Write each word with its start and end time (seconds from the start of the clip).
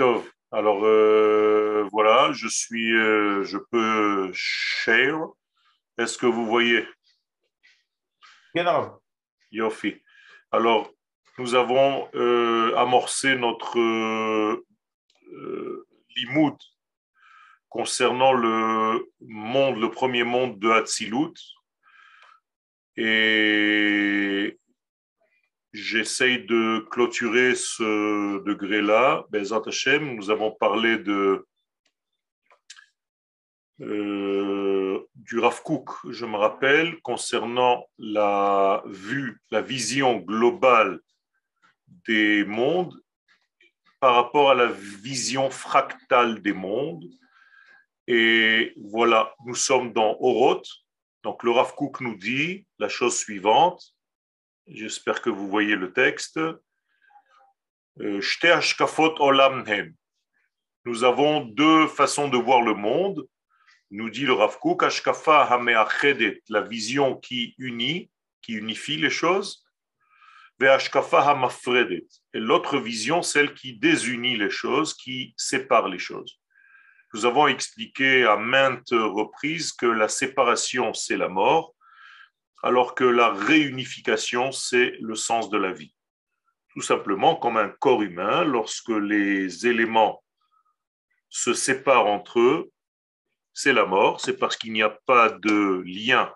Tov. 0.00 0.24
Alors 0.50 0.82
euh, 0.86 1.86
voilà, 1.92 2.32
je 2.32 2.48
suis, 2.48 2.90
euh, 2.96 3.44
je 3.44 3.58
peux 3.58 4.30
share. 4.32 5.28
Est-ce 5.98 6.16
que 6.16 6.24
vous 6.24 6.46
voyez? 6.46 6.88
Genau. 8.54 9.02
Yofi. 9.52 10.02
Alors, 10.52 10.90
nous 11.36 11.54
avons 11.54 12.08
euh, 12.14 12.74
amorcé 12.78 13.36
notre 13.36 13.76
limoud 16.16 16.56
concernant 17.68 18.32
le 18.32 19.06
monde, 19.20 19.78
le 19.78 19.90
premier 19.90 20.24
monde 20.24 20.58
de 20.58 20.70
Hatzilut. 20.70 21.34
Et 22.96 24.58
j'essaye 25.72 26.44
de 26.46 26.86
clôturer 26.90 27.54
ce 27.54 28.42
degré-là. 28.44 29.24
Bezat 29.30 29.62
nous 30.00 30.30
avons 30.30 30.50
parlé 30.50 30.98
de, 30.98 31.46
euh, 33.80 35.00
du 35.14 35.38
Rav 35.38 35.62
Kook, 35.62 35.90
je 36.10 36.26
me 36.26 36.36
rappelle, 36.36 37.00
concernant 37.00 37.86
la 37.98 38.82
vue, 38.86 39.40
la 39.50 39.62
vision 39.62 40.18
globale 40.18 41.00
des 42.06 42.44
mondes 42.44 42.94
par 44.00 44.14
rapport 44.14 44.50
à 44.50 44.54
la 44.54 44.66
vision 44.66 45.50
fractale 45.50 46.42
des 46.42 46.52
mondes. 46.52 47.04
Et 48.06 48.72
voilà, 48.76 49.34
nous 49.46 49.54
sommes 49.54 49.92
dans 49.92 50.16
Oroth. 50.20 50.68
Donc 51.22 51.42
le 51.42 51.50
Rav 51.50 51.74
Kook 51.74 52.00
nous 52.00 52.16
dit 52.16 52.66
la 52.78 52.88
chose 52.88 53.16
suivante. 53.16 53.94
J'espère 54.66 55.20
que 55.22 55.30
vous 55.30 55.48
voyez 55.48 55.76
le 55.76 55.92
texte. 55.92 56.38
Euh. 56.38 58.20
Nous 60.84 61.04
avons 61.04 61.40
deux 61.40 61.86
façons 61.88 62.28
de 62.28 62.38
voir 62.38 62.62
le 62.62 62.74
monde. 62.74 63.26
Nous 63.90 64.10
dit 64.10 64.24
le 64.24 64.32
Rav 64.32 64.58
Kook, 64.58 64.82
la 66.48 66.60
vision 66.62 67.16
qui 67.16 67.54
unit, 67.58 68.10
qui 68.40 68.52
unifie 68.52 68.96
les 68.96 69.10
choses. 69.10 69.66
Et 70.60 72.38
l'autre 72.38 72.78
vision, 72.78 73.22
celle 73.22 73.54
qui 73.54 73.78
désunit 73.78 74.36
les 74.36 74.50
choses, 74.50 74.94
qui 74.94 75.34
sépare 75.36 75.88
les 75.88 75.98
choses. 75.98 76.38
Nous 77.12 77.24
avons 77.24 77.48
expliqué 77.48 78.24
à 78.24 78.36
maintes 78.36 78.92
reprises 78.92 79.72
que 79.72 79.86
la 79.86 80.08
séparation, 80.08 80.94
c'est 80.94 81.16
la 81.16 81.28
mort, 81.28 81.74
alors 82.62 82.94
que 82.94 83.04
la 83.04 83.32
réunification, 83.32 84.52
c'est 84.52 84.92
le 85.00 85.14
sens 85.14 85.50
de 85.50 85.58
la 85.58 85.72
vie. 85.72 85.94
Tout 86.74 86.82
simplement 86.82 87.36
comme 87.36 87.56
un 87.56 87.68
corps 87.68 88.02
humain, 88.02 88.44
lorsque 88.44 88.90
les 88.90 89.66
éléments 89.66 90.22
se 91.28 91.54
séparent 91.54 92.06
entre 92.06 92.40
eux, 92.40 92.70
c'est 93.52 93.72
la 93.72 93.86
mort, 93.86 94.20
c'est 94.20 94.36
parce 94.36 94.56
qu'il 94.56 94.72
n'y 94.72 94.82
a 94.82 94.90
pas 95.06 95.30
de 95.30 95.82
lien 95.84 96.32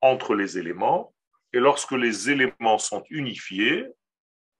entre 0.00 0.34
les 0.34 0.58
éléments. 0.58 1.14
Et 1.52 1.60
lorsque 1.60 1.92
les 1.92 2.30
éléments 2.30 2.78
sont 2.78 3.04
unifiés, 3.10 3.86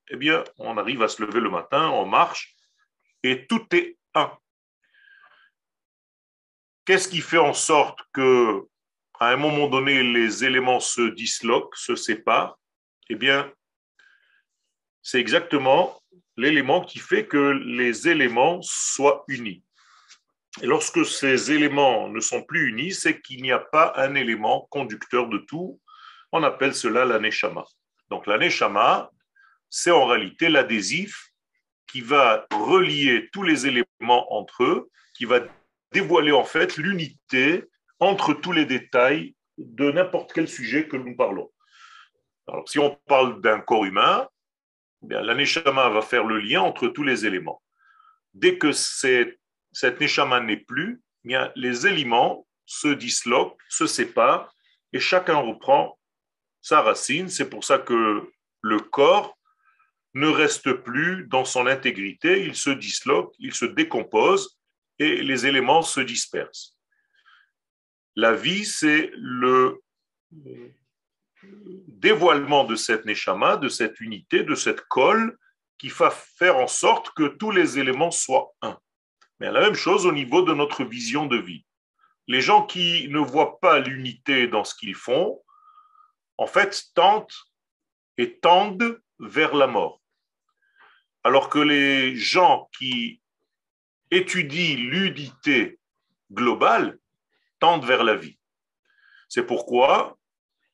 eh 0.09 0.17
bien, 0.17 0.45
on 0.59 0.77
arrive 0.77 1.03
à 1.03 1.09
se 1.09 1.23
lever 1.23 1.41
le 1.41 1.51
matin, 1.51 1.89
on 1.89 2.07
marche, 2.07 2.55
et 3.23 3.47
tout 3.47 3.67
est 3.75 3.99
un. 4.15 4.31
Qu'est-ce 6.85 7.09
qui 7.09 7.21
fait 7.21 7.39
en 7.39 7.55
sorte 7.55 7.99
que, 8.13 8.69
à 9.21 9.29
un 9.29 9.37
moment 9.37 9.69
donné, 9.69 10.03
les 10.03 10.45
éléments 10.45 10.81
se 10.81 11.03
disloquent, 11.03 11.77
se 11.77 11.95
séparent 11.97 12.59
Eh 13.09 13.15
bien, 13.15 13.53
c'est 15.03 15.21
exactement 15.21 16.01
l'élément 16.37 16.85
qui 16.85 16.99
fait 16.99 17.27
que 17.27 17.53
les 17.65 18.09
éléments 18.09 18.61
soient 18.63 19.25
unis. 19.29 19.63
Et 20.63 20.67
lorsque 20.67 21.05
ces 21.05 21.53
éléments 21.53 22.09
ne 22.09 22.21
sont 22.21 22.43
plus 22.43 22.69
unis, 22.69 22.93
c'est 22.93 23.21
qu'il 23.21 23.43
n'y 23.43 23.53
a 23.53 23.59
pas 23.59 23.93
un 23.97 24.15
élément 24.15 24.67
conducteur 24.71 25.29
de 25.29 25.39
tout. 25.39 25.81
On 26.33 26.43
appelle 26.43 26.75
cela 26.75 27.05
l'aneshama. 27.05 27.65
Donc 28.09 28.27
l'aneshama, 28.27 29.11
c'est 29.69 29.91
en 29.91 30.07
réalité 30.07 30.49
l'adhésif 30.49 31.31
qui 31.87 32.01
va 32.01 32.47
relier 32.53 33.29
tous 33.33 33.43
les 33.43 33.67
éléments 33.67 34.33
entre 34.33 34.65
eux, 34.65 34.91
qui 35.15 35.25
va 35.25 35.41
dévoiler 35.93 36.33
en 36.33 36.45
fait 36.45 36.77
l'unité 36.77 37.65
entre 38.01 38.35
tous 38.35 38.53
les 38.53 38.67
détails 38.67 39.35
de 39.59 39.91
n'importe 39.91 40.33
quel 40.33 40.49
sujet 40.49 40.89
que 40.89 40.97
nous 40.97 41.17
parlons. 41.17 41.51
Alors 42.47 42.69
si 42.69 42.79
on 42.79 42.95
parle 43.07 43.41
d'un 43.41 43.61
corps 43.61 43.85
humain, 43.85 44.29
eh 45.03 45.07
bien 45.07 45.21
l'aneshama 45.23 45.89
va 45.89 46.03
faire 46.03 46.25
le 46.25 46.39
lien 46.41 46.61
entre 46.61 46.89
tous 46.89 47.03
les 47.03 47.25
éléments. 47.27 47.63
Dès 48.35 48.59
que 48.59 48.73
cette 48.73 50.01
neshama 50.01 50.41
n'est 50.41 50.57
plus, 50.57 51.03
eh 51.25 51.29
bien, 51.29 51.53
les 51.57 51.87
éléments 51.87 52.47
se 52.67 52.89
disloquent, 52.89 53.57
se 53.69 53.87
séparent, 53.87 54.53
et 54.93 55.01
chacun 55.01 55.37
reprend 55.37 55.99
sa 56.61 56.81
racine. 56.81 57.29
C'est 57.29 57.49
pour 57.49 57.65
ça 57.65 57.79
que 57.79 58.29
le 58.63 58.81
corps 58.81 59.39
ne 60.15 60.29
reste 60.29 60.73
plus 60.73 61.27
dans 61.27 61.45
son 61.45 61.67
intégrité, 61.67 62.45
il 62.45 62.55
se 62.55 62.71
disloque, 62.71 63.35
il 63.39 63.53
se 63.53 63.65
décompose, 63.65 64.59
et 64.99 65.23
les 65.23 65.47
éléments 65.47 65.83
se 65.83 66.01
dispersent. 66.01 66.74
La 68.17 68.33
vie, 68.33 68.65
c'est 68.65 69.11
le 69.15 69.83
dévoilement 71.89 72.65
de 72.65 72.77
cette 72.77 73.05
neshama, 73.05 73.57
de 73.57 73.69
cette 73.69 74.01
unité, 74.01 74.43
de 74.43 74.55
cette 74.55 74.83
colle, 74.83 75.37
qui 75.79 75.89
va 75.89 76.11
faire 76.11 76.57
en 76.57 76.69
sorte 76.69 77.11
que 77.11 77.27
tous 77.27 77.51
les 77.51 77.79
éléments 77.79 78.11
soient 78.11 78.53
un. 78.63 78.79
Mais 79.41 79.51
la 79.51 79.61
même 79.61 79.75
chose 79.75 80.07
au 80.07 80.13
niveau 80.13 80.43
de 80.43 80.55
notre 80.55 80.85
vision 80.85 81.27
de 81.27 81.37
vie. 81.37 81.67
Les 82.27 82.41
gens 82.41 82.65
qui 82.65 83.09
ne 83.09 83.19
voient 83.19 83.59
pas 83.61 83.81
l'unité 83.81 84.47
dans 84.49 84.65
ce 84.65 84.75
qu'ils 84.75 84.95
font, 84.95 85.43
en 86.39 86.47
fait, 86.47 86.85
tentent 86.95 87.37
et 88.17 88.39
tendent 88.39 89.01
vers 89.19 89.55
la 89.55 89.67
mort. 89.67 90.01
Alors 91.23 91.49
que 91.49 91.59
les 91.59 92.17
gens 92.17 92.71
qui 92.79 93.21
étudient 94.11 94.77
l'unité 94.77 95.79
globale 96.33 96.99
vers 97.85 98.05
la 98.05 98.15
vie. 98.15 98.39
C'est 99.29 99.45
pourquoi 99.45 100.19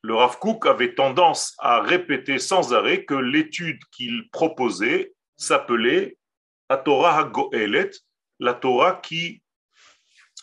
le 0.03 0.15
Rav 0.15 0.39
Kook 0.39 0.67
avait 0.67 0.95
tendance 0.95 1.55
à 1.59 1.81
répéter 1.81 2.39
sans 2.39 2.73
arrêt 2.73 3.05
que 3.05 3.15
l'étude 3.15 3.83
qu'il 3.93 4.31
proposait 4.31 5.13
s'appelait 5.37 6.17
Torah 6.77 7.19
HaGoelet, 7.19 7.91
la 8.39 8.55
Torah 8.55 9.01
qui 9.03 9.43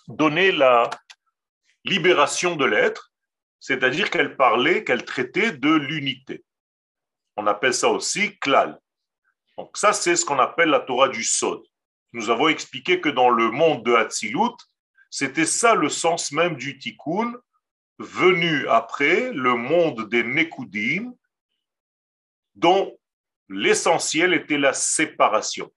donnait 0.07 0.51
la 0.51 0.89
libération 1.85 2.55
de 2.55 2.65
l'être, 2.65 3.11
c'est-à-dire 3.59 4.09
qu'elle 4.09 4.35
parlait, 4.35 4.83
qu'elle 4.83 5.05
traitait 5.05 5.51
de 5.51 5.73
l'unité. 5.73 6.43
On 7.35 7.47
appelle 7.47 7.73
ça 7.73 7.89
aussi 7.89 8.37
klal. 8.39 8.79
Donc 9.57 9.77
ça, 9.77 9.93
c'est 9.93 10.15
ce 10.15 10.25
qu'on 10.25 10.39
appelle 10.39 10.69
la 10.69 10.79
Torah 10.81 11.09
du 11.09 11.23
Sod. 11.23 11.61
Nous 12.13 12.29
avons 12.29 12.47
expliqué 12.47 13.01
que 13.01 13.09
dans 13.09 13.29
le 13.29 13.51
monde 13.51 13.83
de 13.83 13.93
Hatzilut, 13.93 14.55
c'était 15.09 15.45
ça 15.45 15.75
le 15.75 15.89
sens 15.89 16.31
même 16.31 16.55
du 16.55 16.77
tikkun, 16.77 17.33
venu 17.99 18.67
après 18.67 19.31
le 19.31 19.55
monde 19.55 20.09
des 20.09 20.23
Nekudim, 20.23 21.13
dont 22.55 22.97
l'essentiel 23.49 24.33
était 24.33 24.57
la 24.57 24.73
séparation 24.73 25.71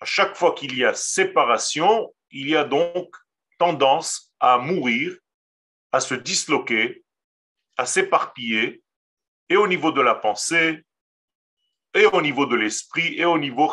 à 0.00 0.06
chaque 0.06 0.34
fois 0.34 0.54
qu'il 0.54 0.76
y 0.76 0.84
a 0.84 0.94
séparation, 0.94 2.14
il 2.30 2.48
y 2.48 2.56
a 2.56 2.64
donc 2.64 3.14
tendance 3.58 4.32
à 4.40 4.58
mourir, 4.58 5.16
à 5.92 6.00
se 6.00 6.14
disloquer, 6.14 7.04
à 7.76 7.84
s'éparpiller, 7.84 8.82
et 9.48 9.56
au 9.56 9.68
niveau 9.68 9.92
de 9.92 10.00
la 10.00 10.14
pensée, 10.14 10.84
et 11.92 12.06
au 12.06 12.22
niveau 12.22 12.46
de 12.46 12.56
l'esprit, 12.56 13.18
et 13.18 13.24
au 13.24 13.38
niveau 13.38 13.70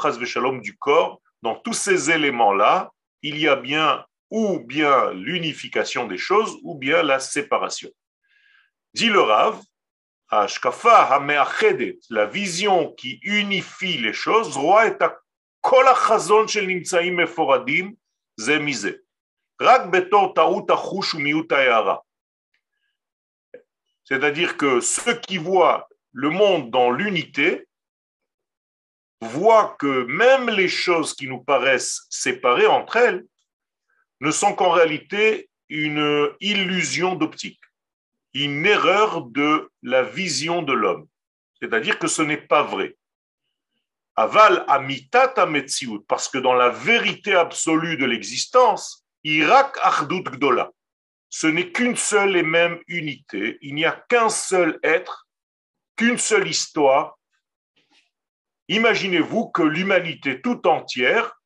du 0.62 0.78
corps. 0.78 1.22
Dans 1.42 1.56
tous 1.56 1.74
ces 1.74 2.12
éléments-là, 2.12 2.92
il 3.22 3.38
y 3.38 3.48
a 3.48 3.56
bien 3.56 4.06
ou 4.30 4.60
bien 4.60 5.12
l'unification 5.12 6.08
des 6.08 6.18
choses, 6.18 6.58
ou 6.64 6.76
bien 6.76 7.04
la 7.04 7.20
séparation. 7.20 7.90
Dit 8.94 9.10
le 9.10 9.22
Rav, 9.22 9.62
la 12.10 12.26
vision 12.26 12.94
qui 12.94 13.20
unifie 13.24 13.98
les 13.98 14.14
choses, 14.14 14.58
c'est-à-dire 24.04 24.58
que 24.58 24.80
ceux 24.80 25.20
qui 25.20 25.38
voient 25.38 25.90
le 26.12 26.30
monde 26.30 26.72
dans 26.72 26.92
l'unité 26.92 27.68
voient 29.22 29.76
que 29.80 30.04
même 30.06 30.50
les 30.50 30.68
choses 30.68 31.14
qui 31.14 31.28
nous 31.28 31.42
paraissent 31.42 32.06
séparées 32.10 32.68
entre 32.68 32.98
elles, 32.98 33.26
ne 34.22 34.32
sont 34.32 34.54
qu'en 34.54 34.72
réalité 34.72 35.50
une 35.70 36.30
illusion 36.40 37.16
d'optique, 37.16 37.60
une 38.34 38.66
erreur 38.66 39.22
de 39.22 39.70
la 39.82 40.04
vision 40.04 40.62
de 40.62 40.74
l'homme. 40.74 41.08
C'est-à-dire 41.60 42.00
que 42.00 42.08
ce 42.08 42.22
n'est 42.22 42.38
pas 42.38 42.64
vrai. 42.64 42.96
Aval 44.16 44.66
amitat 44.68 45.34
ametziut, 45.38 46.00
parce 46.08 46.28
que 46.28 46.38
dans 46.38 46.54
la 46.54 46.70
vérité 46.70 47.36
absolue 47.36 47.98
de 47.98 48.06
l'existence, 48.06 49.06
Irak 49.24 49.78
achdut 49.84 50.24
gdola, 50.24 50.72
ce 51.30 51.48
n'est 51.48 51.72
qu'une 51.72 51.96
seule 51.96 52.36
et 52.38 52.44
même 52.44 52.80
unité, 52.88 53.58
il 53.62 53.76
n'y 53.76 53.86
a 53.86 53.92
qu'un 53.92 54.30
seul 54.30 54.80
être, 54.82 55.28
qu'une 55.96 56.18
seule 56.18 56.48
histoire. 56.48 57.18
Imaginez-vous 58.70 59.50
que 59.50 59.64
l'humanité 59.64 60.42
tout 60.42 60.66
entière 60.68 61.40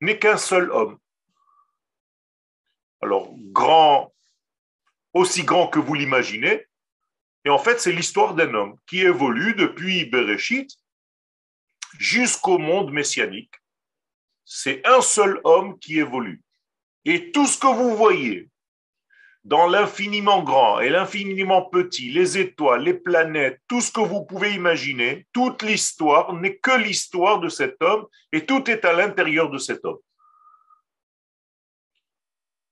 n'est 0.00 0.18
qu'un 0.18 0.36
seul 0.36 0.70
homme. 0.70 0.98
Alors, 3.02 3.34
grand, 3.52 4.12
aussi 5.12 5.44
grand 5.44 5.68
que 5.68 5.78
vous 5.78 5.94
l'imaginez, 5.94 6.66
et 7.44 7.48
en 7.48 7.58
fait, 7.58 7.80
c'est 7.80 7.92
l'histoire 7.92 8.34
d'un 8.34 8.52
homme 8.54 8.76
qui 8.86 9.02
évolue 9.02 9.54
depuis 9.54 10.04
Bereshit 10.04 10.68
jusqu'au 11.98 12.58
monde 12.58 12.92
messianique. 12.92 13.54
C'est 14.44 14.84
un 14.84 15.00
seul 15.00 15.40
homme 15.44 15.78
qui 15.78 15.98
évolue. 15.98 16.42
Et 17.04 17.30
tout 17.30 17.46
ce 17.46 17.56
que 17.56 17.68
vous 17.68 17.96
voyez 17.96 18.48
dans 19.44 19.68
l'infiniment 19.68 20.42
grand 20.42 20.80
et 20.80 20.88
l'infiniment 20.88 21.62
petit, 21.62 22.10
les 22.10 22.36
étoiles, 22.36 22.82
les 22.82 22.94
planètes, 22.94 23.60
tout 23.68 23.80
ce 23.80 23.92
que 23.92 24.00
vous 24.00 24.24
pouvez 24.24 24.52
imaginer, 24.54 25.24
toute 25.32 25.62
l'histoire 25.62 26.32
n'est 26.32 26.56
que 26.56 26.76
l'histoire 26.76 27.38
de 27.38 27.48
cet 27.48 27.80
homme 27.80 28.06
et 28.32 28.44
tout 28.44 28.68
est 28.68 28.84
à 28.84 28.92
l'intérieur 28.92 29.50
de 29.50 29.58
cet 29.58 29.84
homme. 29.84 30.00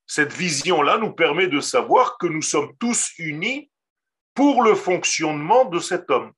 Cette 0.07 0.33
vision-là 0.33 0.99
nous 0.99 1.13
permet 1.13 1.47
de 1.47 1.61
savoir 1.61 2.19
que 2.19 2.27
nous 2.27 2.43
sommes 2.43 2.77
tous 2.79 3.13
unis 3.19 3.71
pour 4.35 4.63
le 4.63 4.75
fonctionnement 4.75 5.65
de 5.65 5.79
cet 5.79 6.11
homme 6.11 6.33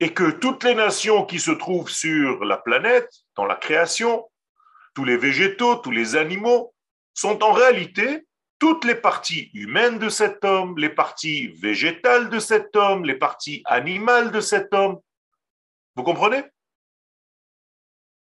et 0.00 0.14
que 0.14 0.30
toutes 0.30 0.64
les 0.64 0.74
nations 0.74 1.26
qui 1.26 1.38
se 1.38 1.50
trouvent 1.50 1.90
sur 1.90 2.44
la 2.44 2.56
planète, 2.56 3.10
dans 3.36 3.44
la 3.44 3.56
création, 3.56 4.30
tous 4.94 5.04
les 5.04 5.18
végétaux, 5.18 5.76
tous 5.76 5.90
les 5.90 6.16
animaux, 6.16 6.74
sont 7.12 7.42
en 7.44 7.52
réalité 7.52 8.26
toutes 8.58 8.84
les 8.84 8.94
parties 8.94 9.50
humaines 9.54 9.98
de 9.98 10.08
cet 10.08 10.44
homme, 10.44 10.78
les 10.78 10.90
parties 10.90 11.48
végétales 11.48 12.28
de 12.30 12.38
cet 12.38 12.76
homme, 12.76 13.04
les 13.04 13.14
parties 13.14 13.62
animales 13.66 14.30
de 14.30 14.40
cet 14.40 14.72
homme. 14.74 15.00
Vous 15.96 16.02
comprenez? 16.02 16.44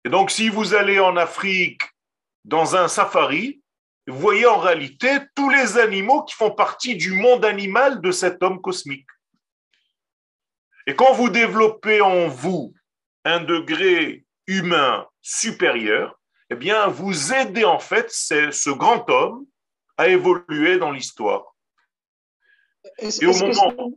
Et 0.04 0.10
donc, 0.10 0.32
si 0.32 0.50
vous 0.50 0.74
allez 0.74 1.00
en 1.00 1.18
Afrique 1.18 1.82
dans 2.48 2.78
un 2.78 2.88
safari, 2.88 3.62
vous 4.08 4.18
voyez 4.18 4.46
en 4.46 4.58
réalité 4.58 5.20
tous 5.36 5.50
les 5.50 5.78
animaux 5.78 6.24
qui 6.24 6.34
font 6.34 6.52
partie 6.52 6.96
du 6.96 7.12
monde 7.12 7.44
animal 7.44 8.00
de 8.00 8.12
cet 8.12 8.42
homme 8.42 8.62
cosmique. 8.62 9.08
Et 10.88 10.96
quand 10.96 11.14
vous 11.14 11.30
développez 11.30 12.00
en 12.00 12.30
vous 12.30 12.74
un 13.26 13.42
degré 13.42 14.26
humain 14.48 15.06
supérieur, 15.22 16.18
eh 16.50 16.56
bien, 16.56 16.88
vous 16.88 17.34
aidez 17.34 17.66
en 17.66 17.80
fait 17.80 18.10
ce 18.10 18.70
grand 18.70 19.10
homme 19.10 19.46
à 19.98 20.08
évoluer 20.08 20.78
dans 20.78 20.92
l'histoire. 20.92 21.54
Et 23.02 23.26
au 23.26 23.34
moment, 23.34 23.92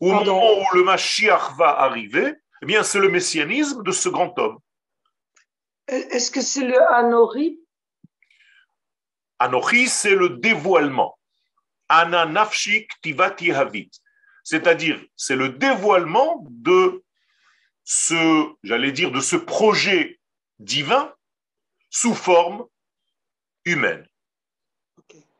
au 0.00 0.12
moment 0.12 0.58
où 0.58 0.74
le 0.74 0.82
Mashiach 0.82 1.54
va 1.56 1.68
arriver, 1.68 2.34
eh 2.62 2.66
bien, 2.66 2.82
c'est 2.82 2.98
le 2.98 3.10
messianisme 3.10 3.84
de 3.84 3.92
ce 3.92 4.08
grand 4.08 4.36
homme. 4.40 4.58
Est-ce 5.86 6.32
que 6.32 6.40
c'est 6.40 6.64
le 6.64 6.82
Anori 6.92 7.60
Anori, 9.38 9.88
c'est 9.88 10.14
le 10.14 10.30
dévoilement. 10.30 11.18
Ananafshik 11.88 12.90
tivati 13.02 13.52
havit 13.52 13.90
c'est-à-dire 14.46 15.04
c'est 15.16 15.34
le 15.34 15.48
dévoilement 15.48 16.46
de 16.50 17.02
ce, 17.82 18.54
j'allais 18.62 18.92
dire, 18.92 19.10
de 19.10 19.18
ce 19.18 19.34
projet 19.34 20.20
divin 20.60 21.12
sous 21.90 22.14
forme 22.14 22.64
humaine. 23.64 24.08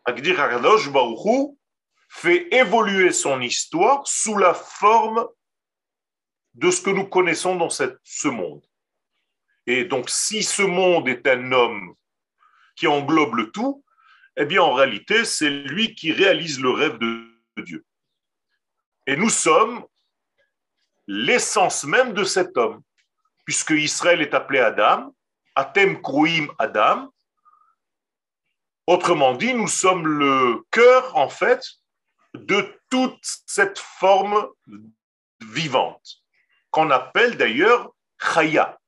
Akadosh 0.06 0.90
Baruch 0.90 1.54
fait 2.08 2.52
évoluer 2.52 3.12
son 3.12 3.40
histoire 3.40 4.04
sous 4.08 4.36
la 4.36 4.54
forme 4.54 5.28
de 6.54 6.72
ce 6.72 6.82
que 6.82 6.90
nous 6.90 7.06
connaissons 7.06 7.54
dans 7.54 7.70
ce 7.70 8.28
monde. 8.28 8.66
Et 9.68 9.84
donc, 9.84 10.10
si 10.10 10.42
ce 10.42 10.62
monde 10.62 11.08
est 11.08 11.28
un 11.28 11.52
homme 11.52 11.94
qui 12.74 12.88
englobe 12.88 13.36
le 13.36 13.52
tout, 13.52 13.84
eh 14.36 14.44
bien, 14.44 14.62
en 14.62 14.74
réalité, 14.74 15.24
c'est 15.24 15.50
lui 15.50 15.94
qui 15.94 16.12
réalise 16.12 16.60
le 16.60 16.70
rêve 16.70 16.98
de 16.98 17.26
Dieu. 17.58 17.84
Et 19.06 19.16
nous 19.16 19.30
sommes 19.30 19.84
l'essence 21.06 21.84
même 21.84 22.12
de 22.12 22.24
cet 22.24 22.56
homme, 22.56 22.82
puisque 23.44 23.70
Israël 23.70 24.20
est 24.20 24.34
appelé 24.34 24.58
Adam, 24.58 25.14
Atem 25.54 26.02
Kruim 26.02 26.48
Adam. 26.58 27.10
Autrement 28.86 29.34
dit, 29.34 29.54
nous 29.54 29.68
sommes 29.68 30.06
le 30.06 30.62
cœur, 30.70 31.16
en 31.16 31.28
fait, 31.28 31.64
de 32.34 32.78
toute 32.90 33.18
cette 33.46 33.78
forme 33.78 34.48
vivante, 35.40 36.22
qu'on 36.70 36.90
appelle 36.90 37.36
d'ailleurs 37.36 37.90
Chaya. 38.20 38.78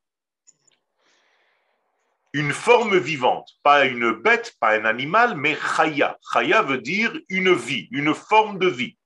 Une 2.33 2.53
forme 2.53 2.97
vivante, 2.97 3.49
pas 3.63 3.85
une 3.85 4.11
bête, 4.11 4.55
pas 4.59 4.77
un 4.77 4.85
animal, 4.85 5.35
mais 5.35 5.55
Chaya. 5.55 6.17
Chaya 6.31 6.61
veut 6.61 6.77
dire 6.77 7.11
une 7.27 7.53
vie, 7.53 7.87
une 7.91 8.13
forme 8.13 8.59
de 8.59 8.67
vie 8.67 8.97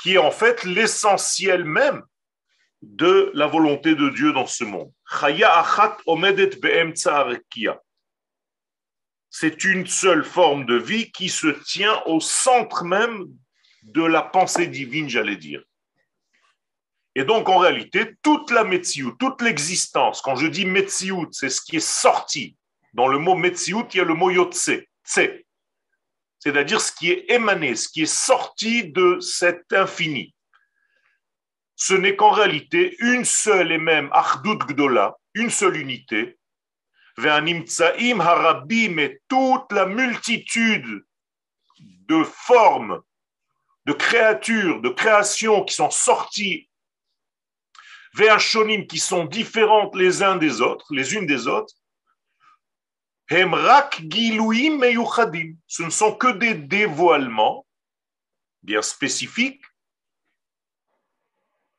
qui 0.00 0.14
est 0.14 0.18
en 0.18 0.30
fait 0.30 0.64
l'essentiel 0.64 1.64
même 1.64 2.02
de 2.82 3.30
la 3.34 3.46
volonté 3.46 3.94
de 3.94 4.08
Dieu 4.10 4.32
dans 4.32 4.46
ce 4.46 4.64
monde. 4.64 4.92
C'est 9.30 9.64
une 9.64 9.86
seule 9.86 10.24
forme 10.24 10.66
de 10.66 10.76
vie 10.76 11.10
qui 11.10 11.28
se 11.28 11.48
tient 11.48 12.02
au 12.06 12.20
centre 12.20 12.84
même 12.84 13.26
de 13.82 14.04
la 14.04 14.22
pensée 14.22 14.66
divine, 14.66 15.08
j'allais 15.08 15.36
dire. 15.36 15.62
Et 17.18 17.24
donc, 17.24 17.48
en 17.48 17.56
réalité, 17.56 18.14
toute 18.22 18.50
la 18.50 18.62
Metsiout, 18.62 19.12
toute 19.12 19.40
l'existence, 19.40 20.20
quand 20.20 20.36
je 20.36 20.46
dis 20.46 20.66
Metsiout, 20.66 21.28
c'est 21.32 21.48
ce 21.48 21.62
qui 21.62 21.76
est 21.76 21.80
sorti. 21.80 22.58
Dans 22.92 23.08
le 23.08 23.18
mot 23.18 23.34
Metsiout, 23.34 23.88
il 23.94 23.96
y 23.96 24.00
a 24.00 24.04
le 24.04 24.12
mot 24.12 24.30
Yotse, 24.30 24.70
c'est-à-dire 25.02 26.78
ce 26.78 26.92
qui 26.92 27.10
est 27.10 27.24
émané, 27.30 27.74
ce 27.74 27.88
qui 27.88 28.02
est 28.02 28.04
sorti 28.04 28.92
de 28.92 29.18
cet 29.20 29.72
infini. 29.72 30.34
Ce 31.74 31.94
n'est 31.94 32.16
qu'en 32.16 32.32
réalité 32.32 32.94
une 32.98 33.24
seule 33.24 33.72
et 33.72 33.78
même 33.78 34.10
Achdut 34.12 34.58
Gdola, 34.58 35.16
une 35.32 35.50
seule 35.50 35.78
unité, 35.78 36.38
Ve'animtsaim 37.16 38.20
harabim 38.20 38.98
et 38.98 39.22
toute 39.26 39.72
la 39.72 39.86
multitude 39.86 41.02
de 41.78 42.22
formes, 42.24 43.00
de 43.86 43.94
créatures, 43.94 44.82
de 44.82 44.90
créations 44.90 45.64
qui 45.64 45.74
sont 45.74 45.90
sorties, 45.90 46.65
Ve'ashonim 48.16 48.86
qui 48.86 48.98
sont 48.98 49.26
différentes 49.26 49.94
les 49.94 50.22
uns 50.22 50.36
des 50.36 50.62
autres, 50.62 50.86
les 50.94 51.14
unes 51.14 51.26
des 51.26 51.46
autres, 51.46 51.74
ce 53.28 53.42
ne 55.82 55.90
sont 55.90 56.14
que 56.14 56.32
des 56.32 56.54
dévoilements 56.54 57.66
bien 58.62 58.80
spécifiques. 58.80 59.62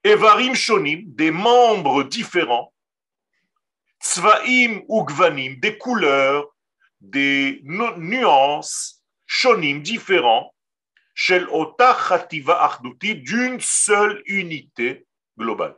Evarim 0.04 0.54
shonim, 0.54 1.04
des 1.08 1.32
membres 1.32 2.04
différents. 2.04 2.72
Tzvaim 4.00 4.84
ou 4.88 5.04
gvanim, 5.06 5.60
des 5.60 5.80
couleurs, 5.80 6.46
des 7.02 7.62
nuances, 7.64 9.04
shonim, 9.26 9.82
différents. 9.82 10.54
Shel 11.16 11.48
chativa 12.08 12.80
d'une 13.02 13.60
seule 13.60 14.22
unité 14.28 15.08
globale. 15.36 15.76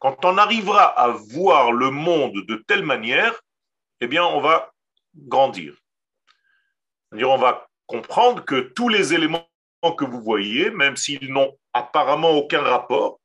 Quand 0.00 0.24
on 0.24 0.38
arrivera 0.38 0.84
à 0.84 1.08
voir 1.08 1.72
le 1.72 1.90
monde 1.90 2.44
de 2.46 2.56
telle 2.66 2.84
manière, 2.84 3.40
eh 4.00 4.06
bien, 4.06 4.24
on 4.24 4.40
va 4.40 4.72
grandir. 5.14 5.74
C'est-à-dire, 7.08 7.30
on 7.30 7.38
va 7.38 7.68
comprendre 7.86 8.44
que 8.44 8.60
tous 8.60 8.88
les 8.88 9.14
éléments 9.14 9.48
que 9.96 10.04
vous 10.04 10.20
voyez, 10.20 10.70
même 10.70 10.96
s'ils 10.96 11.32
n'ont 11.32 11.56
apparemment 11.72 12.30
aucun 12.30 12.60
rapport, 12.60 13.20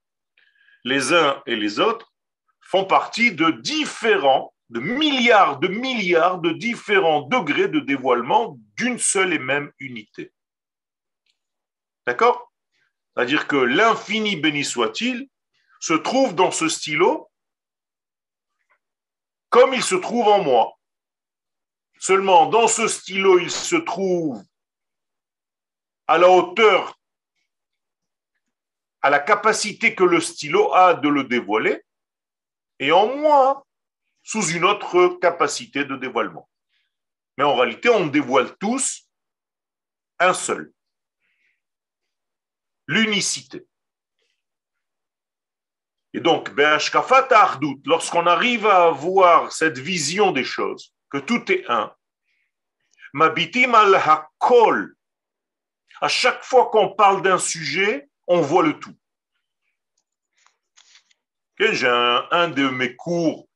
les 0.83 1.13
uns 1.13 1.41
et 1.45 1.55
les 1.55 1.79
autres, 1.79 2.11
font 2.61 2.85
partie 2.85 3.33
de 3.33 3.51
différents, 3.51 4.53
de 4.69 4.79
milliards, 4.79 5.59
de 5.59 5.67
milliards 5.67 6.39
de 6.39 6.51
différents 6.51 7.21
degrés 7.21 7.67
de 7.67 7.79
dévoilement 7.79 8.57
d'une 8.75 8.97
seule 8.97 9.33
et 9.33 9.39
même 9.39 9.71
unité. 9.79 10.31
D'accord? 12.07 12.51
C'est-à-dire 13.15 13.47
que 13.47 13.55
l'infini 13.55 14.35
béni 14.35 14.63
soit-il 14.63 15.27
se 15.83 15.91
trouve 15.91 16.33
dans 16.33 16.51
ce 16.51 16.69
stylo 16.69 17.29
comme 19.49 19.73
il 19.73 19.83
se 19.83 19.95
trouve 19.95 20.29
en 20.29 20.41
moi. 20.41 20.79
Seulement, 21.99 22.45
dans 22.45 22.69
ce 22.69 22.87
stylo, 22.87 23.37
il 23.37 23.51
se 23.51 23.75
trouve 23.75 24.41
à 26.07 26.17
la 26.17 26.29
hauteur 26.29 26.97
à 29.01 29.09
la 29.09 29.19
capacité 29.19 29.93
que 29.93 30.05
le 30.05 30.21
stylo 30.21 30.73
a 30.73 30.93
de 30.93 31.09
le 31.09 31.25
dévoiler, 31.25 31.83
et 32.79 32.93
en 32.93 33.17
moi, 33.17 33.67
sous 34.21 34.47
une 34.51 34.63
autre 34.63 35.19
capacité 35.19 35.83
de 35.83 35.97
dévoilement. 35.97 36.49
Mais 37.37 37.43
en 37.43 37.57
réalité, 37.57 37.89
on 37.89 38.07
dévoile 38.07 38.55
tous 38.57 39.09
un 40.19 40.33
seul. 40.33 40.71
L'unicité. 42.87 43.67
Et 46.13 46.19
donc, 46.19 46.51
lorsqu'on 47.85 48.27
arrive 48.27 48.67
à 48.67 48.85
avoir 48.85 49.51
cette 49.51 49.79
vision 49.79 50.31
des 50.31 50.43
choses, 50.43 50.93
que 51.09 51.17
tout 51.17 51.51
est 51.51 51.65
un, 51.69 51.93
Mabitim 53.13 53.75
al 53.75 53.95
hakol, 53.95 54.95
à 56.01 56.07
chaque 56.07 56.43
fois 56.43 56.69
qu'on 56.71 56.95
parle 56.95 57.21
d'un 57.21 57.37
sujet, 57.37 58.09
on 58.27 58.41
voit 58.41 58.63
le 58.63 58.79
tout. 58.79 58.95
J'ai 61.59 61.87
un, 61.87 62.49
de 62.49 62.67
mes 62.67 62.95
cours, 62.95 63.47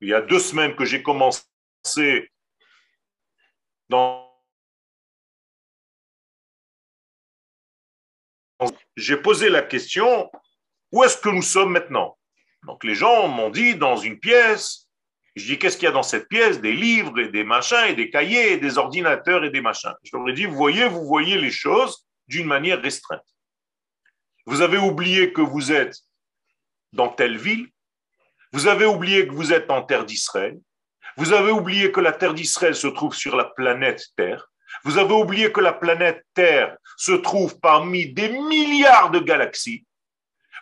il 0.00 0.08
y 0.08 0.14
a 0.14 0.22
deux 0.22 0.40
semaines 0.40 0.74
que 0.74 0.84
j'ai 0.84 1.02
commencé 1.02 1.44
dans 3.88 4.24
j'ai 8.96 9.16
posé 9.16 9.50
la 9.50 9.62
question 9.62 10.30
où 10.94 11.02
est-ce 11.02 11.16
que 11.16 11.28
nous 11.28 11.42
sommes 11.42 11.72
maintenant? 11.72 12.16
Donc 12.66 12.84
les 12.84 12.94
gens 12.94 13.26
m'ont 13.26 13.50
dit 13.50 13.74
dans 13.74 13.96
une 13.96 14.20
pièce. 14.20 14.88
Je 15.34 15.44
dis 15.44 15.58
qu'est-ce 15.58 15.76
qu'il 15.76 15.86
y 15.86 15.88
a 15.88 15.92
dans 15.92 16.04
cette 16.04 16.28
pièce? 16.28 16.60
Des 16.60 16.72
livres 16.72 17.18
et 17.18 17.28
des 17.30 17.42
machins 17.42 17.86
et 17.88 17.94
des 17.94 18.10
cahiers 18.10 18.52
et 18.52 18.58
des 18.58 18.78
ordinateurs 18.78 19.42
et 19.42 19.50
des 19.50 19.60
machins. 19.60 19.92
Je 20.04 20.16
leur 20.16 20.28
ai 20.28 20.32
dit 20.34 20.46
vous 20.46 20.54
voyez, 20.54 20.86
vous 20.86 21.04
voyez 21.04 21.36
les 21.36 21.50
choses 21.50 22.06
d'une 22.28 22.46
manière 22.46 22.80
restreinte. 22.80 23.26
Vous 24.46 24.60
avez 24.60 24.78
oublié 24.78 25.32
que 25.32 25.40
vous 25.40 25.72
êtes 25.72 25.96
dans 26.92 27.08
telle 27.08 27.38
ville. 27.38 27.66
Vous 28.52 28.68
avez 28.68 28.86
oublié 28.86 29.26
que 29.26 29.32
vous 29.32 29.52
êtes 29.52 29.72
en 29.72 29.82
terre 29.82 30.04
d'Israël. 30.04 30.60
Vous 31.16 31.32
avez 31.32 31.50
oublié 31.50 31.90
que 31.90 32.00
la 32.00 32.12
terre 32.12 32.34
d'Israël 32.34 32.76
se 32.76 32.86
trouve 32.86 33.16
sur 33.16 33.34
la 33.34 33.46
planète 33.46 34.04
Terre. 34.16 34.48
Vous 34.84 34.98
avez 34.98 35.14
oublié 35.14 35.50
que 35.50 35.60
la 35.60 35.72
planète 35.72 36.24
Terre 36.34 36.76
se 36.96 37.12
trouve 37.12 37.58
parmi 37.58 38.12
des 38.12 38.28
milliards 38.28 39.10
de 39.10 39.18
galaxies. 39.18 39.84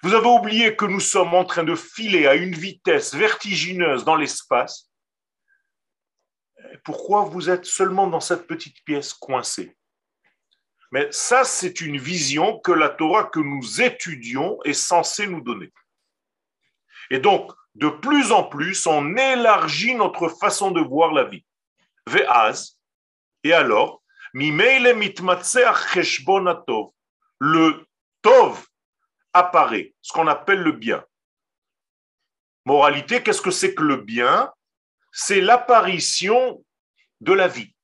Vous 0.03 0.15
avez 0.15 0.27
oublié 0.27 0.75
que 0.75 0.85
nous 0.85 1.01
sommes 1.01 1.33
en 1.35 1.45
train 1.45 1.63
de 1.63 1.77
filer 1.77 2.27
à 2.27 2.35
une 2.35 2.55
vitesse 2.55 3.15
vertigineuse 3.15 4.05
dans 4.05 4.17
l'espace. 4.17 4.91
Pourquoi 6.85 7.25
vous 7.25 7.49
êtes 7.49 7.65
seulement 7.65 8.09
dans 8.09 8.21
cette 8.21 8.49
petite 8.49 8.83
pièce 8.85 9.15
coincée? 9.15 9.77
Mais 10.91 11.07
ça, 11.13 11.45
c'est 11.45 11.81
une 11.81 11.99
vision 11.99 12.59
que 12.59 12.73
la 12.73 12.89
Torah 12.89 13.25
que 13.25 13.39
nous 13.39 13.81
étudions 13.81 14.59
est 14.65 14.73
censée 14.73 15.27
nous 15.27 15.41
donner. 15.41 15.73
Et 17.11 17.19
donc, 17.21 17.53
de 17.77 17.89
plus 17.89 18.33
en 18.33 18.45
plus, 18.45 18.87
on 18.87 19.17
élargit 19.17 19.95
notre 19.95 20.29
façon 20.29 20.73
de 20.73 20.81
voir 20.81 21.13
la 21.13 21.25
vie. 21.25 21.45
Ve'az, 22.07 22.77
et 23.45 23.53
alors, 23.53 24.03
le 27.41 27.87
tov 28.23 28.67
apparaît, 29.33 29.95
ce 30.03 30.13
qu'on 30.13 30.27
appelle 30.27 30.61
le 30.61 30.73
bien. 30.73 31.05
Moralité, 32.65 33.23
qu'est-ce 33.23 33.43
que 33.43 33.51
c'est 33.51 33.75
que 33.75 33.83
le 33.83 33.97
bien? 33.97 34.53
C'est 35.11 35.41
l'apparition 35.41 36.65
de 37.21 37.33
la 37.33 37.49
vie. 37.49 37.75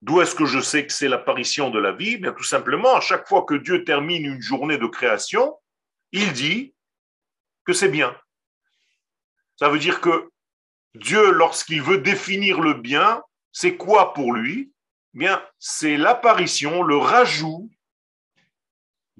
D'où 0.00 0.20
est-ce 0.20 0.34
que 0.34 0.46
je 0.46 0.60
sais 0.60 0.86
que 0.86 0.92
c'est 0.92 1.08
l'apparition 1.08 1.70
de 1.70 1.78
la 1.78 1.92
vie? 1.92 2.16
Bien 2.16 2.32
tout 2.32 2.42
simplement, 2.42 2.96
à 2.96 3.00
chaque 3.00 3.28
fois 3.28 3.44
que 3.44 3.54
Dieu 3.54 3.84
termine 3.84 4.24
une 4.24 4.40
journée 4.40 4.78
de 4.78 4.86
création, 4.86 5.56
il 6.10 6.32
dit 6.32 6.74
que 7.64 7.72
c'est 7.72 7.88
bien. 7.88 8.18
Ça 9.56 9.68
veut 9.68 9.78
dire 9.78 10.00
que 10.00 10.30
Dieu, 10.94 11.30
lorsqu'il 11.30 11.82
veut 11.82 11.98
définir 11.98 12.60
le 12.60 12.74
bien, 12.74 13.22
c'est 13.52 13.76
quoi 13.76 14.12
pour 14.12 14.32
lui? 14.32 14.72
Bien, 15.14 15.42
c'est 15.58 15.96
l'apparition, 15.96 16.82
le 16.82 16.96
rajout 16.96 17.70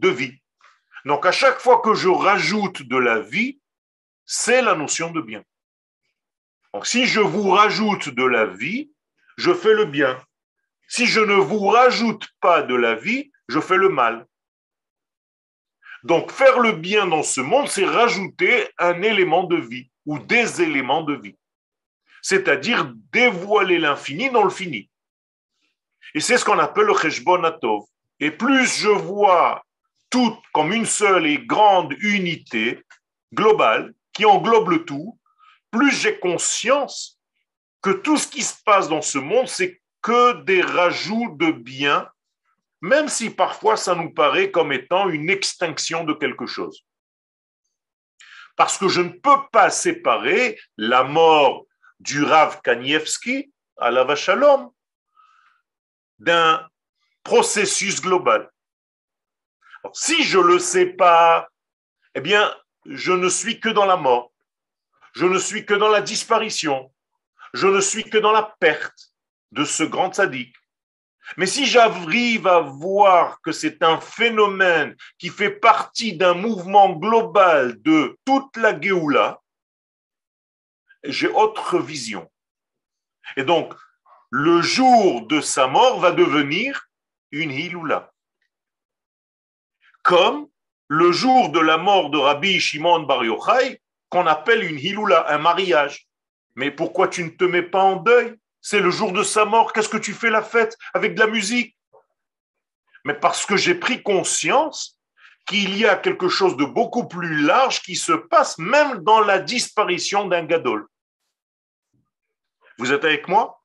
de 0.03 0.09
vie. 0.09 0.37
Donc 1.05 1.25
à 1.25 1.33
chaque 1.33 1.61
fois 1.61 1.81
que 1.81 1.95
je 1.95 2.09
rajoute 2.09 2.83
de 2.83 2.97
la 2.97 3.21
vie, 3.21 3.61
c'est 4.27 4.63
la 4.63 4.75
notion 4.75 5.11
de 5.11 5.21
bien. 5.21 5.43
Donc 6.75 6.87
si 6.87 7.07
je 7.07 7.21
vous 7.21 7.51
rajoute 7.51 8.09
de 8.11 8.25
la 8.25 8.47
vie, 8.47 8.91
je 9.37 9.53
fais 9.55 9.75
le 9.75 9.87
bien. 9.87 10.21
Si 10.89 11.07
je 11.07 11.21
ne 11.21 11.35
vous 11.35 11.67
rajoute 11.67 12.29
pas 12.41 12.63
de 12.63 12.75
la 12.75 12.95
vie, 12.95 13.31
je 13.49 13.61
fais 13.61 13.77
le 13.77 13.89
mal. 13.89 14.27
Donc 16.03 16.33
faire 16.33 16.59
le 16.59 16.73
bien 16.73 17.07
dans 17.07 17.23
ce 17.23 17.41
monde, 17.41 17.69
c'est 17.69 17.85
rajouter 17.85 18.69
un 18.79 19.03
élément 19.03 19.45
de 19.45 19.57
vie 19.57 19.91
ou 20.05 20.19
des 20.19 20.61
éléments 20.63 21.03
de 21.03 21.15
vie. 21.15 21.39
C'est-à-dire 22.23 22.93
dévoiler 23.13 23.79
l'infini 23.79 24.31
dans 24.31 24.45
le 24.45 24.51
fini. 24.51 24.91
Et 26.15 26.21
c'est 26.21 26.39
ce 26.39 26.45
qu'on 26.45 26.59
appelle 26.59 26.87
le 26.87 26.97
Cheshbon 26.97 27.43
Atov. 27.45 27.85
Et 28.21 28.31
plus 28.31 28.67
je 28.81 28.89
vois 28.89 29.65
tout 30.13 30.39
comme 30.53 30.73
une 30.73 30.87
seule 30.87 31.27
et 31.27 31.39
grande 31.39 31.93
unité 31.99 32.85
globale 33.35 33.93
qui 34.13 34.25
englobe 34.25 34.69
le 34.69 34.85
tout, 34.85 35.19
plus 35.73 35.91
j'ai 35.91 36.21
conscience 36.21 37.19
que 37.83 37.91
tout 37.91 38.17
ce 38.17 38.29
qui 38.29 38.43
se 38.43 38.55
passe 38.65 38.89
dans 38.89 39.03
ce 39.03 39.19
monde, 39.19 39.49
c'est 39.49 39.83
que 40.03 40.45
des 40.45 40.63
rajouts 40.63 41.35
de 41.37 41.51
biens 41.51 42.09
même 42.83 43.09
si 43.09 43.31
parfois 43.31 43.77
ça 43.77 43.95
nous 43.95 44.13
paraît 44.13 44.51
comme 44.51 44.73
étant 44.73 45.09
une 45.09 45.31
extinction 45.31 46.05
de 46.05 46.13
quelque 46.13 46.47
chose. 46.47 46.85
Parce 48.57 48.77
que 48.77 48.89
je 48.89 49.01
ne 49.01 49.11
peux 49.11 49.49
pas 49.53 49.71
séparer 49.71 50.61
la 50.77 51.05
mort 51.05 51.65
du 52.01 52.25
Rav 52.25 52.61
Kanievski 52.61 53.53
à 53.79 53.93
la 53.93 54.03
Vachalom 54.03 54.71
d'un 56.19 56.69
processus 57.23 58.03
global. 58.03 58.51
Si 59.93 60.23
je 60.23 60.39
ne 60.39 60.45
le 60.45 60.59
sais 60.59 60.87
pas, 60.87 61.49
eh 62.15 62.21
bien, 62.21 62.55
je 62.87 63.13
ne 63.13 63.29
suis 63.29 63.61
que 63.61 63.69
dans 63.69 63.87
la 63.87 63.97
mort. 63.97 64.33
Je 65.15 65.27
ne 65.27 65.39
suis 65.39 65.67
que 65.67 65.75
dans 65.75 65.89
la 65.89 66.01
disparition. 66.01 66.93
Je 67.55 67.67
ne 67.67 67.81
suis 67.81 68.05
que 68.05 68.19
dans 68.19 68.33
la 68.33 68.55
perte 68.61 69.13
de 69.53 69.65
ce 69.65 69.83
grand 69.83 70.15
sadique. 70.15 70.57
Mais 71.37 71.47
si 71.47 71.67
j'arrive 71.67 72.47
à 72.47 72.61
voir 72.61 73.41
que 73.43 73.53
c'est 73.53 73.83
un 73.83 74.01
phénomène 74.01 74.97
qui 75.19 75.29
fait 75.29 75.51
partie 75.51 76.17
d'un 76.17 76.35
mouvement 76.35 76.91
global 76.91 77.81
de 77.83 78.19
toute 78.25 78.57
la 78.57 78.79
Géoula, 78.79 79.41
j'ai 81.05 81.29
autre 81.29 81.79
vision. 81.79 82.31
Et 83.37 83.45
donc, 83.45 83.75
le 84.31 84.63
jour 84.63 85.27
de 85.27 85.41
sa 85.41 85.67
mort 85.67 86.01
va 86.01 86.11
devenir 86.13 86.89
une 87.31 87.51
Hiloula. 87.51 88.12
Comme 90.03 90.49
le 90.89 91.13
jour 91.13 91.51
de 91.51 91.61
la 91.61 91.79
mort 91.79 92.11
de 92.11 92.19
Rabbi 92.19 92.61
Shimon 92.61 93.01
Bar 93.01 93.25
Yochai, 93.25 93.81
qu'on 94.09 94.27
appelle 94.27 94.63
une 94.63 94.79
Hiloula, 94.79 95.33
un 95.33 95.39
mariage. 95.39 96.07
Mais 96.55 96.71
pourquoi 96.71 97.09
tu 97.09 97.25
ne 97.25 97.31
te 97.31 97.45
mets 97.45 97.63
pas 97.63 97.83
en 97.83 97.97
deuil? 97.97 98.35
C'est 98.61 98.81
le 98.81 98.91
jour 98.91 99.13
de 99.13 99.23
sa 99.23 99.45
mort, 99.45 99.73
qu'est-ce 99.73 99.89
que 99.89 99.97
tu 99.97 100.13
fais 100.13 100.31
la 100.31 100.43
fête 100.43 100.77
avec 100.93 101.15
de 101.15 101.21
la 101.21 101.27
musique? 101.27 101.77
Mais 103.05 103.15
parce 103.15 103.47
que 103.47 103.57
j'ai 103.57 103.75
pris 103.75 104.03
conscience 104.03 104.99
qu'il 105.47 105.77
y 105.77 105.87
a 105.87 105.97
quelque 105.97 106.29
chose 106.29 106.57
de 106.57 106.65
beaucoup 106.65 107.09
plus 107.09 107.43
large 107.43 107.83
qui 107.83 107.97
se 107.97 108.13
passe 108.13 108.59
même 108.59 108.99
dans 108.99 109.21
la 109.21 109.39
disparition 109.39 110.27
d'un 110.27 110.45
gadol. 110.45 110.87
Vous 112.79 112.93
êtes 112.93 113.05
avec 113.05 113.29
moi? 113.29 113.63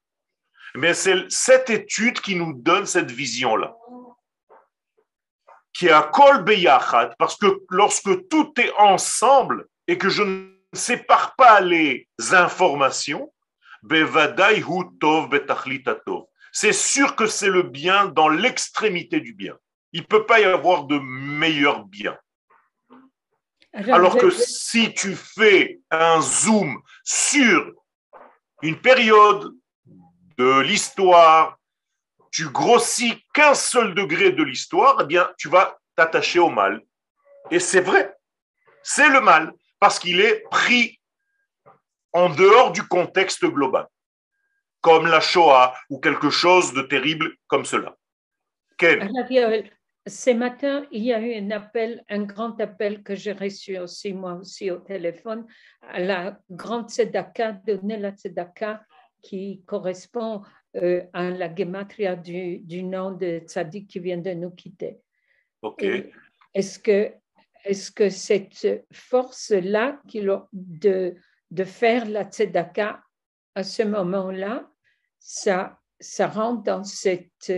Mais 0.75 0.93
c'est 0.93 1.25
cette 1.29 1.69
étude 1.69 2.19
qui 2.21 2.35
nous 2.35 2.53
donne 2.53 2.85
cette 2.85 3.11
vision-là. 3.11 3.75
Qui 5.77 5.87
est 5.87 5.91
à 5.91 6.01
Kol 6.01 6.43
Beyachad, 6.43 7.13
parce 7.19 7.37
que 7.37 7.61
lorsque 7.69 8.27
tout 8.29 8.51
est 8.59 8.73
ensemble 8.79 9.67
et 9.87 9.99
que 9.99 10.09
je 10.09 10.23
ne 10.23 10.49
sépare 10.73 11.35
pas 11.35 11.61
les 11.61 12.07
informations, 12.31 13.31
c'est 16.51 16.73
sûr 16.73 17.15
que 17.15 17.27
c'est 17.27 17.49
le 17.49 17.61
bien 17.61 18.07
dans 18.07 18.27
l'extrémité 18.27 19.19
du 19.19 19.33
bien. 19.33 19.55
Il 19.93 20.01
ne 20.01 20.07
peut 20.07 20.25
pas 20.25 20.39
y 20.39 20.45
avoir 20.45 20.85
de 20.85 20.97
meilleur 20.99 21.85
bien. 21.85 22.17
Alors 23.73 24.17
que 24.17 24.31
si 24.31 24.93
tu 24.95 25.15
fais 25.15 25.79
un 25.91 26.19
zoom 26.21 26.81
sur 27.03 27.71
une 28.63 28.81
période 28.81 29.53
de 30.39 30.61
l'histoire, 30.61 31.56
tu 32.31 32.49
grossis 32.49 33.23
qu'un 33.33 33.53
seul 33.53 33.95
degré 33.95 34.31
de 34.31 34.43
l'histoire, 34.43 34.97
eh 35.01 35.05
bien, 35.05 35.29
tu 35.37 35.49
vas 35.49 35.77
t'attacher 35.95 36.39
au 36.39 36.49
mal. 36.49 36.81
Et 37.51 37.59
c'est 37.59 37.81
vrai, 37.81 38.15
c'est 38.83 39.09
le 39.09 39.21
mal, 39.21 39.53
parce 39.79 39.99
qu'il 39.99 40.19
est 40.19 40.43
pris 40.49 40.99
en 42.13 42.29
dehors 42.29 42.71
du 42.71 42.83
contexte 42.83 43.45
global, 43.45 43.87
comme 44.81 45.07
la 45.07 45.19
Shoah 45.19 45.73
ou 45.89 45.99
quelque 45.99 46.29
chose 46.29 46.73
de 46.73 46.81
terrible 46.81 47.35
comme 47.47 47.65
cela. 47.65 47.95
Quel? 48.77 49.09
Ce 50.07 50.29
matin, 50.29 50.85
il 50.91 51.03
y 51.03 51.13
a 51.13 51.19
eu 51.19 51.35
un 51.35 51.51
appel, 51.51 52.01
un 52.07 52.23
grand 52.23 52.61
appel 52.61 53.03
que 53.03 53.13
j'ai 53.13 53.33
reçu 53.33 53.77
aussi, 53.77 54.13
moi 54.13 54.35
aussi, 54.35 54.71
au 54.71 54.77
téléphone, 54.77 55.45
à 55.81 55.99
la 55.99 56.39
grande 56.49 56.89
tzedaka, 56.89 57.51
donner 57.51 57.97
la 57.97 58.11
tzedaka 58.11 58.81
qui 59.21 59.63
correspond 59.65 60.43
euh, 60.77 61.03
à 61.13 61.29
la 61.29 61.53
gematria 61.53 62.15
du, 62.15 62.59
du 62.59 62.83
nom 62.83 63.11
de 63.11 63.39
Tzadik 63.39 63.87
qui 63.87 63.99
vient 63.99 64.17
de 64.17 64.31
nous 64.31 64.51
quitter. 64.51 64.99
Ok. 65.61 65.83
Est-ce 66.53 66.79
que, 66.79 67.11
est 67.65 67.93
que 67.93 68.09
cette 68.09 68.85
force-là 68.91 70.01
de, 70.53 71.15
de 71.51 71.63
faire 71.63 72.05
la 72.05 72.23
tzedaka 72.23 73.03
à 73.55 73.63
ce 73.63 73.83
moment-là, 73.83 74.69
ça, 75.19 75.79
ça 75.99 76.27
rentre 76.27 76.63
dans 76.63 76.83
cette, 76.83 77.51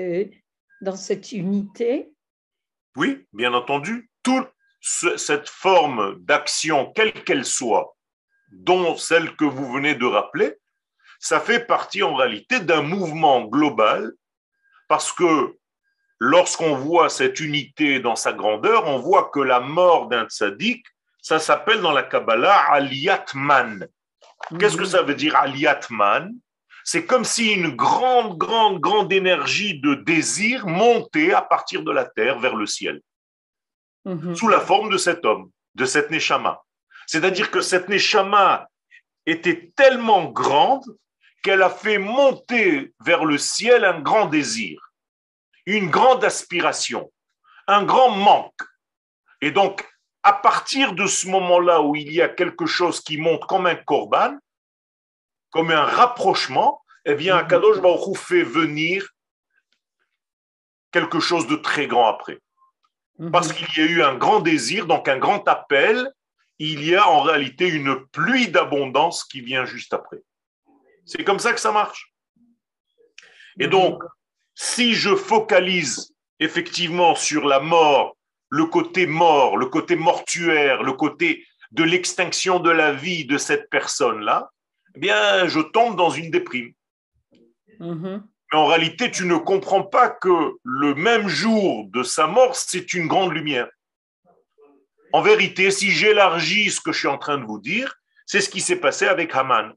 dans 0.82 0.96
cette 0.96 1.32
unité? 1.32 2.12
Oui, 2.96 3.28
bien 3.34 3.54
entendu. 3.54 4.10
Toute 4.24 4.50
ce- 4.82 5.18
cette 5.18 5.50
forme 5.50 6.20
d'action, 6.24 6.92
quelle 6.94 7.14
qu'elle 7.26 7.46
soit, 7.46 7.96
dont 8.52 8.96
celle 8.96 9.36
que 9.36 9.46
vous 9.46 9.72
venez 9.72 9.94
de 9.96 10.06
rappeler, 10.06 10.56
ça 11.20 11.40
fait 11.40 11.60
partie 11.60 12.02
en 12.04 12.16
réalité 12.16 12.60
d'un 12.60 12.82
mouvement 12.82 13.42
global 13.42 14.12
parce 14.88 15.12
que 15.12 15.56
lorsqu'on 16.20 16.76
voit 16.76 17.10
cette 17.10 17.40
unité 17.40 18.00
dans 18.00 18.16
sa 18.16 18.34
grandeur, 18.34 18.88
on 18.88 18.98
voit 19.00 19.30
que 19.34 19.40
la 19.40 19.60
mort 19.60 20.08
d'un 20.08 20.26
tzaddik, 20.26 20.86
ça 21.22 21.40
s'appelle 21.40 21.82
dans 21.82 21.92
la 21.92 22.04
Kabbalah 22.04 22.72
Aliyatman. 22.72 23.88
Qu'est-ce 24.58 24.78
que 24.78 24.86
ça 24.86 25.04
veut 25.04 25.16
dire 25.16 25.36
Aliyatman 25.36 26.34
C'est 26.84 27.06
comme 27.06 27.26
si 27.26 27.52
une 27.52 27.76
grande, 27.76 28.38
grande, 28.38 28.80
grande 28.80 29.12
énergie 29.12 29.80
de 29.80 29.96
désir 29.96 30.66
montait 30.66 31.34
à 31.34 31.42
partir 31.42 31.84
de 31.84 31.92
la 31.92 32.06
terre 32.06 32.40
vers 32.40 32.56
le 32.56 32.66
ciel 32.66 33.02
Mhm. 34.06 34.36
sous 34.36 34.48
la 34.48 34.60
forme 34.60 34.90
de 34.90 34.98
cet 34.98 35.26
homme, 35.26 35.52
de 35.76 35.86
cette 35.86 36.10
Neshama. 36.10 36.64
C'est-à-dire 37.06 37.52
que 37.52 37.62
cette 37.62 37.90
Neshama 37.90 38.68
était 39.26 39.72
tellement 39.76 40.26
grande 40.26 40.86
qu'elle 41.44 41.62
a 41.62 41.70
fait 41.70 41.98
monter 41.98 42.94
vers 43.00 43.26
le 43.26 43.38
ciel 43.38 43.86
un 43.86 44.00
grand 44.02 44.26
désir, 44.26 44.92
une 45.66 45.90
grande 45.90 46.24
aspiration, 46.24 47.12
un 47.68 47.84
grand 47.84 48.10
manque. 48.12 48.62
Et 49.42 49.52
donc, 49.52 49.88
à 50.24 50.34
partir 50.34 50.94
de 50.94 51.08
ce 51.08 51.28
moment-là 51.28 51.82
où 51.82 51.96
il 51.96 52.12
y 52.12 52.22
a 52.22 52.28
quelque 52.30 52.66
chose 52.66 53.02
qui 53.02 53.18
monte 53.18 53.46
comme 53.46 53.68
un 53.68 53.76
korban, 53.76 54.38
comme 55.52 55.72
un 55.72 55.84
rapprochement, 55.84 56.82
eh 57.06 57.16
bien, 57.16 57.36
Mhm. 57.36 57.42
Akadosh 57.46 57.80
Baruch 57.80 58.08
Hu 58.08 58.16
fait 58.16 58.44
venir 58.44 59.08
quelque 60.92 61.20
chose 61.20 61.48
de 61.48 61.56
très 61.56 61.88
grand 61.88 62.08
après 62.08 62.40
Mhm. 63.18 63.32
parce 63.32 63.54
qu'il 63.54 63.68
y 63.78 63.88
a 63.88 63.90
eu 63.90 64.02
un 64.02 64.16
grand 64.16 64.40
désir, 64.40 64.86
donc 64.86 65.08
un 65.08 65.18
grand 65.18 65.48
appel, 65.48 66.12
il 66.58 66.84
y 66.86 66.96
a 66.96 67.08
en 67.08 67.22
réalité 67.22 67.68
une 67.68 68.06
pluie 68.08 68.50
d'abondance 68.50 69.24
qui 69.24 69.42
vient 69.42 69.66
juste 69.66 69.94
après. 69.94 70.20
C'est 71.10 71.24
comme 71.24 71.40
ça 71.40 71.54
que 71.54 71.60
ça 71.60 71.72
marche. 71.72 72.14
Et 73.60 73.68
donc, 73.68 74.04
si 74.54 74.94
je 74.94 75.16
focalise 75.16 76.14
effectivement 76.40 77.16
sur 77.16 77.48
la 77.48 77.60
mort, 77.60 78.16
le 78.50 78.66
côté 78.66 79.08
mort, 79.08 79.58
le 79.58 79.66
côté 79.66 79.96
mortuaire, 79.96 80.84
le 80.84 80.94
côté 80.94 81.48
de 81.72 81.84
l'extinction 81.84 82.60
de 82.60 82.70
la 82.70 82.94
vie 82.94 83.26
de 83.26 83.40
cette 83.40 83.72
personne-là, 83.72 84.52
eh 84.96 85.00
bien, 85.00 85.48
je 85.48 85.60
tombe 85.62 85.96
dans 85.96 86.12
une 86.12 86.30
déprime. 86.30 86.74
Mhm. 87.80 88.24
Mais 88.52 88.58
en 88.60 88.68
réalité, 88.68 89.10
tu 89.10 89.26
ne 89.26 89.38
comprends 89.38 89.84
pas 89.84 90.10
que 90.10 90.58
le 90.64 90.94
même 90.94 91.28
jour 91.28 91.88
de 91.90 92.04
sa 92.04 92.28
mort, 92.28 92.56
c'est 92.56 92.94
une 92.94 93.08
grande 93.08 93.34
lumière. 93.34 93.70
En 95.12 95.24
vérité, 95.24 95.72
si 95.72 95.90
j'élargis 95.90 96.70
ce 96.70 96.82
que 96.82 96.92
je 96.92 97.00
suis 97.00 97.08
en 97.08 97.18
train 97.18 97.40
de 97.40 97.46
vous 97.46 97.60
dire, 97.60 97.96
c'est 98.28 98.42
ce 98.42 98.50
qui 98.50 98.62
s'est 98.62 98.80
passé 98.80 99.08
avec 99.08 99.34
Haman. 99.34 99.74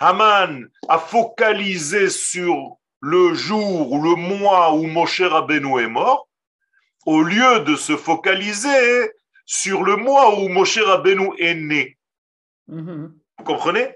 Haman 0.00 0.66
a 0.88 0.98
focalisé 0.98 2.08
sur 2.08 2.78
le 3.00 3.34
jour 3.34 3.92
ou 3.92 4.02
le 4.02 4.14
mois 4.16 4.72
où 4.74 4.86
Moshe 4.86 5.20
Rabbeinu 5.20 5.80
est 5.80 5.88
mort, 5.88 6.28
au 7.06 7.22
lieu 7.22 7.60
de 7.60 7.76
se 7.76 7.96
focaliser 7.96 9.12
sur 9.44 9.82
le 9.82 9.96
mois 9.96 10.38
où 10.38 10.48
Moshe 10.48 10.78
Rabbeinu 10.78 11.30
est 11.38 11.54
né. 11.54 11.98
Mhm. 12.68 13.14
Vous 13.38 13.44
comprenez? 13.44 13.94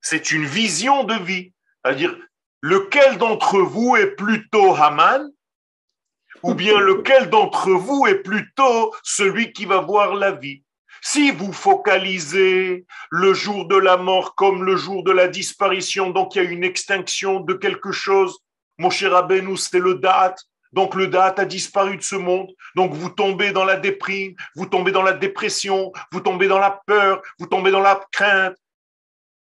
C'est 0.00 0.32
une 0.32 0.44
vision 0.44 1.04
de 1.04 1.14
vie. 1.14 1.52
C'est-à-dire, 1.82 2.16
lequel 2.60 3.18
d'entre 3.18 3.60
vous 3.60 3.96
est 3.96 4.14
plutôt 4.16 4.74
Haman 4.74 5.30
ou 6.42 6.54
bien 6.54 6.78
lequel 6.78 7.30
d'entre 7.30 7.70
vous 7.70 8.06
est 8.06 8.22
plutôt 8.22 8.94
celui 9.02 9.52
qui 9.52 9.64
va 9.64 9.80
voir 9.80 10.14
la 10.14 10.32
vie? 10.32 10.63
Si 11.06 11.30
vous 11.30 11.52
focalisez 11.52 12.86
le 13.10 13.34
jour 13.34 13.68
de 13.68 13.76
la 13.76 13.98
mort 13.98 14.34
comme 14.34 14.64
le 14.64 14.74
jour 14.74 15.04
de 15.04 15.12
la 15.12 15.28
disparition, 15.28 16.08
donc 16.08 16.34
il 16.34 16.42
y 16.42 16.46
a 16.46 16.50
une 16.50 16.64
extinction 16.64 17.40
de 17.40 17.52
quelque 17.52 17.92
chose, 17.92 18.38
mon 18.78 18.88
cher 18.88 19.12
c'est 19.58 19.80
le 19.80 19.96
date, 19.96 20.42
donc 20.72 20.94
le 20.94 21.08
date 21.08 21.38
a 21.38 21.44
disparu 21.44 21.98
de 21.98 22.02
ce 22.02 22.16
monde, 22.16 22.48
donc 22.74 22.94
vous 22.94 23.10
tombez 23.10 23.52
dans 23.52 23.66
la 23.66 23.76
déprime, 23.76 24.34
vous 24.56 24.64
tombez 24.64 24.92
dans 24.92 25.02
la 25.02 25.12
dépression, 25.12 25.92
vous 26.10 26.20
tombez 26.20 26.48
dans 26.48 26.58
la 26.58 26.80
peur, 26.86 27.20
vous 27.38 27.46
tombez 27.48 27.70
dans 27.70 27.82
la 27.82 28.02
crainte. 28.10 28.56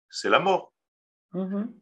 C'est 0.10 0.29
la 0.29 0.39
mort. 0.39 0.73
Mhm. 1.31 1.73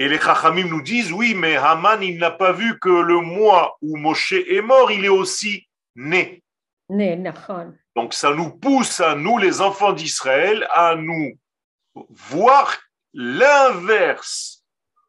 Et 0.00 0.08
les 0.08 0.18
Chachamim 0.18 0.66
nous 0.66 0.82
disent, 0.82 1.12
oui, 1.12 1.36
mais 1.36 1.54
Haman, 1.54 2.02
il 2.02 2.18
n'a 2.18 2.32
pas 2.32 2.50
vu 2.50 2.76
que 2.80 2.88
le 2.88 3.20
mois 3.20 3.78
où 3.82 3.96
Moshe 3.96 4.32
est 4.32 4.62
mort, 4.62 4.90
il 4.90 5.04
est 5.04 5.08
aussi 5.08 5.68
né. 5.94 6.42
Donc 7.96 8.14
ça 8.14 8.34
nous 8.34 8.50
pousse 8.50 9.00
à 9.00 9.14
nous, 9.14 9.38
les 9.38 9.60
enfants 9.60 9.92
d'Israël, 9.92 10.66
à 10.72 10.94
nous 10.96 11.38
voir 11.94 12.76
l'inverse, 13.12 14.64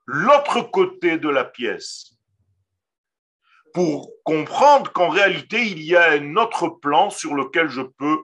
l'autre 0.05 0.61
côté 0.61 1.17
de 1.17 1.29
la 1.29 1.45
pièce, 1.45 2.17
pour 3.73 4.11
comprendre 4.23 4.91
qu'en 4.91 5.09
réalité, 5.09 5.65
il 5.65 5.81
y 5.83 5.95
a 5.95 6.11
un 6.11 6.35
autre 6.35 6.67
plan 6.69 7.09
sur 7.09 7.33
lequel 7.35 7.69
je 7.69 7.81
peux 7.81 8.23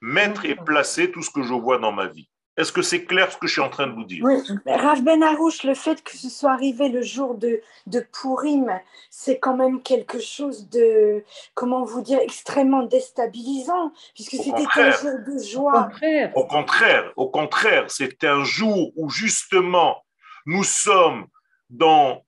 mettre 0.00 0.44
et 0.44 0.54
placer 0.54 1.10
tout 1.10 1.22
ce 1.22 1.30
que 1.30 1.42
je 1.42 1.52
vois 1.52 1.78
dans 1.78 1.92
ma 1.92 2.06
vie. 2.06 2.30
Est-ce 2.58 2.72
que 2.72 2.82
c'est 2.82 3.04
clair 3.04 3.30
ce 3.30 3.36
que 3.38 3.46
je 3.46 3.52
suis 3.52 3.60
en 3.62 3.70
train 3.70 3.86
de 3.86 3.92
vous 3.92 4.04
dire? 4.04 4.24
Oui, 4.24 4.34
Rav 4.66 5.02
Ben 5.02 5.22
Arouche, 5.22 5.62
le 5.62 5.74
fait 5.74 6.02
que 6.02 6.16
ce 6.16 6.28
soit 6.28 6.50
arrivé 6.50 6.88
le 6.88 7.02
jour 7.02 7.36
de, 7.36 7.62
de 7.86 8.00
Purim, 8.00 8.80
c'est 9.10 9.38
quand 9.38 9.56
même 9.56 9.80
quelque 9.80 10.18
chose 10.18 10.68
de, 10.68 11.24
comment 11.54 11.84
vous 11.84 12.02
dire, 12.02 12.18
extrêmement 12.18 12.82
déstabilisant, 12.82 13.92
puisque 14.12 14.32
c'était 14.32 14.66
un 14.74 14.90
jour 14.90 15.12
de 15.26 15.36
Au 15.38 15.42
joie. 15.44 15.84
contraire. 15.84 16.32
Au 16.36 16.46
contraire, 16.46 17.12
au 17.16 17.30
contraire, 17.30 17.84
c'est 17.88 18.24
un 18.24 18.42
jour 18.42 18.90
où 18.96 19.08
justement 19.08 20.04
nous 20.44 20.64
sommes 20.64 21.28
dans 21.70 22.24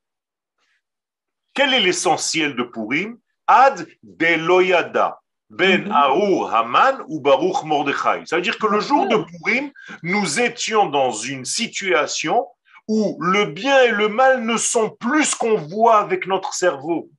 quel 1.54 1.74
est 1.74 1.80
l'essentiel 1.80 2.54
de 2.54 2.62
Purim? 2.62 3.18
Ad 3.48 3.84
Deloyada 4.04 5.19
ben 5.50 5.84
Mhm. 5.84 5.92
Arur 5.92 6.54
Haman 6.54 7.02
ou 7.08 7.20
Baruch 7.20 7.62
Mordechai. 7.64 8.22
Ça 8.24 8.36
veut 8.36 8.42
dire 8.42 8.58
que 8.58 8.66
le 8.66 8.80
jour 8.80 9.08
de 9.08 9.16
Purim, 9.16 9.70
nous 10.02 10.40
étions 10.40 10.86
dans 10.86 11.10
une 11.12 11.44
situation 11.44 12.46
où 12.86 13.16
le 13.20 13.46
bien 13.46 13.82
et 13.82 13.90
le 13.90 14.08
mal 14.08 14.44
ne 14.44 14.56
sont 14.56 14.90
plus 14.90 15.24
ce 15.24 15.36
qu'on 15.36 15.56
voit 15.56 15.98
avec 15.98 16.26
notre 16.26 16.54
cerveau. 16.54 17.10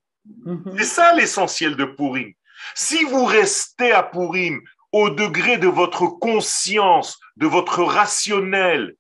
Mhm. 0.45 0.75
C'est 0.77 0.83
ça 0.85 1.13
l'essentiel 1.13 1.75
de 1.75 1.85
Purim. 1.85 2.31
Si 2.75 3.03
vous 3.03 3.25
restez 3.25 3.91
à 3.91 4.03
Purim 4.03 4.61
au 4.91 5.09
degré 5.09 5.57
de 5.57 5.67
votre 5.67 6.07
conscience, 6.07 7.19
de 7.37 7.47
votre 7.47 7.83
rationnel, 7.83 8.95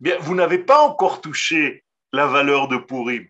bien, 0.00 0.16
vous 0.20 0.34
n'avez 0.34 0.58
pas 0.58 0.80
encore 0.80 1.20
touché 1.20 1.84
la 2.12 2.26
valeur 2.26 2.68
de 2.68 2.76
Purim. 2.76 3.26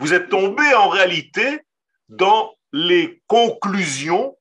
Vous 0.00 0.12
êtes 0.12 0.28
tombé 0.28 0.74
en 0.74 0.88
réalité 0.88 1.60
dans 2.08 2.55
les 2.76 3.22
conclusions 3.26 4.36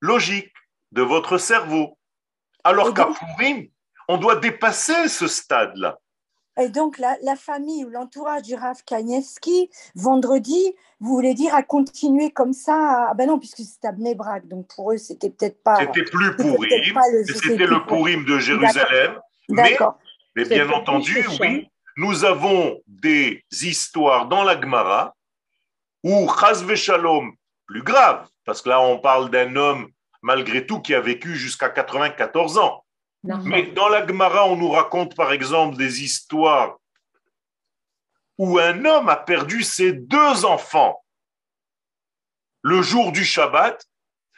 logiques 0.00 0.54
de 0.92 1.02
votre 1.02 1.36
cerveau. 1.36 1.98
Alors 2.64 2.94
qu'à 2.94 3.06
Purim, 3.06 3.66
on 4.08 4.16
doit 4.16 4.36
dépasser 4.36 5.08
ce 5.08 5.26
stade-là. 5.26 5.98
Et 6.58 6.70
donc, 6.70 6.98
la, 6.98 7.16
la 7.22 7.36
famille 7.36 7.84
ou 7.84 7.90
l'entourage 7.90 8.42
du 8.42 8.54
Rav 8.54 8.82
Kanievski, 8.84 9.70
vendredi, 9.94 10.74
vous 10.98 11.14
voulez 11.14 11.34
dire 11.34 11.54
à 11.54 11.62
continuer 11.62 12.30
comme 12.30 12.54
ça 12.54 13.08
Ah 13.10 13.14
ben 13.14 13.28
non, 13.28 13.38
puisque 13.38 13.58
c'était 13.58 13.88
à 13.88 13.92
Bnebrak, 13.92 14.48
donc 14.48 14.66
pour 14.74 14.92
eux, 14.92 14.96
c'était 14.96 15.30
peut-être 15.30 15.62
pas. 15.62 15.76
C'était 15.76 16.04
plus 16.04 16.30
mais 16.38 17.24
c'était 17.26 17.66
le 17.66 17.66
plus 17.66 17.86
pour- 17.86 17.98
Purim 17.98 18.24
de 18.24 18.38
Jérusalem. 18.38 19.20
Mais 19.50 19.76
bien 20.48 20.70
entendu, 20.70 21.24
oui, 21.40 21.68
nous 21.98 22.24
avons 22.24 22.80
des 22.86 23.44
histoires 23.50 24.26
dans 24.26 24.42
la 24.42 24.58
Gemara 24.58 25.14
où 26.02 26.28
Chazve 26.28 26.74
Shalom, 26.74 27.34
plus 27.68 27.82
grave, 27.82 28.26
parce 28.44 28.60
que 28.62 28.70
là 28.70 28.80
on 28.80 28.98
parle 28.98 29.30
d'un 29.30 29.54
homme 29.54 29.88
malgré 30.22 30.66
tout 30.66 30.80
qui 30.80 30.94
a 30.94 31.00
vécu 31.00 31.36
jusqu'à 31.36 31.68
94 31.68 32.58
ans. 32.58 32.84
Mais 33.22 33.64
dans 33.66 33.88
la 33.88 34.06
Gemara, 34.06 34.46
on 34.46 34.56
nous 34.56 34.70
raconte 34.70 35.14
par 35.14 35.32
exemple 35.32 35.76
des 35.76 36.02
histoires 36.02 36.78
où 38.38 38.58
un 38.58 38.84
homme 38.84 39.08
a 39.08 39.16
perdu 39.16 39.62
ses 39.62 39.92
deux 39.92 40.44
enfants. 40.44 41.04
le 42.62 42.82
jour 42.82 43.12
du 43.12 43.24
Shabbat 43.24 43.86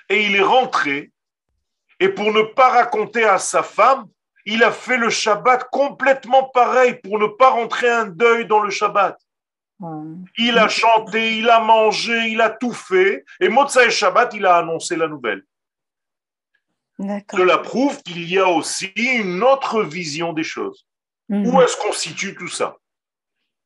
et 0.09 0.27
il 0.27 0.37
est 0.37 0.43
rentré. 0.43 1.11
Et 1.99 2.09
pour 2.09 2.33
ne 2.33 2.43
pas 2.43 2.71
raconter 2.71 3.25
à 3.25 3.38
sa 3.38 3.62
femme, 3.62 4.07
il 4.45 4.62
a 4.62 4.73
fait 4.73 4.97
le 4.97 5.11
Shabbat 5.11 5.69
complètement 5.71 6.45
pareil 6.45 6.95
pour 6.95 7.19
ne 7.19 7.27
pas 7.27 7.51
rentrer 7.51 7.88
un 7.88 8.07
deuil 8.07 8.47
dans 8.47 8.61
le 8.61 8.71
Shabbat. 8.71 9.19
Il 10.37 10.59
a 10.59 10.69
chanté, 10.69 11.38
il 11.38 11.49
a 11.49 11.61
mangé, 11.61 12.29
il 12.29 12.40
a 12.40 12.51
tout 12.51 12.73
fait. 12.73 13.25
Et 13.40 13.49
Motsai 13.49 13.90
Shabbat, 13.90 14.35
il 14.35 14.45
a 14.45 14.59
annoncé 14.59 14.97
la 14.97 15.09
nouvelle. 15.09 15.45
Cela 17.31 17.59
prouve 17.59 18.03
qu'il 18.03 18.29
y 18.29 18.38
a 18.38 18.49
aussi 18.49 18.93
une 18.97 19.43
autre 19.43 19.83
vision 19.83 20.33
des 20.33 20.43
choses. 20.43 20.87
Mhm. 21.29 21.47
Où 21.47 21.62
est-ce 21.62 21.77
qu'on 21.79 21.93
situe 21.93 22.35
tout 22.35 22.49
ça? 22.49 22.77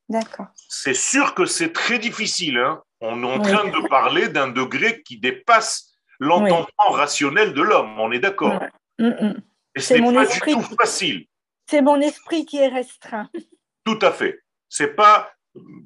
D'accord. 0.08 0.46
C'est 0.68 0.94
sûr 0.94 1.34
que 1.34 1.46
c'est 1.46 1.72
très 1.72 1.98
difficile. 1.98 2.58
Hein. 2.58 2.82
On 3.00 3.22
est 3.22 3.26
en 3.26 3.40
train 3.40 3.64
de 3.64 3.88
parler 3.88 4.28
d'un 4.28 4.48
degré 4.48 5.02
qui 5.02 5.18
dépasse 5.18 5.94
l'entendement 6.20 6.90
rationnel 6.90 7.54
de 7.54 7.62
l'homme. 7.62 7.98
On 7.98 8.12
est 8.12 8.18
d'accord. 8.20 8.62
Mm, 8.98 9.08
mm. 9.08 9.42
Et 9.74 9.80
ce 9.80 9.94
n'est 9.94 10.14
pas 10.14 10.26
du 10.26 10.40
tout 10.40 10.76
facile. 10.78 11.26
C'est 11.68 11.82
mon 11.82 12.00
esprit 12.00 12.44
qui 12.44 12.58
est 12.58 12.68
restreint. 12.68 13.28
Tout 13.84 13.98
à 14.02 14.12
fait. 14.12 14.40
C'est 14.68 14.94
pas 14.94 15.32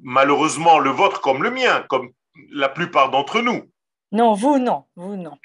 malheureusement 0.01 0.79
le 0.79 0.89
vôtre 0.89 1.21
comme 1.21 1.43
le 1.43 1.51
mien, 1.51 1.85
comme 1.89 2.11
la 2.51 2.69
plupart 2.69 3.09
d'entre 3.11 3.41
nous. 3.41 3.69
Non, 4.11 4.33
vous 4.33 4.57
non, 4.57 4.85
vous 4.95 5.15
non. 5.15 5.37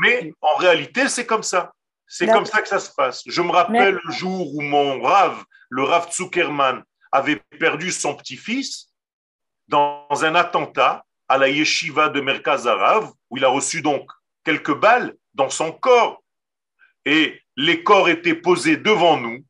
Mais 0.00 0.32
en 0.40 0.56
réalité, 0.56 1.08
c'est 1.08 1.26
comme 1.26 1.42
ça. 1.42 1.72
C'est 2.06 2.26
comme 2.26 2.44
ça 2.44 2.60
que 2.60 2.68
ça 2.68 2.78
se 2.78 2.92
passe. 2.94 3.22
Je 3.26 3.42
me 3.42 3.50
rappelle 3.50 3.98
le 4.04 4.12
jour 4.12 4.54
où 4.54 4.60
mon 4.60 5.00
Rav, 5.00 5.42
le 5.70 5.82
Rav 5.82 6.12
Zuckerman, 6.12 6.82
avait 7.10 7.42
perdu 7.58 7.90
son 7.90 8.14
petit-fils 8.14 8.90
dans 9.68 10.06
un 10.10 10.34
attentat 10.34 11.04
à 11.28 11.38
la 11.38 11.48
yeshiva 11.48 12.10
de 12.10 12.20
Merkaz 12.20 12.66
Arav, 12.66 13.10
où 13.30 13.38
il 13.38 13.44
a 13.44 13.48
reçu 13.48 13.80
donc 13.80 14.10
quelques 14.44 14.74
balles 14.78 15.14
dans 15.32 15.48
son 15.48 15.72
corps. 15.72 16.22
Et 17.06 17.40
les 17.56 17.82
corps 17.82 18.08
étaient 18.08 18.34
posés 18.34 18.76
devant 18.76 19.16
nous. 19.16 19.44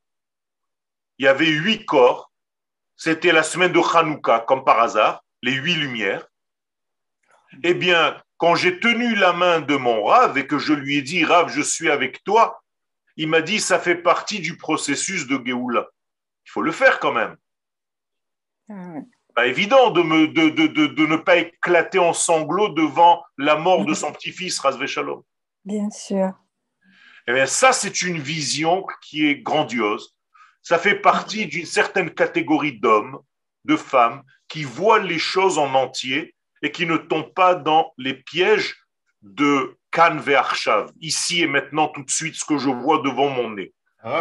Il 1.18 1.24
y 1.24 1.28
avait 1.28 1.46
huit 1.46 1.84
corps. 1.84 2.30
C'était 2.96 3.32
la 3.32 3.42
semaine 3.42 3.72
de 3.72 3.80
Hanouka, 3.80 4.40
comme 4.40 4.64
par 4.64 4.80
hasard, 4.80 5.24
les 5.42 5.52
huit 5.52 5.74
lumières. 5.74 6.26
Eh 7.62 7.74
bien, 7.74 8.16
quand 8.36 8.54
j'ai 8.54 8.80
tenu 8.80 9.14
la 9.14 9.32
main 9.32 9.60
de 9.60 9.76
mon 9.76 10.04
Rav 10.04 10.36
et 10.38 10.46
que 10.46 10.58
je 10.58 10.72
lui 10.72 10.96
ai 10.96 11.02
dit, 11.02 11.24
Rav, 11.24 11.50
je 11.50 11.62
suis 11.62 11.90
avec 11.90 12.24
toi, 12.24 12.62
il 13.16 13.28
m'a 13.28 13.42
dit, 13.42 13.60
ça 13.60 13.78
fait 13.78 13.96
partie 13.96 14.40
du 14.40 14.56
processus 14.56 15.26
de 15.26 15.40
Géoula. 15.44 15.86
Il 16.46 16.50
faut 16.50 16.62
le 16.62 16.72
faire 16.72 16.98
quand 17.00 17.12
même. 17.12 17.36
Ah 18.68 19.00
pas 19.34 19.46
évident 19.46 19.90
de, 19.90 20.02
me, 20.02 20.28
de, 20.28 20.48
de, 20.48 20.66
de, 20.68 21.06
ne 21.06 21.16
pas 21.16 21.36
éclater 21.36 21.98
en 21.98 22.12
sanglots 22.12 22.68
devant 22.68 23.24
la 23.36 23.56
mort 23.56 23.84
de 23.84 23.92
son 23.92 24.12
petit-fils, 24.12 24.60
Razvé 24.60 24.86
Shalom. 24.86 25.22
Bien 25.64 25.90
sûr. 25.90 26.32
Eh 27.26 27.32
bien, 27.32 27.46
ça, 27.46 27.72
c'est 27.72 28.02
une 28.02 28.20
vision 28.20 28.86
qui 29.02 29.26
est 29.26 29.36
grandiose. 29.36 30.13
Ça 30.64 30.78
fait 30.78 30.96
partie 30.96 31.46
d'une 31.46 31.66
certaine 31.66 32.10
catégorie 32.10 32.80
d'hommes, 32.80 33.20
de 33.64 33.76
femmes, 33.76 34.22
qui 34.48 34.64
voient 34.64 34.98
les 34.98 35.18
choses 35.18 35.58
en 35.58 35.72
entier 35.74 36.34
et 36.62 36.72
qui 36.72 36.86
ne 36.86 36.96
tombent 36.96 37.34
pas 37.34 37.54
dans 37.54 37.92
les 37.98 38.14
pièges 38.14 38.74
de 39.22 39.76
Kan 39.90 40.16
Ve'arshav, 40.16 40.90
ici 41.00 41.42
et 41.42 41.46
maintenant, 41.46 41.88
tout 41.88 42.02
de 42.02 42.10
suite, 42.10 42.34
ce 42.34 42.44
que 42.44 42.58
je 42.58 42.70
vois 42.70 42.98
devant 43.02 43.28
mon 43.28 43.50
nez. 43.50 43.72
Ah. 44.02 44.20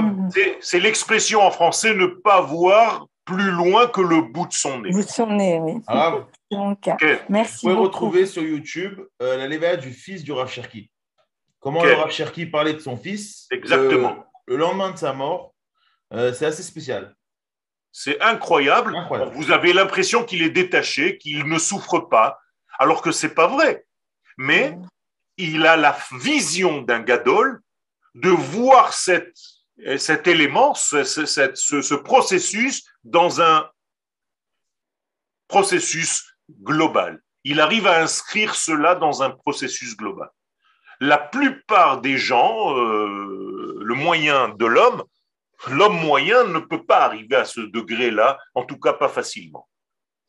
C'est 0.62 0.80
l'expression 0.80 1.42
en 1.42 1.52
français 1.52 1.94
ne 1.94 2.06
pas 2.06 2.42
voir 2.42 3.08
plus 3.26 3.52
loin 3.52 3.88
que 3.88 4.02
le 4.02 4.22
bout 4.22 4.48
de 4.48 4.54
son 4.54 4.82
nez. 4.82 4.92
Bout 4.92 5.04
de 5.04 5.10
son 5.10 5.28
nez, 5.28 5.60
oui. 5.60 5.82
Ah. 5.88 6.20
Merci. 7.30 7.66
Vous 7.66 7.72
pouvez 7.72 7.84
retrouver 7.84 8.26
sur 8.26 8.44
YouTube 8.44 9.00
euh, 9.22 9.38
la 9.38 9.48
l'éveil 9.48 9.78
du 9.78 9.92
fils 9.92 10.24
du 10.24 10.32
Rav 10.32 10.50
Cherki. 10.50 10.90
Comment 11.60 11.84
le 11.84 11.94
Rav 11.94 12.12
Cherki 12.12 12.46
parlait 12.46 12.74
de 12.74 12.80
son 12.80 12.98
fils. 12.98 13.48
Exactement. 13.50 14.12
Euh, 14.12 14.24
le 14.46 14.58
lendemain 14.58 14.92
de 14.92 14.98
sa 14.98 15.14
mort, 15.14 15.53
euh, 16.13 16.34
c'est 16.34 16.45
assez 16.45 16.63
spécial. 16.63 17.15
C'est 17.91 18.19
incroyable. 18.21 18.95
Vous 19.34 19.52
avez 19.52 19.71
l'impression 19.71 20.23
qu'il 20.23 20.41
est 20.41 20.49
détaché, 20.49 21.17
qu'il 21.17 21.45
ne 21.47 21.60
souffre 21.60 21.99
pas, 21.99 22.39
alors 22.80 23.02
que 23.02 23.12
c'est 23.12 23.36
pas 23.36 23.47
vrai. 23.47 23.86
Mais 24.38 24.76
il 25.38 25.65
a 25.65 25.78
la 25.78 25.97
vision 26.19 26.82
d'un 26.82 27.02
gadol 27.02 27.62
de 28.15 28.30
voir 28.30 28.93
cette, 28.93 29.38
cet 29.97 30.28
élément, 30.28 30.73
ce, 30.73 31.04
ce, 31.04 31.95
processus 31.95 32.84
dans 33.04 33.41
un 33.41 33.69
processus 35.47 36.36
global. 36.62 37.21
Il 37.43 37.60
arrive 37.60 37.88
à 37.88 38.02
inscrire 38.02 38.56
cela 38.56 38.95
dans 38.95 39.23
un 39.23 39.30
processus 39.30 39.97
global. 39.97 40.30
La 40.99 41.17
plupart 41.17 42.02
des 42.02 42.17
gens, 42.17 42.78
euh, 42.78 43.80
le 43.82 43.95
moyen 43.95 44.49
de 44.49 44.65
l'homme, 44.65 45.04
l'homme 45.67 45.99
moyen 45.99 46.43
ne 46.45 46.60
peut 46.60 46.86
pas 46.86 47.06
arriver 47.06 47.36
à 47.36 47.45
ce 47.45 47.62
degré-là, 47.62 48.39
en 48.54 48.65
tout 48.65 48.80
cas 48.80 48.93
pas 48.93 49.10
facilement. 49.10 49.69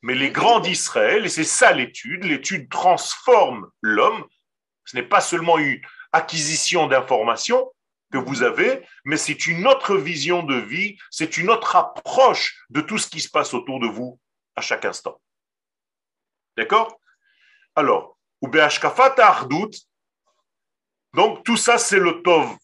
Mais 0.03 0.15
les 0.15 0.31
grands 0.31 0.61
d'Israël, 0.61 1.25
et 1.25 1.29
c'est 1.29 1.45
ça 1.45 1.73
l'étude, 1.73 2.25
l'étude 2.25 2.69
transforme 2.69 3.71
l'homme. 3.81 4.27
Ce 4.85 4.97
n'est 4.97 5.03
pas 5.03 5.23
seulement 5.23 5.57
une 5.59 5.81
acquisition 6.13 6.87
d'informations 6.87 7.73
que 8.13 8.19
vous 8.19 8.43
avez, 8.43 8.87
mais 9.05 9.17
c'est 9.17 9.47
une 9.47 9.67
autre 9.67 9.97
vision 9.97 10.43
de 10.43 10.57
vie, 10.57 10.99
c'est 11.11 11.37
une 11.39 11.51
autre 11.51 11.75
approche 11.75 12.65
de 12.71 12.81
tout 12.81 12.99
ce 12.99 13.09
qui 13.09 13.21
se 13.21 13.31
passe 13.31 13.55
autour 13.55 13.81
de 13.81 13.87
vous 13.87 14.21
à 14.57 14.61
chaque 14.61 14.85
instant. 14.85 15.21
D'accord? 16.57 17.01
Alors, 17.75 18.19
donc 21.15 21.45
tout 21.45 21.57
ça 21.57 21.79
c'est 21.79 21.99
le 21.99 22.23
Tov, 22.23 22.57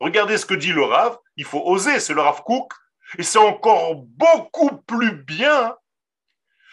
Regardez 0.00 0.38
ce 0.38 0.46
que 0.46 0.54
dit 0.54 0.72
le 0.72 0.84
Rav, 0.84 1.18
il 1.36 1.44
faut 1.44 1.62
oser, 1.64 1.98
c'est 2.00 2.14
le 2.14 2.20
Rav 2.20 2.42
Kook, 2.44 2.72
et 3.18 3.22
c'est 3.22 3.38
encore 3.38 3.96
beaucoup 3.96 4.76
plus 4.86 5.12
bien 5.12 5.74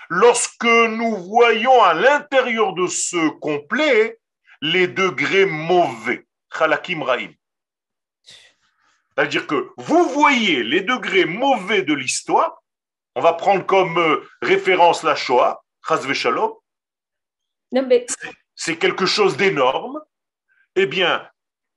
lorsque 0.09 0.63
nous 0.63 1.15
voyons 1.17 1.81
à 1.81 1.93
l'intérieur 1.93 2.73
de 2.73 2.87
ce 2.87 3.29
complet 3.39 4.19
les 4.61 4.87
degrés 4.87 5.45
mauvais, 5.45 6.25
Raim. 6.51 7.31
C'est-à-dire 9.15 9.47
que 9.47 9.69
vous 9.77 10.09
voyez 10.09 10.63
les 10.63 10.81
degrés 10.81 11.25
mauvais 11.25 11.83
de 11.83 11.93
l'histoire, 11.93 12.61
on 13.15 13.21
va 13.21 13.33
prendre 13.33 13.65
comme 13.65 13.97
euh, 13.97 14.27
référence 14.41 15.03
la 15.03 15.15
Shoah, 15.15 15.63
Chazve 15.87 16.13
Shalom, 16.13 16.53
c'est 18.55 18.77
quelque 18.77 19.05
chose 19.05 19.37
d'énorme. 19.37 19.99
Eh 20.75 20.85
bien, 20.85 21.27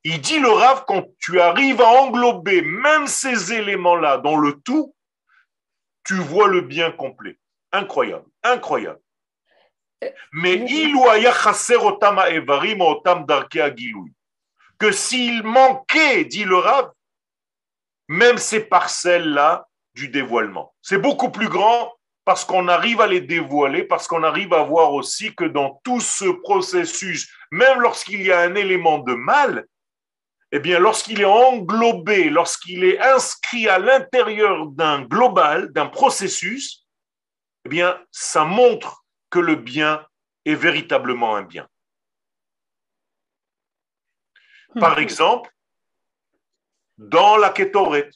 il 0.04 0.20
dit 0.20 0.38
le 0.38 0.50
Rav, 0.50 0.84
quand 0.86 1.04
tu 1.18 1.40
arrives 1.40 1.80
à 1.80 1.88
englober 1.88 2.62
même 2.62 3.06
ces 3.06 3.52
éléments-là 3.52 4.18
dans 4.18 4.36
le 4.36 4.60
tout, 4.60 4.94
tu 6.04 6.14
vois 6.14 6.48
le 6.48 6.60
bien 6.60 6.90
complet. 6.90 7.38
Incroyable, 7.72 8.26
incroyable. 8.42 9.00
Mais 10.32 10.64
que 14.78 14.92
s'il 14.92 15.42
manquait, 15.42 16.24
dit 16.24 16.44
le 16.44 16.56
Rav, 16.56 16.92
même 18.06 18.38
ces 18.38 18.60
parcelles-là 18.60 19.68
du 19.94 20.08
dévoilement. 20.08 20.72
C'est 20.80 20.98
beaucoup 20.98 21.30
plus 21.30 21.48
grand 21.48 21.97
parce 22.28 22.44
qu'on 22.44 22.68
arrive 22.68 23.00
à 23.00 23.06
les 23.06 23.22
dévoiler, 23.22 23.84
parce 23.84 24.06
qu'on 24.06 24.22
arrive 24.22 24.52
à 24.52 24.62
voir 24.62 24.92
aussi 24.92 25.34
que 25.34 25.44
dans 25.44 25.80
tout 25.82 26.02
ce 26.02 26.26
processus, 26.26 27.32
même 27.50 27.80
lorsqu'il 27.80 28.20
y 28.20 28.30
a 28.30 28.40
un 28.40 28.54
élément 28.54 28.98
de 28.98 29.14
mal, 29.14 29.66
eh 30.52 30.58
bien, 30.58 30.78
lorsqu'il 30.78 31.22
est 31.22 31.24
englobé, 31.24 32.28
lorsqu'il 32.28 32.84
est 32.84 33.00
inscrit 33.00 33.66
à 33.66 33.78
l'intérieur 33.78 34.66
d'un 34.66 35.00
global, 35.00 35.72
d'un 35.72 35.86
processus, 35.86 36.86
eh 37.64 37.70
bien, 37.70 37.98
ça 38.10 38.44
montre 38.44 39.06
que 39.30 39.38
le 39.38 39.54
bien 39.54 40.06
est 40.44 40.54
véritablement 40.54 41.34
un 41.34 41.44
bien. 41.44 41.66
Par 44.78 44.98
hmm. 44.98 45.02
exemple, 45.02 45.50
dans 46.98 47.38
la 47.38 47.48
Ketoret, 47.48 48.10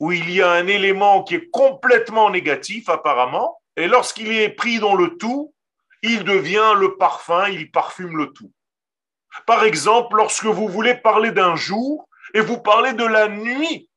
où 0.00 0.12
il 0.12 0.30
y 0.30 0.42
a 0.42 0.50
un 0.50 0.66
élément 0.66 1.22
qui 1.22 1.36
est 1.36 1.50
complètement 1.50 2.30
négatif 2.30 2.88
apparemment, 2.88 3.60
et 3.76 3.88
lorsqu'il 3.88 4.32
est 4.32 4.50
pris 4.50 4.78
dans 4.78 4.94
le 4.94 5.16
tout, 5.16 5.54
il 6.02 6.24
devient 6.24 6.74
le 6.76 6.96
parfum, 6.96 7.48
il 7.48 7.70
parfume 7.70 8.16
le 8.16 8.32
tout. 8.32 8.52
Par 9.46 9.64
exemple, 9.64 10.16
lorsque 10.16 10.46
vous 10.46 10.68
voulez 10.68 10.94
parler 10.94 11.30
d'un 11.30 11.56
jour 11.56 12.08
et 12.34 12.40
vous 12.40 12.58
parlez 12.58 12.92
de 12.92 13.04
la 13.04 13.28
nuit 13.28 13.88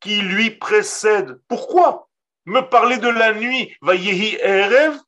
qui 0.00 0.20
lui 0.20 0.50
précède, 0.50 1.40
pourquoi 1.48 2.08
me 2.44 2.60
parler 2.60 2.98
de 2.98 3.08
la 3.08 3.32
nuit? 3.32 3.74
Vayehi 3.80 4.36
Erev, 4.40 4.98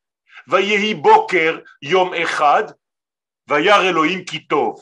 Vayehi 0.46 0.94
Boker, 0.94 1.62
Yom 1.82 2.14
Echad, 2.14 2.74
Vayar 3.46 3.84
Elohim 3.84 4.24
Kitov. 4.24 4.80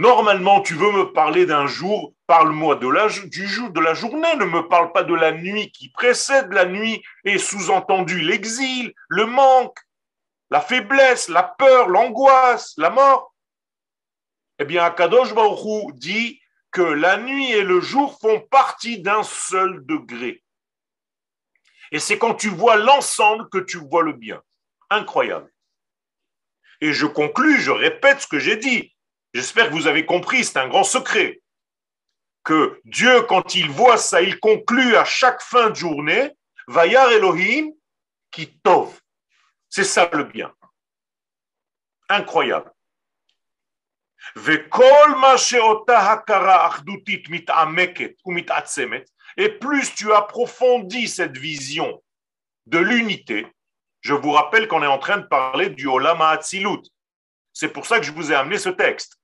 Normalement, 0.00 0.62
tu 0.62 0.72
veux 0.72 0.92
me 0.92 1.12
parler 1.12 1.44
d'un 1.44 1.66
jour, 1.66 2.14
parle-moi 2.26 2.76
de 2.76 2.88
la, 2.88 3.08
du 3.08 3.46
jour, 3.46 3.68
de 3.68 3.80
la 3.80 3.92
journée, 3.92 4.34
ne 4.36 4.46
me 4.46 4.66
parle 4.66 4.92
pas 4.92 5.02
de 5.02 5.12
la 5.12 5.30
nuit 5.30 5.70
qui 5.72 5.90
précède 5.90 6.50
la 6.54 6.64
nuit 6.64 7.02
et 7.26 7.36
sous-entendu 7.36 8.18
l'exil, 8.22 8.94
le 9.10 9.26
manque, 9.26 9.76
la 10.48 10.62
faiblesse, 10.62 11.28
la 11.28 11.42
peur, 11.42 11.88
l'angoisse, 11.88 12.72
la 12.78 12.88
mort. 12.88 13.34
Eh 14.58 14.64
bien, 14.64 14.84
Akadosh 14.84 15.34
Baruch 15.34 15.92
dit 15.96 16.40
que 16.70 16.80
la 16.80 17.18
nuit 17.18 17.52
et 17.52 17.62
le 17.62 17.82
jour 17.82 18.18
font 18.22 18.40
partie 18.40 19.02
d'un 19.02 19.22
seul 19.22 19.84
degré. 19.84 20.42
Et 21.92 21.98
c'est 21.98 22.16
quand 22.16 22.36
tu 22.36 22.48
vois 22.48 22.76
l'ensemble 22.76 23.50
que 23.50 23.58
tu 23.58 23.76
vois 23.76 24.02
le 24.02 24.14
bien. 24.14 24.42
Incroyable. 24.88 25.52
Et 26.80 26.94
je 26.94 27.04
conclus, 27.04 27.60
je 27.60 27.70
répète 27.70 28.22
ce 28.22 28.26
que 28.26 28.38
j'ai 28.38 28.56
dit. 28.56 28.94
J'espère 29.32 29.68
que 29.68 29.74
vous 29.74 29.86
avez 29.86 30.04
compris, 30.04 30.44
c'est 30.44 30.58
un 30.58 30.68
grand 30.68 30.84
secret. 30.84 31.40
Que 32.42 32.80
Dieu, 32.84 33.22
quand 33.22 33.54
il 33.54 33.70
voit 33.70 33.98
ça, 33.98 34.22
il 34.22 34.40
conclut 34.40 34.96
à 34.96 35.04
chaque 35.04 35.42
fin 35.42 35.70
de 35.70 35.76
journée, 35.76 36.32
Vayar 36.66 37.10
Elohim, 37.12 37.70
qui 38.30 38.58
tov. 38.62 38.98
C'est 39.68 39.84
ça 39.84 40.10
le 40.12 40.24
bien. 40.24 40.52
Incroyable. 42.08 42.72
Et 49.36 49.48
plus 49.48 49.94
tu 49.94 50.12
approfondis 50.12 51.08
cette 51.08 51.36
vision 51.36 52.02
de 52.66 52.78
l'unité, 52.78 53.46
je 54.00 54.14
vous 54.14 54.32
rappelle 54.32 54.66
qu'on 54.66 54.82
est 54.82 54.86
en 54.86 54.98
train 54.98 55.18
de 55.18 55.26
parler 55.26 55.70
du 55.70 55.86
Olam 55.86 56.20
Hatzilut. 56.20 56.82
C'est 57.52 57.72
pour 57.72 57.86
ça 57.86 57.98
que 57.98 58.06
je 58.06 58.12
vous 58.12 58.32
ai 58.32 58.34
amené 58.34 58.58
ce 58.58 58.70
texte. 58.70 59.19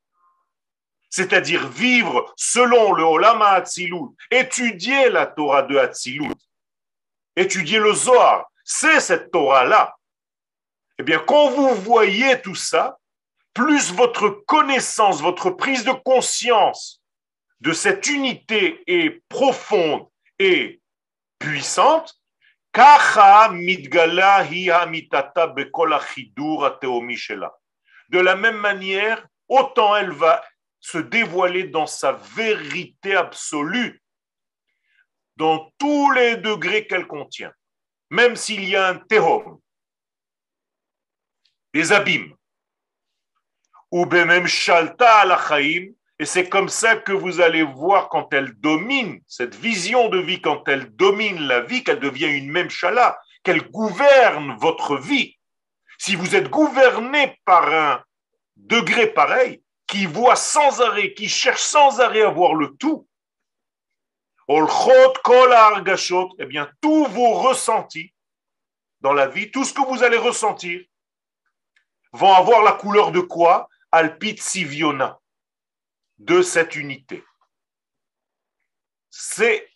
C'est-à-dire 1.11 1.69
vivre 1.69 2.33
selon 2.37 2.93
le 2.93 3.05
Olam 3.05 3.43
Hatzilut, 3.43 4.17
étudier 4.31 5.09
la 5.11 5.27
Torah 5.27 5.63
de 5.63 5.77
Hatzilut, 5.77 6.35
étudier 7.37 7.79
le 7.79 7.93
Zohar, 7.95 8.47
c'est 8.65 9.01
cette 9.01 9.31
Torah-là. 9.31 9.95
Eh 10.99 11.03
bien, 11.03 11.19
quand 11.19 11.51
vous 11.51 11.75
voyez 11.75 12.41
tout 12.41 12.55
ça, 12.55 12.99
plus 13.55 13.93
votre 13.93 14.29
connaissance, 14.29 15.23
votre 15.23 15.51
prise 15.51 15.85
de 15.85 15.93
conscience 15.93 17.03
de 17.61 17.73
cette 17.73 18.07
unité 18.07 18.83
est 18.87 19.23
profonde 19.29 20.07
et 20.39 20.81
puissante, 21.39 22.21
de 28.09 28.19
la 28.19 28.37
même 28.37 28.57
manière, 28.57 29.27
autant 29.49 29.97
elle 29.97 30.11
va 30.11 30.45
se 30.87 30.99
dévoiler 30.99 31.65
dans 31.65 31.89
sa 31.89 32.13
vérité 32.13 33.17
absolue, 33.17 34.01
dans 35.35 35.73
tous 35.79 36.13
les 36.13 36.37
degrés 36.37 36.87
qu'elle 36.87 37.09
contient, 37.09 37.53
même 38.11 38.37
s'il 38.37 38.63
y 38.69 38.77
a 38.77 38.87
un 38.87 38.95
terreau, 38.95 39.61
des 41.75 41.91
abîmes, 41.91 42.37
ou 43.91 44.07
même 44.07 44.47
shalta 44.47 45.25
la 45.25 45.61
et 46.19 46.25
c'est 46.25 46.49
comme 46.49 46.69
ça 46.69 46.95
que 46.95 47.13
vous 47.13 47.41
allez 47.41 47.65
voir 47.65 48.09
quand 48.09 48.33
elle 48.33 48.53
domine, 48.55 49.21
cette 49.27 49.57
vision 49.57 50.09
de 50.09 50.19
vie, 50.19 50.41
quand 50.41 50.69
elle 50.69 50.95
domine 50.95 51.49
la 51.49 51.63
vie, 51.63 51.83
qu'elle 51.83 51.99
devient 51.99 52.31
une 52.31 52.51
même 52.51 52.71
chala, 52.71 53.19
qu'elle 53.43 53.69
gouverne 53.71 54.57
votre 54.61 54.97
vie. 54.97 55.37
Si 55.99 56.15
vous 56.15 56.37
êtes 56.37 56.49
gouverné 56.49 57.39
par 57.45 57.73
un 57.73 58.05
degré 58.55 59.09
pareil, 59.09 59.63
qui 59.87 60.07
voit 60.07 60.37
sans 60.37 60.81
arrêt, 60.81 61.15
qui 61.15 61.29
cherche 61.29 61.63
sans 61.63 62.01
arrêt 62.01 62.23
à 62.23 62.31
voir 62.31 62.55
le 62.55 62.77
tout, 62.77 63.09
eh 64.49 66.47
bien, 66.47 66.71
tous 66.81 67.07
vos 67.07 67.35
ressentis 67.35 68.13
dans 69.01 69.13
la 69.13 69.27
vie, 69.27 69.51
tout 69.51 69.65
ce 69.65 69.73
que 69.73 69.83
vous 69.83 70.03
allez 70.03 70.17
ressentir, 70.17 70.85
vont 72.13 72.33
avoir 72.33 72.63
la 72.63 72.73
couleur 72.73 73.13
de 73.13 73.21
quoi? 73.21 73.69
Alpit 73.93 74.37
Siviona 74.39 75.21
de 76.19 76.43
cette 76.43 76.77
unité. 76.77 77.25
C'est 79.11 79.69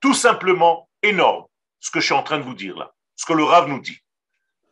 tout 0.00 0.14
simplement 0.14 0.88
énorme 1.02 1.46
ce 1.80 1.90
que 1.90 2.00
je 2.00 2.06
suis 2.06 2.14
en 2.14 2.22
train 2.22 2.38
de 2.38 2.44
vous 2.44 2.54
dire 2.54 2.76
là, 2.76 2.94
ce 3.16 3.26
que 3.26 3.32
le 3.32 3.44
Rav 3.44 3.68
nous 3.68 3.80
dit. 3.80 3.98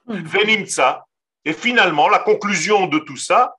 Hmm. 0.06 0.22
Venimtsa, 0.22 1.06
et 1.44 1.52
finalement, 1.52 2.08
la 2.08 2.18
conclusion 2.18 2.86
de 2.86 2.98
tout 2.98 3.16
ça, 3.16 3.56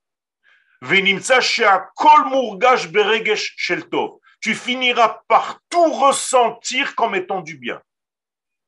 Tu 4.39 4.53
finiras 4.53 5.21
par 5.27 5.59
tout 5.69 5.91
ressentir 5.93 6.95
comme 6.95 7.15
étant 7.15 7.41
du 7.41 7.57
bien. 7.57 7.81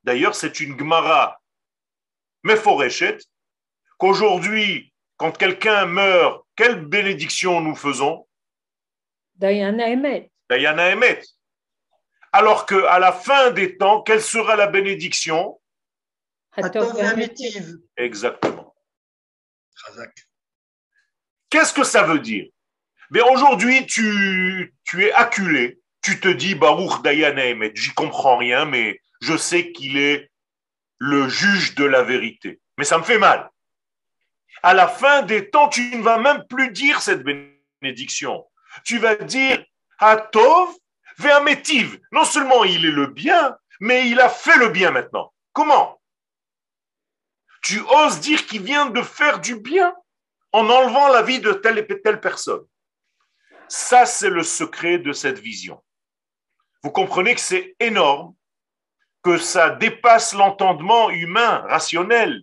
D'ailleurs, 0.02 0.34
c'est 0.34 0.60
une 0.60 0.78
Gemara 0.78 1.40
meforeshet 2.42 3.18
qu'aujourd'hui, 3.98 4.92
quand 5.16 5.36
quelqu'un 5.36 5.86
meurt, 5.86 6.44
quelle 6.56 6.84
bénédiction 6.86 7.60
nous 7.60 7.76
faisons? 7.76 8.26
Diana 9.34 9.88
Emet. 9.88 10.30
Diana 10.50 10.90
Emet. 10.90 11.22
Alors 12.32 12.66
qu'à 12.66 12.98
la 12.98 13.12
fin 13.12 13.50
des 13.50 13.76
temps, 13.76 14.02
quelle 14.02 14.22
sera 14.22 14.56
la 14.56 14.66
bénédiction? 14.66 15.60
Exactement. 17.96 18.74
Qu'est-ce 21.50 21.74
que 21.74 21.84
ça 21.84 22.02
veut 22.04 22.20
dire? 22.20 22.46
Mais 23.10 23.20
aujourd'hui, 23.20 23.86
tu, 23.86 24.74
tu 24.84 25.04
es 25.04 25.12
acculé. 25.12 25.80
Tu 26.02 26.20
te 26.20 26.28
dis, 26.28 26.54
Baruch 26.54 27.02
Diana 27.02 27.44
Emet, 27.46 27.72
j'y 27.74 27.90
comprends 27.90 28.38
rien, 28.38 28.64
mais 28.64 29.00
je 29.20 29.36
sais 29.36 29.72
qu'il 29.72 29.98
est 29.98 30.30
le 30.98 31.28
juge 31.28 31.74
de 31.74 31.84
la 31.84 32.02
vérité. 32.02 32.60
Mais 32.78 32.84
ça 32.84 32.98
me 32.98 33.02
fait 33.02 33.18
mal. 33.18 33.50
À 34.62 34.74
la 34.74 34.88
fin 34.88 35.22
des 35.22 35.50
temps, 35.50 35.68
tu 35.68 35.96
ne 35.96 36.02
vas 36.02 36.18
même 36.18 36.44
plus 36.48 36.70
dire 36.70 37.02
cette 37.02 37.22
bénédiction 37.22 38.44
tu 38.84 38.98
vas 38.98 39.16
dire 39.16 39.64
Hatov 39.98 40.74
Ve'ametiv. 41.18 42.00
Non 42.12 42.24
seulement 42.24 42.64
il 42.64 42.86
est 42.86 42.90
le 42.90 43.06
bien, 43.06 43.56
mais 43.80 44.08
il 44.08 44.20
a 44.20 44.28
fait 44.28 44.56
le 44.56 44.68
bien 44.68 44.90
maintenant. 44.90 45.32
Comment? 45.52 46.00
Tu 47.62 47.80
oses 47.80 48.20
dire 48.20 48.46
qu'il 48.46 48.62
vient 48.62 48.86
de 48.86 49.02
faire 49.02 49.40
du 49.40 49.56
bien? 49.56 49.94
En 50.52 50.68
enlevant 50.68 51.08
la 51.08 51.22
vie 51.22 51.40
de 51.40 51.52
telle 51.52 51.78
et 51.78 52.02
telle 52.02 52.20
personne. 52.20 52.64
Ça, 53.68 54.06
c'est 54.06 54.30
le 54.30 54.42
secret 54.42 54.98
de 54.98 55.12
cette 55.12 55.38
vision. 55.38 55.82
Vous 56.82 56.90
comprenez 56.90 57.34
que 57.34 57.40
c'est 57.40 57.76
énorme, 57.78 58.34
que 59.22 59.38
ça 59.38 59.70
dépasse 59.70 60.32
l'entendement 60.32 61.10
humain, 61.10 61.64
rationnel. 61.68 62.42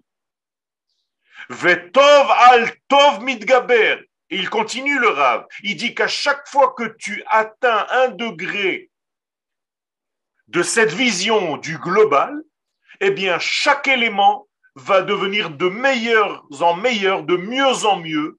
Vetov 1.50 2.32
al 2.32 2.72
tov 2.88 3.22
mitgaber 3.24 4.08
il 4.30 4.50
continue 4.50 5.00
le 5.00 5.10
Rav. 5.10 5.46
Il 5.64 5.78
dit 5.78 5.96
qu'à 5.96 6.08
chaque 6.08 6.48
fois 6.48 6.74
que 6.78 6.96
tu 6.98 7.24
atteins 7.28 7.88
un 7.90 8.10
degré 8.10 8.90
de 10.48 10.64
cette 10.64 10.92
vision 10.92 11.58
du 11.58 11.78
global, 11.78 12.42
eh 13.00 13.12
bien, 13.12 13.40
chaque 13.40 13.88
élément 13.88 14.47
va 14.78 15.02
devenir 15.02 15.50
de 15.50 15.68
meilleur 15.68 16.46
en 16.62 16.76
meilleur, 16.76 17.24
de 17.24 17.36
mieux 17.36 17.86
en 17.86 17.98
mieux, 17.98 18.38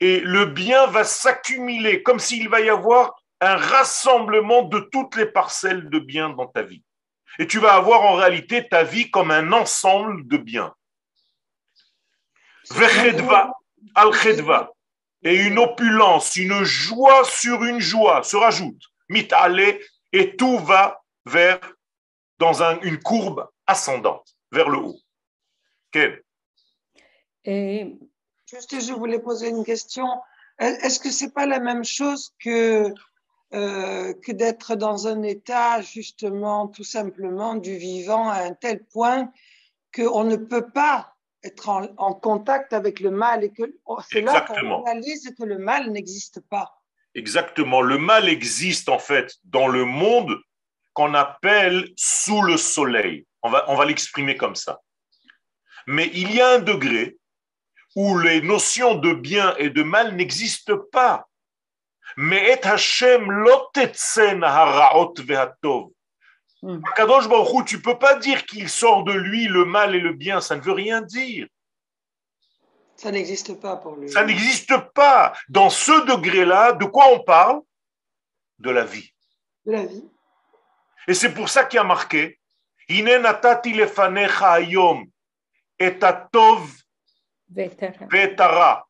et 0.00 0.20
le 0.20 0.46
bien 0.46 0.86
va 0.86 1.04
s'accumuler 1.04 2.02
comme 2.02 2.18
s'il 2.18 2.48
va 2.48 2.60
y 2.60 2.68
avoir 2.68 3.14
un 3.40 3.56
rassemblement 3.56 4.62
de 4.62 4.80
toutes 4.80 5.16
les 5.16 5.26
parcelles 5.26 5.88
de 5.88 5.98
bien 5.98 6.30
dans 6.30 6.46
ta 6.46 6.62
vie. 6.62 6.82
Et 7.38 7.46
tu 7.46 7.58
vas 7.58 7.74
avoir 7.74 8.02
en 8.02 8.14
réalité 8.14 8.68
ta 8.68 8.82
vie 8.82 9.10
comme 9.10 9.30
un 9.30 9.52
ensemble 9.52 10.26
de 10.26 10.36
biens. 10.36 10.74
Al-Khedva. 13.94 14.72
Et 15.22 15.34
une 15.34 15.58
opulence, 15.58 16.36
une 16.36 16.64
joie 16.64 17.24
sur 17.24 17.64
une 17.64 17.80
joie 17.80 18.22
se 18.22 18.36
rajoute. 18.36 18.82
Mitale, 19.08 19.78
et 20.12 20.36
tout 20.36 20.58
va 20.58 21.00
vers, 21.24 21.60
dans 22.38 22.62
une 22.82 23.00
courbe 23.00 23.48
ascendante, 23.66 24.35
vers 24.56 24.68
le 24.68 24.78
haut. 24.78 24.98
Quel 25.92 26.22
Et 27.44 27.96
juste, 28.46 28.80
je 28.80 28.92
voulais 28.92 29.20
poser 29.20 29.48
une 29.48 29.64
question. 29.64 30.06
Est-ce 30.58 30.98
que 30.98 31.10
c'est 31.10 31.32
pas 31.32 31.46
la 31.46 31.60
même 31.60 31.84
chose 31.84 32.34
que, 32.42 32.92
euh, 33.52 34.14
que 34.14 34.32
d'être 34.32 34.74
dans 34.74 35.06
un 35.06 35.22
état, 35.22 35.80
justement, 35.82 36.68
tout 36.68 36.84
simplement, 36.84 37.54
du 37.54 37.76
vivant 37.76 38.28
à 38.28 38.38
un 38.40 38.54
tel 38.54 38.84
point 38.84 39.30
qu'on 39.94 40.24
ne 40.24 40.36
peut 40.36 40.70
pas 40.70 41.14
être 41.44 41.68
en, 41.68 42.14
contact 42.14 42.72
avec 42.72 43.00
le 43.00 43.10
mal 43.10 43.44
et 43.44 43.52
que 43.52 43.62
oh, 43.84 43.98
c'est 44.10 44.22
là 44.22 44.40
qu'on 44.40 44.82
réalise 44.82 45.32
que 45.38 45.44
le 45.44 45.58
mal 45.58 45.90
n'existe 45.92 46.40
pas? 46.40 46.82
Exactement. 47.14 47.82
Le 47.82 47.98
mal 47.98 48.28
existe 48.28 48.88
en 48.88 48.98
fait 48.98 49.36
dans 49.44 49.68
le 49.68 49.84
monde 49.84 50.36
qu'on 50.94 51.14
appelle 51.14 51.92
sous 51.96 52.42
le 52.42 52.56
soleil. 52.56 53.25
On 53.46 53.50
va, 53.50 53.64
on 53.70 53.76
va 53.76 53.84
l'exprimer 53.84 54.36
comme 54.36 54.56
ça. 54.56 54.80
Mais 55.86 56.10
il 56.14 56.34
y 56.34 56.40
a 56.40 56.54
un 56.54 56.58
degré 56.58 57.16
où 57.94 58.18
les 58.18 58.42
notions 58.42 58.96
de 58.96 59.12
bien 59.14 59.54
et 59.56 59.70
de 59.70 59.84
mal 59.84 60.16
n'existent 60.16 60.78
pas. 60.90 61.28
Mais 62.16 62.60
Hashem 62.64 63.30
haraot 64.42 65.14
vehatov. 65.18 65.90
Hmm. 66.62 66.80
Kadosh 66.96 67.28
Baruch 67.28 67.66
tu 67.66 67.80
peux 67.80 67.98
pas 67.98 68.16
dire 68.16 68.44
qu'il 68.46 68.68
sort 68.68 69.04
de 69.04 69.12
lui 69.12 69.46
le 69.46 69.64
mal 69.64 69.94
et 69.94 70.00
le 70.00 70.12
bien, 70.12 70.40
ça 70.40 70.56
ne 70.56 70.60
veut 70.60 70.72
rien 70.72 71.02
dire. 71.02 71.46
Ça 72.96 73.12
n'existe 73.12 73.60
pas 73.60 73.76
pour 73.76 73.94
lui. 73.94 74.10
Ça 74.10 74.24
n'existe 74.24 74.76
pas. 74.92 75.34
Dans 75.48 75.70
ce 75.70 76.06
degré-là, 76.06 76.72
de 76.72 76.86
quoi 76.86 77.12
on 77.12 77.20
parle? 77.20 77.60
De 78.58 78.70
la 78.70 78.84
vie. 78.84 79.12
De 79.66 79.72
la 79.72 79.84
vie. 79.84 80.08
Et 81.06 81.14
c'est 81.14 81.32
pour 81.32 81.48
ça 81.48 81.64
qu'il 81.64 81.76
y 81.76 81.80
a 81.80 81.84
marqué 81.84 82.40
Ine 82.89 83.19
natati 83.19 83.73
lefanecha 83.73 84.53
ayom 84.53 85.05
et 85.79 86.03
atov 86.03 86.69
vetara. 88.11 88.81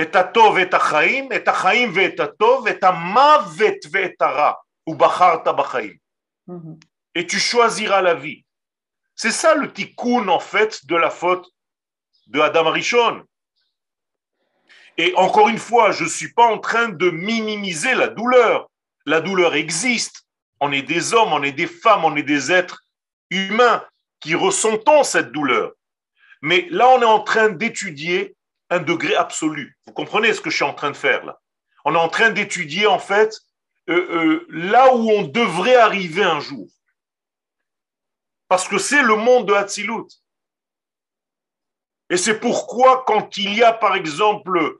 את 0.00 0.16
הטוב 0.16 0.54
ואת 0.54 0.74
החיים, 0.74 1.32
את 1.32 1.48
החיים 1.48 1.92
ואת 1.94 2.20
הטוב, 2.20 2.66
את 2.66 2.84
המוות 2.84 3.76
ואת 3.90 4.22
הרע, 4.22 4.52
ובחרת 4.86 5.48
בחיים. 5.48 5.96
Et 7.14 7.26
tu 7.26 7.38
choisiras 7.38 8.02
la 8.02 8.14
vie. 8.14 8.44
C'est 9.14 9.30
ça 9.30 9.54
le 9.54 9.72
tikkun 9.72 10.28
en 10.28 10.40
fait 10.40 10.86
de 10.86 10.96
la 10.96 11.10
faute 11.10 11.46
de 12.26 12.40
Adam 12.40 12.66
Arishon. 12.66 13.22
Et 14.98 15.14
encore 15.16 15.48
une 15.48 15.58
fois, 15.58 15.92
je 15.92 16.04
ne 16.04 16.08
suis 16.08 16.32
pas 16.32 16.46
en 16.46 16.58
train 16.58 16.88
de 16.88 17.10
minimiser 17.10 17.94
la 17.94 18.08
douleur. 18.08 18.68
La 19.06 19.20
douleur 19.20 19.54
existe. 19.54 20.25
On 20.59 20.71
est 20.71 20.81
des 20.81 21.13
hommes, 21.13 21.33
on 21.33 21.43
est 21.43 21.51
des 21.51 21.67
femmes, 21.67 22.05
on 22.05 22.15
est 22.15 22.23
des 22.23 22.51
êtres 22.51 22.83
humains 23.29 23.85
qui 24.19 24.35
ressentons 24.35 25.03
cette 25.03 25.31
douleur. 25.31 25.73
Mais 26.41 26.67
là, 26.69 26.89
on 26.89 27.01
est 27.01 27.05
en 27.05 27.21
train 27.21 27.49
d'étudier 27.49 28.35
un 28.69 28.79
degré 28.79 29.15
absolu. 29.15 29.77
Vous 29.85 29.93
comprenez 29.93 30.33
ce 30.33 30.41
que 30.41 30.49
je 30.49 30.55
suis 30.55 30.65
en 30.65 30.73
train 30.73 30.91
de 30.91 30.97
faire 30.97 31.25
là? 31.25 31.39
On 31.85 31.95
est 31.95 31.99
en 31.99 32.09
train 32.09 32.31
d'étudier 32.31 32.85
en 32.85 32.99
fait 32.99 33.33
euh, 33.89 33.93
euh, 33.95 34.47
là 34.49 34.93
où 34.93 35.09
on 35.09 35.23
devrait 35.23 35.77
arriver 35.77 36.23
un 36.23 36.39
jour. 36.39 36.67
Parce 38.49 38.67
que 38.67 38.77
c'est 38.77 39.01
le 39.01 39.15
monde 39.15 39.47
de 39.47 39.53
Hatzilut. 39.53 40.07
Et 42.09 42.17
c'est 42.17 42.39
pourquoi 42.39 43.03
quand 43.05 43.37
il 43.37 43.53
y 43.53 43.63
a 43.63 43.73
par 43.73 43.95
exemple 43.95 44.79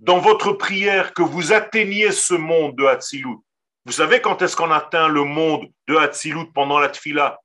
dans 0.00 0.18
votre 0.18 0.52
prière 0.52 1.14
que 1.14 1.22
vous 1.22 1.52
atteigniez 1.52 2.12
ce 2.12 2.34
monde 2.34 2.76
de 2.76 2.84
Hatzilut, 2.84 3.38
vous 3.84 3.92
savez 3.92 4.20
quand 4.20 4.40
est-ce 4.42 4.56
qu'on 4.56 4.70
atteint 4.70 5.08
le 5.08 5.24
monde 5.24 5.66
de 5.86 5.96
Hatzilut 5.96 6.50
pendant 6.52 6.78
la 6.78 6.88
Tfila? 6.88 7.38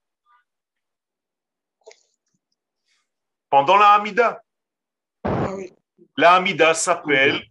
Pendant 3.49 3.77
la 3.77 3.93
Hamida. 3.93 4.41
Ah 5.23 5.49
la 6.15 6.35
Hamida 6.35 6.73
s'appelle, 6.73 7.41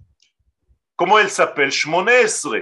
comment 0.96 1.18
elle 1.18 1.30
s'appelle? 1.30 1.70
Shmonesre. 1.70 2.56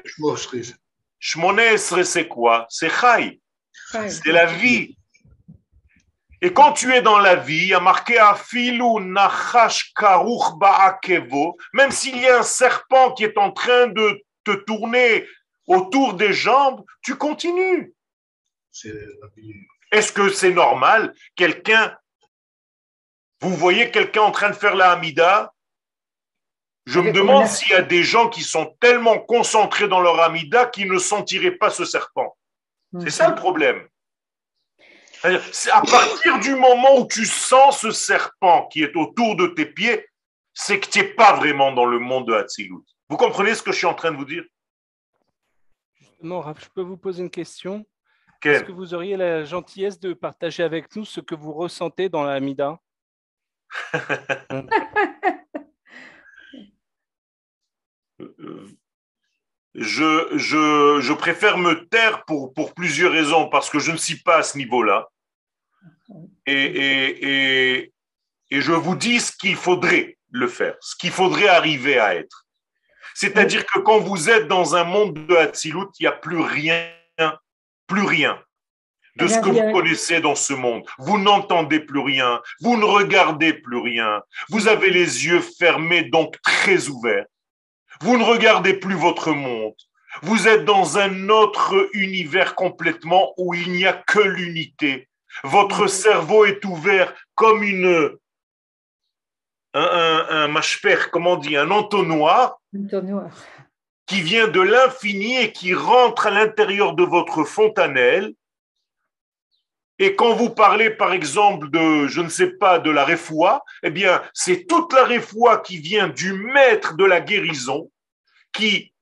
Shmonesre, 1.19 2.05
c'est 2.05 2.29
quoi? 2.29 2.67
C'est 2.69 2.91
Chai. 2.91 3.41
C'est 3.93 4.33
la 4.33 4.47
vie. 4.47 4.97
Et 6.43 6.53
quand 6.53 6.73
tu 6.73 6.93
es 6.95 7.03
dans 7.03 7.19
la 7.19 7.37
vie, 7.37 7.63
il 7.63 7.69
y 7.69 7.75
a 7.75 7.81
marqué 7.81 8.19
Afilu 8.19 9.01
Nachash 9.01 9.93
Karuch 9.95 10.59
Ba'akevo, 10.59 11.57
même 11.73 11.91
s'il 11.91 12.19
y 12.19 12.29
a 12.29 12.41
un 12.41 12.43
serpent 12.43 13.13
qui 13.13 13.25
est 13.25 13.39
en 13.39 13.53
train 13.53 13.87
de 13.87 14.23
te 14.45 14.53
tourner 14.53 15.27
autour 15.67 16.15
des 16.15 16.33
jambes, 16.33 16.85
tu 17.03 17.17
continues. 17.17 17.95
Est-ce 19.93 20.13
que 20.13 20.31
c'est 20.31 20.53
normal 20.53 21.15
Quelqu'un, 21.35 21.97
vous 23.41 23.55
voyez 23.55 23.91
quelqu'un 23.91 24.23
en 24.23 24.31
train 24.31 24.51
de 24.51 24.55
faire 24.55 24.75
la 24.75 24.93
Hamida? 24.93 25.53
Je 26.87 27.01
me 27.01 27.13
demande 27.13 27.47
s'il 27.47 27.71
y 27.71 27.75
a 27.75 27.83
des 27.83 28.05
gens 28.05 28.29
qui 28.29 28.43
sont 28.43 28.77
tellement 28.81 29.19
concentrés 29.19 29.89
dans 29.89 30.01
leur 30.01 30.21
Hamida 30.21 30.67
qu'ils 30.67 30.91
ne 30.91 30.99
sentiraient 30.99 31.57
pas 31.57 31.71
ce 31.71 31.85
serpent. 31.85 32.37
C'est 33.01 33.11
ça 33.11 33.29
le 33.29 33.35
problème. 33.35 33.87
C'est 35.53 35.71
à 35.71 35.81
partir 35.81 36.39
du 36.39 36.55
moment 36.55 36.99
où 36.99 37.07
tu 37.07 37.25
sens 37.25 37.81
ce 37.81 37.91
serpent 37.91 38.69
qui 38.69 38.83
est 38.83 38.95
autour 38.95 39.35
de 39.35 39.49
tes 39.49 39.67
pieds, 39.67 40.07
c'est 40.55 40.79
que 40.79 40.89
tu 40.89 40.99
n'es 41.01 41.05
pas 41.05 41.35
vraiment 41.35 41.73
dans 41.73 41.85
le 41.85 41.99
monde 41.99 42.29
de 42.29 42.35
Hatzilut. 42.35 42.85
Vous 43.09 43.17
comprenez 43.17 43.55
ce 43.55 43.63
que 43.63 43.73
je 43.73 43.79
suis 43.79 43.87
en 43.87 43.95
train 43.95 44.13
de 44.13 44.17
vous 44.17 44.25
dire? 44.25 44.45
Justement, 46.17 46.41
Raph, 46.41 46.65
je 46.65 46.71
peux 46.75 46.81
vous 46.81 46.97
poser 46.97 47.23
une 47.23 47.29
question 47.29 47.85
Est-ce 48.43 48.65
que 48.65 48.73
vous 48.73 48.95
auriez 48.95 49.19
la 49.19 49.45
gentillesse 49.45 50.01
de 50.01 50.15
partager 50.15 50.63
avec 50.63 50.97
nous 50.97 51.05
ce 51.05 51.21
que 51.21 51.35
vous 51.35 51.53
ressentez 51.53 52.09
dans 52.09 52.23
la 52.23 52.41
je, 59.75 60.29
je, 60.39 61.01
je, 61.03 61.13
préfère 61.13 61.59
me 61.59 61.87
taire 61.89 62.25
pour, 62.25 62.55
pour 62.55 62.73
plusieurs 62.73 63.13
raisons, 63.13 63.51
parce 63.51 63.69
que 63.69 63.79
je 63.79 63.93
ne 63.93 63.99
suis 63.99 64.23
pas 64.23 64.39
à 64.39 64.43
ce 64.43 64.57
niveau-là. 64.57 65.11
Et, 66.47 66.55
et, 66.55 67.27
et, 67.29 67.93
et, 68.51 68.61
je 68.63 68.73
vous 68.73 68.97
dis 68.97 69.21
ce 69.21 69.37
qu'il 69.37 69.57
faudrait 69.57 70.17
le 70.31 70.49
faire, 70.49 70.77
ce 70.81 70.97
qu'il 70.97 71.11
faudrait 71.11 71.49
arriver 71.49 71.99
à 71.99 72.15
être. 72.15 72.46
C'est-à-dire 73.19 73.65
que 73.65 73.79
quand 73.79 73.99
vous 73.99 74.29
êtes 74.29 74.47
dans 74.47 74.77
un 74.77 74.85
monde 74.85 75.15
de 75.15 75.35
Hatzilut, 75.35 75.87
il 75.99 76.03
n'y 76.03 76.07
a 76.07 76.13
plus 76.13 76.39
rien, 76.39 76.87
plus 77.87 78.03
rien 78.03 78.39
de 79.17 79.27
ce 79.27 79.39
que 79.39 79.49
vous 79.49 79.73
connaissez 79.73 80.21
dans 80.21 80.35
ce 80.35 80.53
monde. 80.53 80.85
Vous 80.99 81.19
n'entendez 81.19 81.81
plus 81.81 82.01
rien, 82.01 82.43
vous 82.61 82.77
ne 82.77 82.85
regardez 82.85 83.55
plus 83.55 83.79
rien, 83.79 84.21
vous 84.51 84.69
avez 84.69 84.91
les 84.91 85.25
yeux 85.25 85.41
fermés, 85.41 86.03
donc 86.03 86.37
très 86.43 86.89
ouverts. 86.89 87.25
Vous 88.03 88.19
ne 88.19 88.23
regardez 88.23 88.75
plus 88.75 88.97
votre 88.97 89.33
monde. 89.33 89.73
Vous 90.21 90.47
êtes 90.47 90.67
dans 90.67 90.99
un 90.99 91.31
autre 91.31 91.89
univers 91.95 92.55
complètement 92.55 93.33
où 93.39 93.55
il 93.55 93.73
n'y 93.73 93.87
a 93.87 93.95
que 93.95 94.21
l'unité. 94.21 95.09
Votre 95.43 95.85
mm. 95.85 95.89
cerveau 95.89 96.45
est 96.45 96.63
ouvert 96.67 97.15
comme 97.35 97.63
une, 97.63 98.11
un, 99.77 100.55
un, 100.55 100.61
comment 101.13 101.33
on 101.33 101.37
dit, 101.37 101.57
un 101.57 101.71
entonnoir, 101.71 102.59
entonnoir 102.75 103.31
qui 104.07 104.23
vient 104.23 104.49
de 104.49 104.61
l'infini 104.61 105.37
et 105.37 105.53
qui 105.53 105.75
rentre 105.75 106.29
à 106.29 106.31
l'intérieur 106.31 106.95
de 106.95 107.03
votre 107.03 107.45
fontanelle. 107.45 108.33
Et 109.99 110.15
quand 110.15 110.35
vous 110.35 110.51
parlez, 110.51 110.91
par 110.91 111.13
exemple, 111.13 111.71
de, 111.71 112.07
je 112.07 112.21
ne 112.21 112.29
sais 112.29 112.51
pas, 112.51 112.79
de 112.79 112.91
la 112.91 113.05
réfoua, 113.05 113.65
eh 113.83 113.91
bien, 113.91 114.23
c'est 114.33 114.67
toute 114.67 114.93
la 114.93 115.05
réfoua 115.05 115.59
qui 115.59 115.79
vient 115.79 116.09
du 116.09 116.35
maître 116.35 116.97
de 116.97 117.05
la 117.05 117.21
guérison, 117.21 117.91
qui 118.53 118.93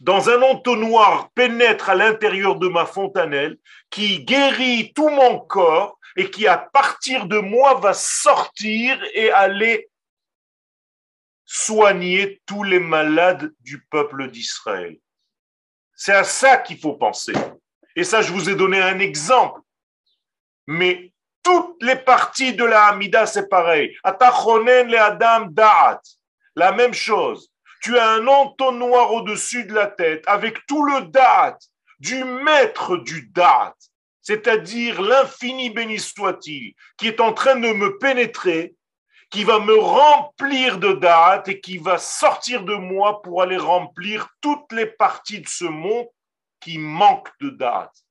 dans 0.00 0.30
un 0.30 0.40
entonnoir 0.40 1.28
pénètre 1.34 1.90
à 1.90 1.94
l'intérieur 1.94 2.56
de 2.56 2.68
ma 2.68 2.86
fontanelle, 2.86 3.58
qui 3.90 4.24
guérit 4.24 4.92
tout 4.94 5.10
mon 5.10 5.38
corps 5.38 5.98
et 6.16 6.30
qui 6.30 6.48
à 6.48 6.56
partir 6.56 7.26
de 7.26 7.38
moi 7.38 7.74
va 7.74 7.92
sortir 7.92 8.98
et 9.12 9.30
aller 9.30 9.89
soigner 11.52 12.40
tous 12.46 12.62
les 12.62 12.78
malades 12.78 13.52
du 13.60 13.84
peuple 13.90 14.30
d'Israël. 14.30 14.96
C'est 15.94 16.14
à 16.14 16.24
ça 16.24 16.58
qu'il 16.58 16.78
faut 16.78 16.94
penser. 16.94 17.32
Et 17.96 18.04
ça, 18.04 18.22
je 18.22 18.32
vous 18.32 18.48
ai 18.48 18.54
donné 18.54 18.80
un 18.80 18.98
exemple. 19.00 19.60
Mais 20.66 21.12
toutes 21.42 21.82
les 21.82 21.96
parties 21.96 22.54
de 22.54 22.64
la 22.64 22.86
Hamida, 22.86 23.26
c'est 23.26 23.48
pareil. 23.48 23.96
Atachonen 24.04 24.88
le 24.88 24.98
Adam 24.98 25.46
Da'at. 25.46 26.00
La 26.54 26.72
même 26.72 26.94
chose 26.94 27.50
tu 27.80 27.98
as 27.98 28.10
un 28.10 28.26
entonnoir 28.26 29.12
au-dessus 29.12 29.64
de 29.64 29.74
la 29.74 29.86
tête 29.86 30.22
avec 30.26 30.66
tout 30.66 30.84
le 30.84 31.02
date 31.06 31.62
du 31.98 32.24
maître 32.24 32.96
du 32.96 33.28
date, 33.28 33.76
c'est-à-dire 34.22 35.00
l'infini 35.02 35.70
béni 35.70 35.98
soit-il, 35.98 36.74
qui 36.96 37.08
est 37.08 37.20
en 37.20 37.32
train 37.32 37.56
de 37.56 37.72
me 37.72 37.98
pénétrer, 37.98 38.74
qui 39.30 39.44
va 39.44 39.60
me 39.60 39.78
remplir 39.78 40.78
de 40.78 40.92
date 40.92 41.48
et 41.48 41.60
qui 41.60 41.78
va 41.78 41.98
sortir 41.98 42.64
de 42.64 42.74
moi 42.74 43.22
pour 43.22 43.42
aller 43.42 43.56
remplir 43.56 44.28
toutes 44.40 44.72
les 44.72 44.86
parties 44.86 45.40
de 45.40 45.48
ce 45.48 45.64
monde 45.64 46.08
qui 46.58 46.78
manquent 46.78 47.32
de 47.40 47.50
date. 47.50 48.04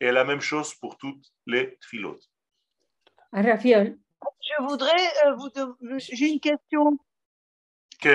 Et 0.00 0.10
la 0.10 0.24
même 0.24 0.40
chose 0.40 0.74
pour 0.74 0.98
toutes 0.98 1.24
les 1.46 1.78
philotes. 1.80 2.28
Je 3.32 4.62
voudrais 4.62 5.26
euh, 5.26 5.34
vous. 5.34 5.48
J'ai 5.98 6.28
une 6.28 6.40
question. 6.40 6.98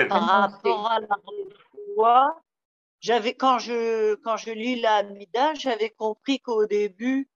Par 0.08 0.26
rapport 0.26 0.90
à 0.90 1.00
la 1.00 1.16
foi, 1.94 2.42
j'avais 3.00 3.34
quand 3.34 3.58
je 3.58 4.14
quand 4.16 4.36
je 4.36 4.50
lis 4.50 4.80
la 4.80 5.02
Mida, 5.02 5.54
j'avais 5.54 5.90
compris 5.90 6.40
qu'au 6.40 6.66
début 6.66 7.28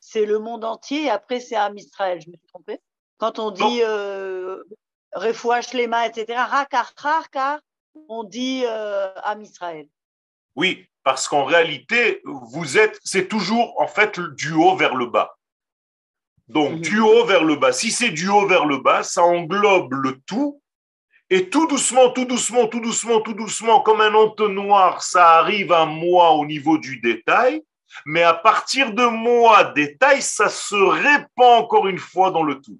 c'est 0.00 0.24
le 0.24 0.38
monde 0.38 0.64
entier 0.64 1.04
et 1.04 1.10
après 1.10 1.40
c'est 1.40 1.56
Am 1.56 1.76
Israël. 1.76 2.20
Je 2.20 2.30
me 2.30 2.36
suis 2.36 2.46
trompée? 2.46 2.80
Quand 3.20 3.38
on 3.38 3.50
dit 3.50 3.82
euh, 3.82 4.62
refouach 5.12 5.74
les 5.74 5.86
mains, 5.86 6.04
etc. 6.04 6.38
Rakar, 6.38 7.60
on 8.08 8.24
dit 8.24 8.62
euh, 8.66 9.12
Am 9.24 9.42
Israël. 9.42 9.86
Oui, 10.56 10.86
parce 11.04 11.28
qu'en 11.28 11.44
réalité, 11.44 12.22
vous 12.24 12.78
êtes, 12.78 12.98
c'est 13.04 13.28
toujours 13.28 13.78
en 13.78 13.86
fait 13.86 14.18
du 14.18 14.52
haut 14.52 14.74
vers 14.74 14.94
le 14.94 15.04
bas. 15.04 15.36
Donc, 16.48 16.72
mhm. 16.72 16.80
du 16.80 17.00
haut 17.00 17.26
vers 17.26 17.44
le 17.44 17.56
bas. 17.56 17.72
Si 17.72 17.90
c'est 17.90 18.10
du 18.10 18.28
haut 18.28 18.46
vers 18.46 18.64
le 18.64 18.78
bas, 18.78 19.02
ça 19.02 19.22
englobe 19.22 19.92
le 19.92 20.18
tout 20.22 20.62
Et 21.28 21.50
tout 21.50 21.66
doucement, 21.66 22.10
tout 22.10 22.24
doucement, 22.24 22.68
tout 22.68 22.80
doucement, 22.80 23.20
tout 23.20 23.34
doucement, 23.34 23.82
comme 23.82 24.00
un 24.00 24.14
entonnoir, 24.14 25.02
ça 25.02 25.36
arrive 25.38 25.72
à 25.72 25.84
moi 25.84 26.32
au 26.32 26.46
niveau 26.46 26.78
du 26.78 27.00
détail, 27.00 27.62
mais 28.06 28.22
à 28.22 28.34
partir 28.34 28.94
de 28.94 29.04
moi, 29.04 29.64
détail, 29.64 30.22
ça 30.22 30.48
se 30.48 30.74
répand 30.74 31.62
encore 31.62 31.86
une 31.86 31.98
fois 31.98 32.30
dans 32.30 32.42
le 32.42 32.60
tout. 32.60 32.78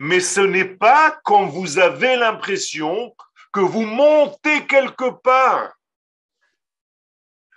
Mais 0.00 0.20
ce 0.20 0.40
n'est 0.40 0.76
pas 0.76 1.20
quand 1.24 1.46
vous 1.46 1.78
avez 1.78 2.16
l'impression 2.16 3.14
que 3.52 3.60
vous 3.60 3.82
montez 3.82 4.66
quelque 4.66 5.10
part, 5.10 5.72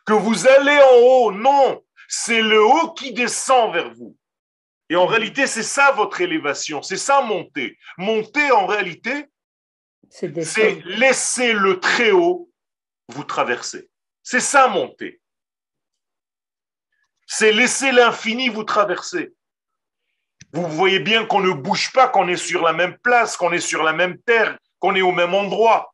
que 0.05 0.13
vous 0.13 0.47
allez 0.47 0.79
en 0.79 0.97
haut. 0.97 1.31
Non, 1.31 1.83
c'est 2.07 2.41
le 2.41 2.63
haut 2.63 2.93
qui 2.93 3.13
descend 3.13 3.73
vers 3.73 3.93
vous. 3.93 4.15
Et 4.89 4.95
en 4.95 5.05
réalité, 5.05 5.47
c'est 5.47 5.63
ça 5.63 5.91
votre 5.91 6.21
élévation, 6.21 6.81
c'est 6.81 6.97
ça 6.97 7.21
monter. 7.21 7.77
Monter, 7.97 8.51
en 8.51 8.65
réalité, 8.65 9.25
c'est 10.09 10.81
laisser 10.85 11.51
le 11.53 11.79
très 11.79 12.11
haut 12.11 12.49
vous 13.09 13.23
traverser. 13.23 13.89
C'est 14.23 14.39
ça 14.39 14.67
monter. 14.67 15.21
C'est 17.25 17.51
laisser 17.51 17.91
l'infini 17.91 18.47
vous 18.47 18.63
traverser. 18.63 19.33
Vous 20.57 20.65
voyez 20.69 20.97
bien 20.97 21.23
qu'on 21.23 21.41
ne 21.41 21.51
bouge 21.51 21.91
pas, 21.93 22.07
qu'on 22.07 22.27
est 22.27 22.35
sur 22.35 22.63
la 22.63 22.73
même 22.73 22.97
place, 22.97 23.37
qu'on 23.37 23.51
est 23.51 23.59
sur 23.59 23.83
la 23.83 23.93
même 23.93 24.17
terre, 24.23 24.57
qu'on 24.79 24.95
est 24.95 25.03
au 25.03 25.11
même 25.11 25.35
endroit. 25.35 25.93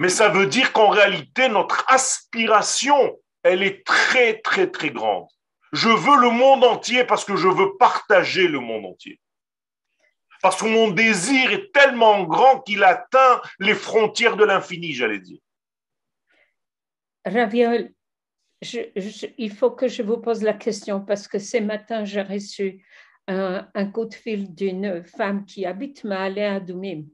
Mais 0.00 0.08
ça 0.08 0.30
veut 0.30 0.48
dire 0.48 0.72
qu'en 0.72 0.88
réalité, 0.88 1.48
notre 1.48 1.84
aspiration, 1.86 3.16
elle 3.44 3.62
est 3.62 3.86
très, 3.86 4.40
très, 4.40 4.68
très 4.68 4.90
grande. 4.90 5.28
Je 5.72 5.88
veux 5.88 6.16
le 6.16 6.30
monde 6.30 6.64
entier 6.64 7.04
parce 7.04 7.24
que 7.24 7.36
je 7.36 7.46
veux 7.46 7.76
partager 7.76 8.48
le 8.48 8.58
monde 8.58 8.86
entier. 8.86 9.20
Parce 10.42 10.60
que 10.60 10.66
mon 10.66 10.90
désir 10.90 11.52
est 11.52 11.72
tellement 11.72 12.24
grand 12.24 12.62
qu'il 12.62 12.82
atteint 12.82 13.42
les 13.60 13.76
frontières 13.76 14.36
de 14.36 14.44
l'infini, 14.44 14.92
j'allais 14.92 15.20
dire. 15.20 15.38
Raviol, 17.24 17.92
il 18.62 19.50
faut 19.50 19.70
que 19.70 19.88
je 19.88 20.02
vous 20.02 20.18
pose 20.18 20.42
la 20.42 20.54
question 20.54 21.00
parce 21.00 21.28
que 21.28 21.38
ce 21.38 21.58
matin, 21.58 22.04
j'ai 22.04 22.22
reçu 22.22 22.84
un, 23.28 23.86
coup 23.92 24.04
de 24.04 24.14
fil 24.14 24.54
d'une 24.54 25.02
femme 25.04 25.44
qui 25.44 25.66
habite 25.66 26.04
Maale 26.04 26.38
à 26.38 26.60
Doumim. 26.60 27.04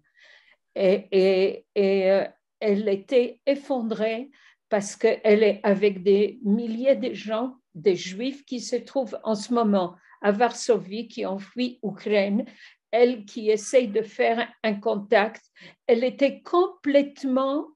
Et 0.74 1.64
euh, 1.76 2.26
elle 2.60 2.88
était 2.88 3.40
effondrée 3.46 4.30
parce 4.68 4.96
qu'elle 4.96 5.42
est 5.42 5.60
avec 5.62 6.02
des 6.02 6.38
milliers 6.44 6.96
de 6.96 7.12
gens, 7.12 7.56
des 7.74 7.96
juifs 7.96 8.44
qui 8.44 8.60
se 8.60 8.76
trouvent 8.76 9.18
en 9.22 9.34
ce 9.34 9.52
moment 9.52 9.96
à 10.22 10.32
Varsovie, 10.32 11.08
qui 11.08 11.26
ont 11.26 11.38
fui 11.38 11.78
Ukraine. 11.82 12.46
Elle 12.90 13.24
qui 13.24 13.50
essaye 13.50 13.88
de 13.88 14.02
faire 14.02 14.48
un 14.62 14.74
contact, 14.74 15.42
elle 15.86 16.04
était 16.04 16.42
complètement 16.42 17.66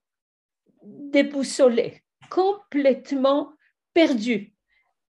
déboussolée, 0.83 2.03
complètement 2.31 3.56
perdue. 3.97 4.53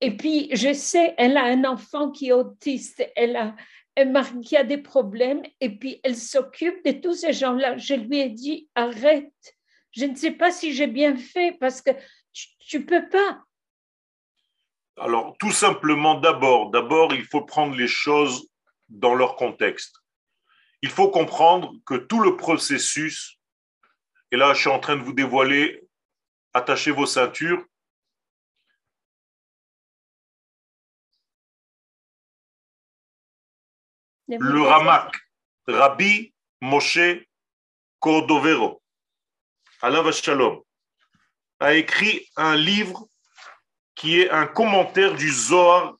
Et 0.03 0.14
puis, 0.14 0.51
je 0.53 0.74
sais, 0.74 1.14
elle 1.16 1.39
a 1.39 1.45
un 1.45 1.64
enfant 1.64 2.11
qui 2.11 2.28
est 2.28 2.32
autiste, 2.32 3.03
elle 3.16 3.35
a 3.35 3.57
un 3.97 4.05
mari 4.05 4.43
qui 4.43 4.59
a 4.59 4.64
des 4.64 4.76
problèmes, 4.76 5.43
et 5.62 5.70
puis 5.70 6.01
elle 6.05 6.16
s'occupe 6.16 6.85
de 6.85 6.93
tous 6.93 7.14
ces 7.14 7.32
gens-là. 7.32 7.78
Je 7.78 7.95
lui 7.95 8.20
ai 8.20 8.28
dit, 8.28 8.68
arrête, 8.74 9.57
je 9.93 10.05
ne 10.05 10.14
sais 10.14 10.32
pas 10.32 10.51
si 10.51 10.74
j'ai 10.74 10.87
bien 10.87 11.16
fait 11.16 11.57
parce 11.59 11.80
que 11.80 11.93
tu 12.59 12.80
ne 12.80 12.85
peux 12.85 13.09
pas. 13.09 13.43
Alors, 14.99 15.35
tout 15.39 15.53
simplement, 15.53 16.20
d'abord, 16.20 16.70
d'abord, 16.70 17.14
il 17.14 17.24
faut 17.24 17.43
prendre 17.43 17.74
les 17.74 17.89
choses 17.89 18.47
dans 18.91 19.14
leur 19.14 19.35
contexte. 19.37 19.97
Il 20.82 20.91
faut 20.91 21.09
comprendre 21.11 21.72
que 21.87 21.95
tout 21.95 22.20
le 22.20 22.37
processus, 22.37 23.41
et 24.30 24.37
là, 24.37 24.53
je 24.53 24.61
suis 24.61 24.70
en 24.70 24.78
train 24.78 24.97
de 24.97 25.03
vous 25.03 25.14
dévoiler, 25.14 25.89
attachez 26.53 26.91
vos 26.91 27.07
ceintures. 27.07 27.64
Le 34.29 34.62
Ramak, 34.62 35.14
Rabbi 35.66 36.33
Moshe 36.61 37.27
Cordovero, 38.01 38.83
Alain 39.83 40.11
Shalom, 40.12 40.62
a 41.61 41.75
écrit 41.75 42.29
un 42.37 42.57
livre 42.57 43.07
qui 43.95 44.20
est 44.20 44.31
un 44.31 44.47
commentaire 44.47 45.14
du 45.14 45.31
Zohar 45.31 45.97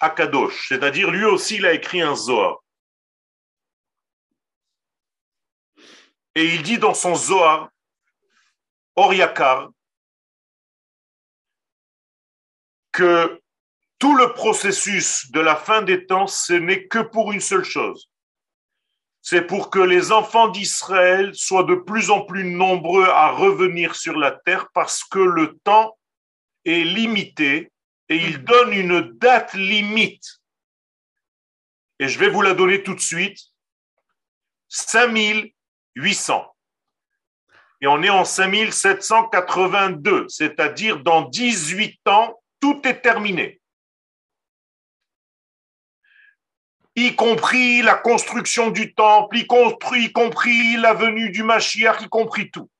Akadosh, 0.00 0.68
c'est-à-dire 0.68 1.10
lui 1.10 1.24
aussi 1.24 1.56
il 1.56 1.66
a 1.66 1.72
écrit 1.72 2.00
un 2.00 2.14
Zohar. 2.14 2.58
Et 6.34 6.44
il 6.54 6.62
dit 6.62 6.78
dans 6.78 6.94
son 6.94 7.14
Zohar, 7.14 7.70
Oriakar, 8.96 9.70
que 12.92 13.42
tout 13.98 14.16
le 14.16 14.32
processus 14.32 15.30
de 15.30 15.40
la 15.40 15.56
fin 15.56 15.82
des 15.82 16.06
temps, 16.06 16.26
ce 16.26 16.52
n'est 16.52 16.86
que 16.86 16.98
pour 16.98 17.32
une 17.32 17.40
seule 17.40 17.64
chose, 17.64 18.10
c'est 19.22 19.46
pour 19.46 19.70
que 19.70 19.78
les 19.78 20.12
enfants 20.12 20.48
d'Israël 20.48 21.34
soient 21.34 21.64
de 21.64 21.76
plus 21.76 22.10
en 22.10 22.20
plus 22.20 22.44
nombreux 22.44 23.08
à 23.08 23.30
revenir 23.30 23.94
sur 23.94 24.18
la 24.18 24.32
terre 24.32 24.68
parce 24.74 25.02
que 25.02 25.18
le 25.18 25.58
temps 25.64 25.96
est 26.66 26.84
limité 26.84 27.72
et 28.10 28.16
il 28.16 28.44
donne 28.44 28.72
une 28.72 29.00
date 29.18 29.54
limite. 29.54 30.40
Et 31.98 32.08
je 32.08 32.18
vais 32.18 32.28
vous 32.28 32.42
la 32.42 32.52
donner 32.52 32.82
tout 32.82 32.94
de 32.94 33.00
suite. 33.00 33.38
5800. 34.68 36.54
Et 37.80 37.86
on 37.86 38.02
est 38.02 38.10
en 38.10 38.24
5782, 38.24 40.28
c'est-à-dire 40.28 41.02
dans 41.02 41.22
18 41.22 42.06
ans, 42.08 42.42
tout 42.60 42.86
est 42.86 43.00
terminé. 43.00 43.60
Y 46.96 47.14
compris 47.14 47.82
la 47.82 47.94
construction 47.94 48.70
du 48.70 48.94
temple, 48.94 49.38
y 49.38 49.46
compris, 49.46 50.04
y 50.04 50.12
compris 50.12 50.76
la 50.76 50.94
venue 50.94 51.30
du 51.30 51.42
Mashiach, 51.42 52.00
y 52.02 52.08
compris 52.08 52.50
tout. 52.50 52.70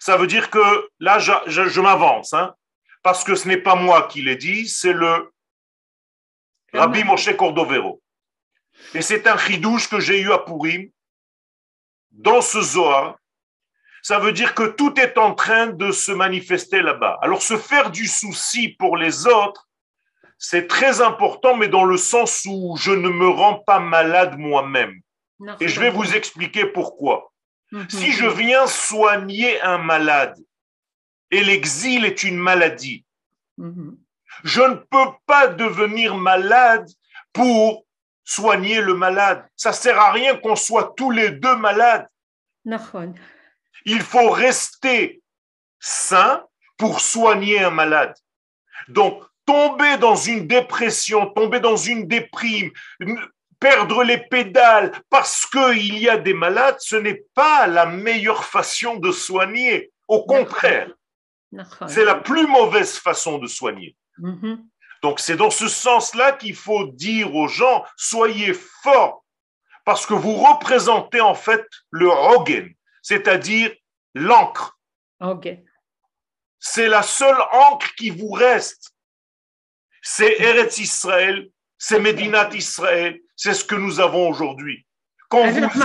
Ça 0.00 0.16
veut 0.16 0.26
dire 0.26 0.50
que 0.50 0.90
là, 0.98 1.18
je, 1.18 1.80
m'avance, 1.80 2.32
hein, 2.32 2.54
parce 3.02 3.24
que 3.24 3.34
ce 3.34 3.46
n'est 3.46 3.58
pas 3.58 3.74
moi 3.74 4.08
qui 4.08 4.22
l'ai 4.22 4.36
dit, 4.36 4.68
c'est 4.68 4.92
le 4.92 5.32
Rabbi 6.72 7.04
Moshe 7.04 7.36
Cordovero. 7.36 8.02
Et 8.94 9.02
c'est 9.02 9.26
un 9.26 9.36
chidouche 9.36 9.88
que 9.88 10.00
j'ai 10.00 10.20
eu 10.20 10.32
à 10.32 10.38
Purim, 10.38 10.90
dans 12.10 12.40
ce 12.40 12.60
Zohar. 12.60 13.16
Ça 14.02 14.18
veut 14.18 14.32
dire 14.32 14.54
que 14.54 14.64
tout 14.64 14.98
est 14.98 15.16
en 15.16 15.34
train 15.34 15.68
de 15.68 15.92
se 15.92 16.10
manifester 16.10 16.82
là-bas. 16.82 17.18
Alors, 17.22 17.42
se 17.42 17.56
faire 17.56 17.90
du 17.90 18.06
souci 18.08 18.70
pour 18.70 18.96
les 18.96 19.26
autres, 19.26 19.68
c'est 20.44 20.66
très 20.66 21.00
important, 21.00 21.56
mais 21.56 21.68
dans 21.68 21.84
le 21.84 21.96
sens 21.96 22.44
où 22.46 22.76
je 22.76 22.90
ne 22.90 23.08
me 23.08 23.28
rends 23.28 23.60
pas 23.60 23.78
malade 23.78 24.36
moi-même. 24.38 25.00
Et 25.60 25.68
je 25.68 25.78
vais 25.78 25.90
vous 25.90 26.16
expliquer 26.16 26.66
pourquoi. 26.66 27.32
Mhm. 27.70 27.88
Si 27.88 28.10
je 28.10 28.26
viens 28.26 28.66
soigner 28.66 29.60
un 29.62 29.78
malade, 29.78 30.36
et 31.30 31.44
l'exil 31.44 32.04
est 32.04 32.24
une 32.24 32.38
maladie, 32.38 33.04
je 34.42 34.62
ne 34.62 34.74
peux 34.74 35.12
pas 35.26 35.46
devenir 35.46 36.16
malade 36.16 36.88
pour 37.32 37.86
soigner 38.24 38.80
le 38.80 38.94
malade. 38.94 39.46
Ça 39.54 39.72
sert 39.72 39.98
à 39.98 40.10
rien 40.10 40.36
qu'on 40.36 40.56
soit 40.56 40.92
tous 40.96 41.12
les 41.12 41.30
deux 41.30 41.56
malades. 41.56 42.08
Il 43.84 44.00
faut 44.00 44.30
rester 44.30 45.22
sain 45.78 46.44
pour 46.78 47.00
soigner 47.00 47.60
un 47.60 47.70
malade. 47.70 48.14
Donc, 48.88 49.22
tomber 49.46 49.96
dans 49.98 50.16
une 50.16 50.46
dépression, 50.46 51.26
tomber 51.26 51.60
dans 51.60 51.76
une 51.76 52.06
déprime, 52.06 52.70
perdre 53.58 54.02
les 54.02 54.18
pédales 54.18 54.92
parce 55.08 55.46
qu'il 55.46 55.98
y 55.98 56.08
a 56.08 56.16
des 56.16 56.34
malades, 56.34 56.76
ce 56.80 56.96
n'est 56.96 57.24
pas 57.34 57.66
la 57.66 57.86
meilleure 57.86 58.44
façon 58.44 58.96
de 58.96 59.12
soigner. 59.12 59.92
Au 60.08 60.24
contraire, 60.24 60.90
c'est 61.86 62.04
la 62.04 62.16
plus 62.16 62.46
mauvaise 62.46 62.98
façon 62.98 63.38
de 63.38 63.46
soigner. 63.46 63.96
Mm-hmm. 64.18 64.58
Donc 65.02 65.20
c'est 65.20 65.36
dans 65.36 65.50
ce 65.50 65.68
sens-là 65.68 66.32
qu'il 66.32 66.54
faut 66.54 66.86
dire 66.86 67.34
aux 67.34 67.48
gens, 67.48 67.84
soyez 67.96 68.54
forts, 68.54 69.24
parce 69.84 70.06
que 70.06 70.14
vous 70.14 70.34
représentez 70.34 71.20
en 71.20 71.34
fait 71.34 71.66
le 71.90 72.08
Hogan, 72.08 72.72
c'est-à-dire 73.02 73.72
l'encre. 74.14 74.78
C'est 76.58 76.88
la 76.88 77.02
seule 77.02 77.40
encre 77.52 77.94
qui 77.96 78.10
vous 78.10 78.30
reste 78.30 78.91
c'est 80.02 80.40
Eretz 80.40 80.78
Israël, 80.78 81.48
c'est 81.78 82.00
Medinat 82.00 82.50
Israël, 82.54 83.18
c'est 83.36 83.54
ce 83.54 83.64
que 83.64 83.76
nous 83.76 84.00
avons 84.00 84.28
aujourd'hui. 84.28 84.84
Quand 85.30 85.44
Alors, 85.44 85.70
vous 85.70 85.80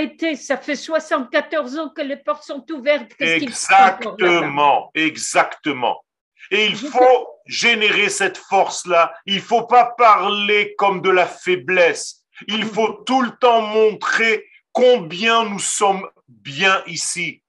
été, 0.00 0.36
ça 0.36 0.56
fait 0.56 0.76
74 0.76 1.78
ans 1.78 1.90
que 1.90 2.02
les 2.02 2.16
portes 2.16 2.44
sont 2.44 2.64
ouvertes. 2.72 3.12
Exactement, 3.20 4.90
exactement. 4.94 6.04
Et 6.50 6.66
il 6.66 6.76
faut 6.76 7.28
générer 7.46 8.08
cette 8.08 8.38
force-là. 8.38 9.12
Il 9.26 9.36
ne 9.36 9.40
faut 9.40 9.66
pas 9.66 9.94
parler 9.96 10.74
comme 10.76 11.00
de 11.02 11.10
la 11.10 11.26
faiblesse. 11.26 12.24
Il 12.48 12.64
faut 12.64 13.02
tout 13.06 13.22
le 13.22 13.30
temps 13.40 13.62
montrer 13.62 14.44
combien 14.72 15.44
nous 15.44 15.58
sommes 15.58 16.08
bien 16.28 16.82
ici. 16.86 17.42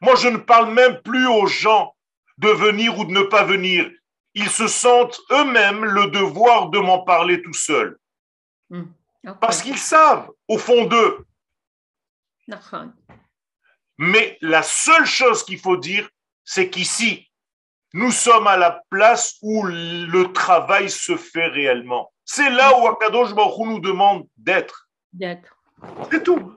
Moi, 0.00 0.14
je 0.16 0.28
ne 0.28 0.38
parle 0.38 0.72
même 0.72 1.00
plus 1.02 1.26
aux 1.26 1.46
gens 1.46 1.94
de 2.38 2.48
venir 2.48 2.98
ou 2.98 3.04
de 3.04 3.12
ne 3.12 3.22
pas 3.22 3.44
venir. 3.44 3.90
Ils 4.38 4.50
se 4.50 4.68
sentent 4.68 5.20
eux-mêmes 5.32 5.84
le 5.84 6.10
devoir 6.10 6.68
de 6.70 6.78
m'en 6.78 7.00
parler 7.00 7.42
tout 7.42 7.52
seuls. 7.52 7.98
Hmm. 8.70 8.84
Parce 9.40 9.62
qu'ils 9.62 9.78
savent, 9.78 10.30
au 10.46 10.58
fond 10.58 10.84
d'eux. 10.84 11.26
Mais 13.98 14.38
la 14.40 14.62
seule 14.62 15.06
chose 15.06 15.42
qu'il 15.44 15.58
faut 15.58 15.76
dire, 15.76 16.08
c'est 16.44 16.70
qu'ici, 16.70 17.28
nous 17.94 18.12
sommes 18.12 18.46
à 18.46 18.56
la 18.56 18.80
place 18.90 19.38
où 19.42 19.64
le 19.64 20.32
travail 20.32 20.88
se 20.88 21.16
fait 21.16 21.48
réellement. 21.48 22.12
C'est 22.24 22.50
là 22.50 22.78
où 22.78 22.86
Akadosh 22.86 23.34
Baruch 23.34 23.66
nous 23.66 23.80
demande 23.80 24.28
d'être. 24.36 24.88
D'être. 25.12 25.56
C'est 26.12 26.22
tout. 26.22 26.54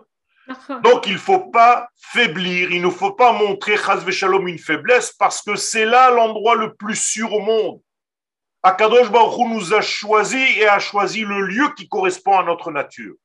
Donc 0.84 1.08
il 1.08 1.14
ne 1.14 1.18
faut 1.18 1.52
pas 1.52 1.89
faiblir, 1.95 2.72
il 2.72 2.82
ne 2.82 2.89
faut 2.89 3.14
pas 3.14 3.32
montrer 3.34 3.78
Shalom 3.78 4.47
une 4.47 4.60
faiblesse 4.60 5.12
parce 5.14 5.41
que 5.41 5.56
c'est 5.56 5.86
là 5.86 6.12
l'endroit 6.12 6.56
le 6.56 6.74
plus 6.76 6.95
sûr 6.95 7.34
au 7.34 7.41
monde. 7.41 7.82
Akadosh 8.64 9.12
Baruch 9.12 9.47
nous 9.49 9.74
a 9.74 9.82
choisi 9.82 10.38
et 10.58 10.68
a 10.68 10.80
choisi 10.80 11.22
le 11.22 11.41
lieu 11.41 11.74
qui 11.76 11.88
correspond 11.88 12.38
à 12.38 12.43
notre 12.43 12.72
nature. 12.72 13.16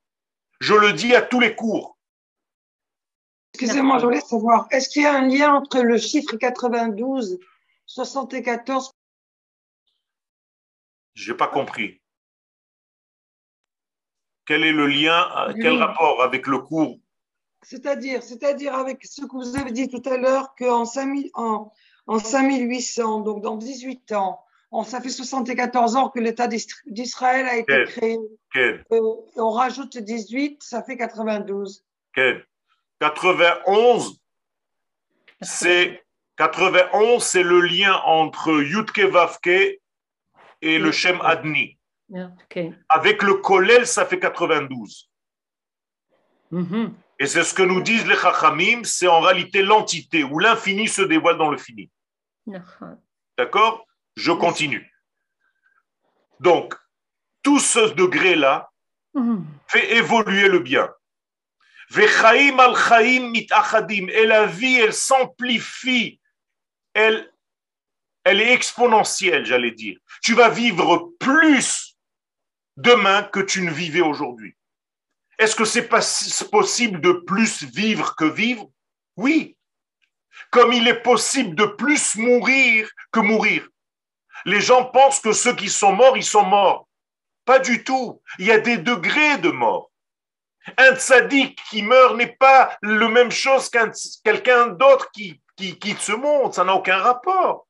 Je 0.61 0.75
le 0.75 0.93
dis 0.93 1.15
à 1.15 1.23
tous 1.23 1.41
les 1.41 1.55
cours. 1.55 1.99
Excusez-moi, 3.53 3.99
je 3.99 4.05
voulais 4.05 4.21
savoir, 4.21 4.67
est-ce 4.71 4.89
qu'il 4.89 5.03
y 5.03 5.07
a 5.07 5.15
un 5.15 5.29
lien 5.29 5.55
entre 5.55 5.81
le 5.81 5.99
chiffre 5.99 6.37
92, 6.37 7.39
74 7.87 8.93
Je 11.15 11.31
n'ai 11.31 11.37
pas 11.37 11.49
compris. 11.49 12.01
Quel 14.47 14.63
est 14.63 14.73
le 14.73 14.87
lien, 14.87 15.27
quel 15.61 15.83
rapport 15.83 16.23
avec 16.23 16.47
le 16.47 16.59
cours? 16.59 16.99
C'est-à-dire, 17.69 18.23
c'est-à-dire 18.23 18.75
avec 18.75 19.05
ce 19.05 19.23
que 19.23 19.33
vous 19.33 19.57
avez 19.57 19.73
dit 19.73 19.89
tout 19.89 20.03
à 20.09 20.17
l'heure 20.17 20.55
qu'en 20.57 20.85
en, 21.35 21.73
en 22.07 22.19
5800, 22.21 23.21
donc 23.21 23.43
dans 23.43 23.57
18 23.57 24.13
ans, 24.13 24.41
on, 24.71 24.85
ça 24.85 25.01
fait 25.01 25.09
74 25.09 25.97
ans 25.97 26.09
que 26.09 26.21
l'État 26.21 26.47
d'Israël 26.87 27.47
a 27.47 27.57
été 27.57 27.85
créé. 27.87 28.19
Euh, 28.57 29.01
on 29.35 29.51
rajoute 29.51 29.99
18, 29.99 30.63
ça 30.63 30.85
fait 30.85 30.97
92. 30.97 31.85
91, 33.01 34.21
c'est 35.41 36.05
91, 36.37 37.21
c'est 37.21 37.43
le 37.43 37.61
lien 37.61 37.95
entre 38.05 38.63
Yudke 38.63 39.01
Vavke 39.01 39.81
et 40.63 40.79
le 40.79 40.93
Shem 40.93 41.21
Adni. 41.23 41.79
Avec 42.89 43.25
le 43.25 43.35
Kolel, 43.35 43.89
ça 43.89 44.07
fait 44.07 44.21
92. 44.21 45.11
Et 47.19 47.27
c'est 47.27 47.45
ce 47.45 47.55
que 47.55 47.63
nous 47.63 47.81
disent 47.81 48.07
les 48.07 48.17
Chachamim, 48.17 48.85
c'est 48.85 49.09
en 49.09 49.21
réalité 49.21 49.63
l'entité 49.63 50.23
où 50.23 50.39
l'infini 50.39 50.87
se 50.89 51.03
dévoile 51.03 51.39
dans 51.39 51.51
le 51.51 51.57
fini. 51.57 51.91
D'accord 53.39 53.87
Je 54.17 54.33
continue. 54.33 54.93
Donc, 56.41 56.75
tout 57.43 57.59
ce 57.59 57.95
degré-là 57.95 58.71
mm-hmm. 59.15 59.43
fait 59.67 59.97
évoluer 59.97 60.49
le 60.49 60.59
bien. 60.59 60.91
Et 61.97 62.07
la 64.27 64.47
vie, 64.47 64.77
elle 64.77 64.93
s'amplifie, 64.93 66.21
elle, 66.95 67.33
elle 68.25 68.41
est 68.41 68.53
exponentielle, 68.53 69.47
j'allais 69.47 69.71
dire. 69.71 69.99
Tu 70.23 70.35
vas 70.35 70.49
vivre 70.49 71.13
plus 71.21 71.97
demain 72.77 73.23
que 73.23 73.41
tu 73.41 73.63
ne 73.63 73.71
vivais 73.71 74.01
aujourd'hui. 74.01 74.56
Est-ce 75.39 75.55
que 75.55 75.65
c'est 75.65 75.89
possible 76.51 77.01
de 77.01 77.13
plus 77.13 77.63
vivre 77.65 78.15
que 78.17 78.25
vivre? 78.25 78.71
Oui. 79.17 79.57
Comme 80.51 80.73
il 80.73 80.89
est 80.89 81.03
possible 81.03 81.55
de 81.55 81.65
plus 81.65 82.17
mourir 82.17 82.89
que 83.13 83.21
mourir. 83.21 83.69
Les 84.45 84.61
gens 84.61 84.85
pensent 84.85 85.21
que 85.21 85.33
ceux 85.33 85.55
qui 85.55 85.69
sont 85.69 85.93
morts, 85.93 86.17
ils 86.17 86.25
sont 86.25 86.45
morts. 86.45 86.89
Pas 87.45 87.59
du 87.59 87.85
tout. 87.85 88.23
Il 88.39 88.47
y 88.47 88.53
a 88.53 88.59
des 88.59 88.79
degrés 88.79 89.39
de 89.39 89.51
mort. 89.51 89.91
Un 90.79 90.97
tzaddik 90.97 91.61
qui 91.71 91.83
meurt 91.83 92.17
n'est 92.17 92.35
pas 92.35 92.77
le 92.81 93.09
même 93.09 93.31
chose 93.31 93.69
qu'un 93.69 93.91
quelqu'un 94.25 94.69
d'autre 94.69 95.11
qui, 95.13 95.41
qui 95.57 95.79
quitte 95.79 96.01
ce 96.01 96.13
monde. 96.13 96.55
Ça 96.55 96.65
n'a 96.65 96.75
aucun 96.75 96.99
rapport. 96.99 97.67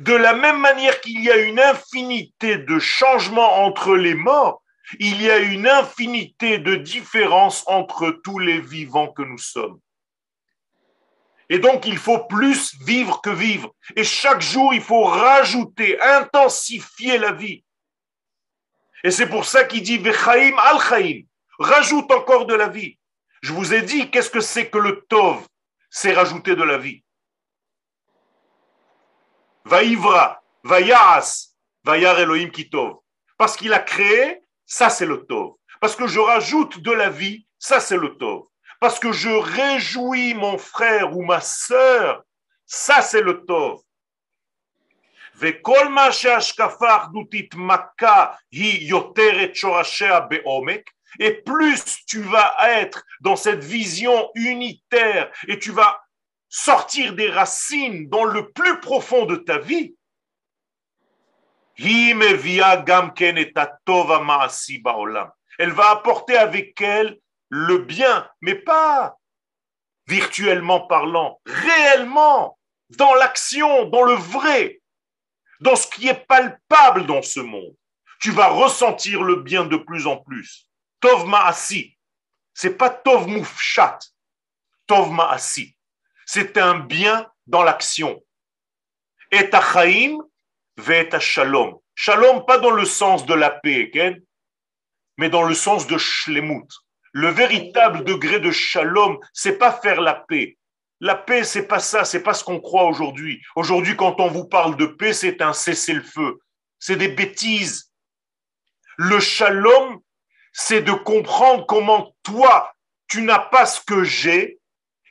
De 0.00 0.14
la 0.14 0.34
même 0.34 0.58
manière 0.58 1.00
qu'il 1.00 1.22
y 1.22 1.30
a 1.30 1.36
une 1.36 1.60
infinité 1.60 2.56
de 2.56 2.78
changements 2.80 3.64
entre 3.64 3.94
les 3.94 4.14
morts, 4.14 4.63
il 4.98 5.20
y 5.22 5.30
a 5.30 5.38
une 5.38 5.66
infinité 5.66 6.58
de 6.58 6.74
différences 6.74 7.64
entre 7.66 8.10
tous 8.10 8.38
les 8.38 8.60
vivants 8.60 9.12
que 9.12 9.22
nous 9.22 9.38
sommes. 9.38 9.80
Et 11.48 11.58
donc, 11.58 11.86
il 11.86 11.98
faut 11.98 12.24
plus 12.24 12.74
vivre 12.82 13.20
que 13.20 13.30
vivre. 13.30 13.74
Et 13.96 14.04
chaque 14.04 14.40
jour, 14.40 14.72
il 14.72 14.80
faut 14.80 15.04
rajouter, 15.04 16.00
intensifier 16.00 17.18
la 17.18 17.32
vie. 17.32 17.64
Et 19.02 19.10
c'est 19.10 19.28
pour 19.28 19.44
ça 19.44 19.64
qu'il 19.64 19.82
dit 19.82 19.98
Vechaim 19.98 20.56
al 20.58 20.80
Chaim. 20.80 21.22
Rajoute 21.58 22.10
encore 22.10 22.46
de 22.46 22.54
la 22.54 22.68
vie. 22.68 22.98
Je 23.42 23.52
vous 23.52 23.74
ai 23.74 23.82
dit, 23.82 24.10
qu'est-ce 24.10 24.30
que 24.30 24.40
c'est 24.40 24.70
que 24.70 24.78
le 24.78 25.04
Tov? 25.08 25.46
C'est 25.90 26.14
rajouter 26.14 26.56
de 26.56 26.62
la 26.62 26.78
vie. 26.78 27.04
Vaivra, 29.66 30.42
Vayas, 30.62 31.54
Vayar 31.84 32.18
Elohim 32.18 32.50
Kitov. 32.50 32.98
Parce 33.36 33.56
qu'il 33.56 33.72
a 33.72 33.78
créé 33.78 34.43
ça 34.76 34.90
c'est 34.90 35.06
le 35.06 35.24
tov. 35.24 35.52
Parce 35.80 35.94
que 35.94 36.08
je 36.08 36.18
rajoute 36.18 36.80
de 36.80 36.90
la 36.90 37.08
vie, 37.08 37.46
ça 37.60 37.78
c'est 37.78 37.96
le 37.96 38.16
tov. 38.16 38.42
Parce 38.80 38.98
que 38.98 39.12
je 39.12 39.28
réjouis 39.28 40.34
mon 40.34 40.58
frère 40.58 41.16
ou 41.16 41.22
ma 41.22 41.40
sœur, 41.40 42.24
ça 42.66 43.00
c'est 43.00 43.20
le 43.20 43.44
tov. 43.44 43.78
Et 51.20 51.32
plus 51.32 51.84
tu 52.08 52.20
vas 52.22 52.56
être 52.80 53.04
dans 53.20 53.36
cette 53.36 53.62
vision 53.62 54.30
unitaire 54.34 55.30
et 55.46 55.60
tu 55.60 55.70
vas 55.70 56.02
sortir 56.48 57.14
des 57.14 57.30
racines 57.30 58.08
dans 58.08 58.24
le 58.24 58.50
plus 58.50 58.80
profond 58.80 59.24
de 59.24 59.36
ta 59.36 59.58
vie, 59.58 59.94
elle 65.58 65.72
va 65.72 65.90
apporter 65.90 66.36
avec 66.36 66.80
elle 66.80 67.18
le 67.48 67.78
bien, 67.78 68.28
mais 68.40 68.54
pas 68.54 69.18
virtuellement 70.06 70.80
parlant, 70.80 71.40
réellement, 71.46 72.58
dans 72.90 73.14
l'action, 73.14 73.86
dans 73.86 74.02
le 74.02 74.14
vrai, 74.14 74.80
dans 75.60 75.76
ce 75.76 75.86
qui 75.86 76.08
est 76.08 76.26
palpable 76.26 77.06
dans 77.06 77.22
ce 77.22 77.40
monde. 77.40 77.74
Tu 78.20 78.30
vas 78.30 78.48
ressentir 78.48 79.22
le 79.22 79.36
bien 79.36 79.64
de 79.64 79.76
plus 79.76 80.06
en 80.06 80.18
plus. 80.18 80.68
Tov 81.00 81.26
Ma'asi. 81.26 81.96
C'est 82.52 82.76
pas 82.76 82.90
Tov 82.90 83.26
Moufchat. 83.28 83.98
Tov 84.86 85.10
Ma'asi. 85.10 85.76
C'est 86.26 86.56
un 86.56 86.78
bien 86.78 87.30
dans 87.46 87.62
l'action. 87.62 88.22
Et 89.30 89.50
Chaim, 90.76 91.20
shalom. 91.20 91.78
Shalom, 91.94 92.44
pas 92.44 92.58
dans 92.58 92.70
le 92.70 92.84
sens 92.84 93.24
de 93.26 93.34
la 93.34 93.50
paix, 93.50 93.90
mais 95.16 95.28
dans 95.28 95.44
le 95.44 95.54
sens 95.54 95.86
de 95.86 95.96
shlemut. 95.96 96.66
Le 97.12 97.28
véritable 97.28 98.02
degré 98.02 98.40
de 98.40 98.50
shalom, 98.50 99.18
c'est 99.32 99.56
pas 99.56 99.72
faire 99.72 100.00
la 100.00 100.14
paix. 100.14 100.58
La 101.00 101.14
paix, 101.14 101.44
c'est 101.44 101.68
pas 101.68 101.78
ça, 101.78 102.04
c'est 102.04 102.22
pas 102.22 102.34
ce 102.34 102.42
qu'on 102.42 102.60
croit 102.60 102.84
aujourd'hui. 102.84 103.40
Aujourd'hui, 103.54 103.96
quand 103.96 104.20
on 104.20 104.28
vous 104.28 104.46
parle 104.46 104.76
de 104.76 104.86
paix, 104.86 105.12
c'est 105.12 105.40
un 105.42 105.52
cessez-le-feu. 105.52 106.40
C'est 106.78 106.96
des 106.96 107.08
bêtises. 107.08 107.92
Le 108.96 109.20
shalom, 109.20 110.00
c'est 110.52 110.82
de 110.82 110.92
comprendre 110.92 111.66
comment 111.66 112.14
toi, 112.22 112.72
tu 113.08 113.22
n'as 113.22 113.38
pas 113.38 113.66
ce 113.66 113.80
que 113.80 114.02
j'ai, 114.02 114.58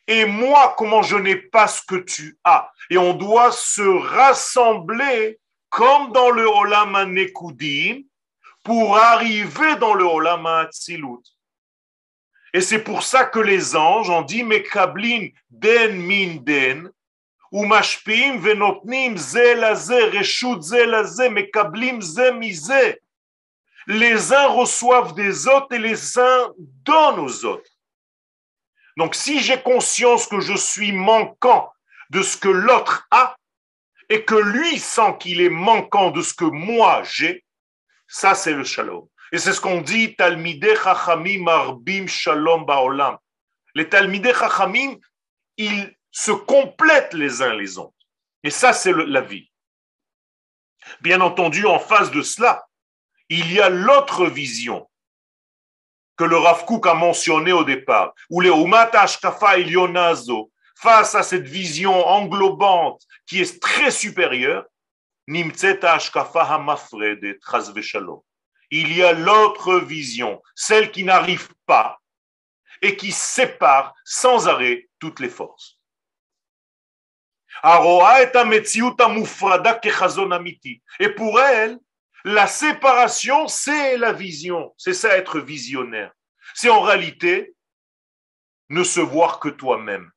et 0.07 0.25
moi, 0.25 0.75
comment 0.77 1.01
je 1.01 1.15
n'ai 1.15 1.37
pas 1.37 1.67
ce 1.67 1.81
que 1.85 1.95
tu 1.95 2.37
as. 2.43 2.69
Et 2.89 2.97
on 2.97 3.13
doit 3.13 3.51
se 3.51 3.81
rassembler 3.81 5.39
comme 5.73 6.11
dans 6.11 6.29
le 6.29 6.47
Olam 6.47 6.93
Nekudim, 7.11 8.03
pour 8.63 8.95
arriver 8.95 9.75
dans 9.77 9.95
le 9.95 10.05
Olam 10.05 10.45
Atzilut. 10.45 11.25
Et 12.53 12.61
c'est 12.61 12.83
pour 12.83 13.01
ça 13.01 13.25
que 13.25 13.39
les 13.39 13.75
anges 13.75 14.11
ont 14.11 14.21
dit 14.21 14.43
Mekablin 14.43 15.29
den 15.49 15.97
min 15.97 16.35
den, 16.43 16.91
ou 17.51 17.65
mashpim 17.65 18.37
venotnim 18.37 19.17
ze 19.17 19.55
la 19.55 19.73
ze, 19.75 19.99
reshut 20.13 20.61
ze 20.61 20.85
la 20.85 21.03
ze, 21.03 21.29
mekablim 21.29 22.01
ze. 22.01 22.99
Les 23.87 24.31
uns 24.31 24.47
reçoivent 24.49 25.15
des 25.15 25.47
autres 25.47 25.73
et 25.73 25.79
les 25.79 26.19
uns 26.19 26.53
donnent 26.57 27.19
aux 27.19 27.45
autres. 27.45 27.71
Donc 28.97 29.15
si 29.15 29.39
j'ai 29.39 29.59
conscience 29.59 30.27
que 30.27 30.39
je 30.39 30.55
suis 30.55 30.91
manquant 30.91 31.71
de 32.11 32.21
ce 32.21 32.37
que 32.37 32.49
l'autre 32.49 33.07
a, 33.09 33.35
et 34.13 34.25
que 34.25 34.35
lui 34.35 34.77
sent 34.77 35.17
qu'il 35.19 35.41
est 35.41 35.49
manquant 35.49 36.11
de 36.11 36.21
ce 36.21 36.35
que 36.35 36.45
moi 36.45 37.01
j'ai, 37.01 37.43
ça 38.07 38.35
c'est 38.35 38.53
le 38.53 38.63
shalom. 38.63 39.07
Et 39.31 39.39
c'est 39.39 39.53
ce 39.53 39.59
qu'on 39.59 39.81
dit, 39.81 40.15
Talmideh 40.15 40.75
Chachamim 40.75 41.47
Arbim 41.47 42.05
Shalom 42.05 42.63
Baolam. 42.63 43.17
Les 43.73 43.89
Talmideh 43.89 44.35
Chachamim, 44.35 44.97
ils 45.57 45.91
se 46.11 46.31
complètent 46.31 47.15
les 47.15 47.41
uns 47.41 47.55
les 47.55 47.79
autres. 47.79 47.97
Et 48.43 48.51
ça, 48.51 48.71
c'est 48.71 48.93
la 48.93 49.21
vie. 49.21 49.51
Bien 51.01 51.19
entendu, 51.19 51.65
en 51.65 51.79
face 51.79 52.11
de 52.11 52.21
cela, 52.21 52.63
il 53.29 53.51
y 53.51 53.59
a 53.59 53.69
l'autre 53.69 54.27
vision 54.27 54.87
que 56.17 56.23
le 56.23 56.37
Rav 56.37 56.65
Kook 56.65 56.85
a 56.85 56.93
mentionné 56.93 57.51
au 57.51 57.63
départ, 57.63 58.13
où 58.29 58.41
les 58.41 58.51
Umata 58.51 59.01
Ashkafa 59.01 59.57
Ilionazo, 59.57 60.51
face 60.75 61.15
à 61.15 61.23
cette 61.23 61.47
vision 61.47 62.05
englobante 62.05 63.01
qui 63.25 63.41
est 63.41 63.61
très 63.61 63.91
Hamafredet 66.35 67.39
Il 68.71 68.95
y 68.95 69.03
a 69.03 69.13
l'autre 69.13 69.79
vision, 69.79 70.41
celle 70.55 70.91
qui 70.91 71.03
n'arrive 71.03 71.49
pas 71.65 71.99
et 72.81 72.97
qui 72.97 73.11
sépare 73.11 73.93
sans 74.03 74.47
arrêt 74.47 74.89
toutes 74.99 75.19
les 75.19 75.29
forces. 75.29 75.79
Et 80.99 81.09
pour 81.09 81.39
elle, 81.39 81.79
la 82.25 82.47
séparation, 82.47 83.47
c'est 83.47 83.97
la 83.97 84.11
vision. 84.11 84.73
C'est 84.77 84.93
ça 84.93 85.17
être 85.17 85.39
visionnaire. 85.39 86.11
C'est 86.53 86.69
en 86.69 86.81
réalité 86.81 87.55
ne 88.69 88.83
se 88.83 88.99
voir 88.99 89.39
que 89.39 89.49
toi-même. 89.49 90.11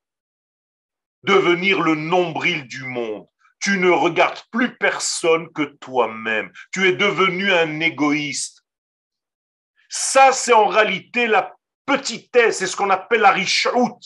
Devenir 1.27 1.83
le 1.83 1.97
nombril 1.97 2.69
du 2.69 2.85
monde. 2.85 3.27
Tu 3.59 3.79
ne 3.79 3.91
regardes 3.91 4.41
plus 4.53 4.77
personne 4.77 5.53
que 5.53 5.63
toi-même. 5.81 6.53
Tu 6.73 6.87
es 6.87 6.93
devenu 6.93 7.53
un 7.53 7.81
égoïste. 7.81 8.63
Ça, 9.89 10.31
c'est 10.31 10.53
en 10.53 10.69
réalité 10.69 11.27
la 11.27 11.53
petitesse, 11.85 12.59
c'est 12.59 12.69
ce 12.69 12.77
qu'on 12.77 12.91
appelle 12.91 13.23
la 13.23 13.33
richout. 13.33 13.99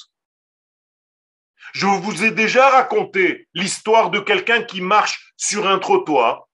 Je 1.74 1.86
vous 1.86 2.24
ai 2.24 2.30
déjà 2.30 2.70
raconté 2.70 3.48
l'histoire 3.52 4.10
de 4.10 4.20
quelqu'un 4.20 4.62
qui 4.62 4.80
marche 4.80 5.34
sur 5.36 5.68
un 5.68 5.78
trottoir 5.78 6.48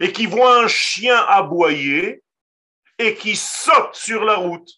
et 0.00 0.12
qui 0.12 0.26
voit 0.26 0.62
un 0.62 0.68
chien 0.68 1.16
aboyer 1.26 2.22
et 2.98 3.14
qui 3.14 3.34
saute 3.34 3.94
sur 3.94 4.24
la 4.24 4.34
route 4.34 4.70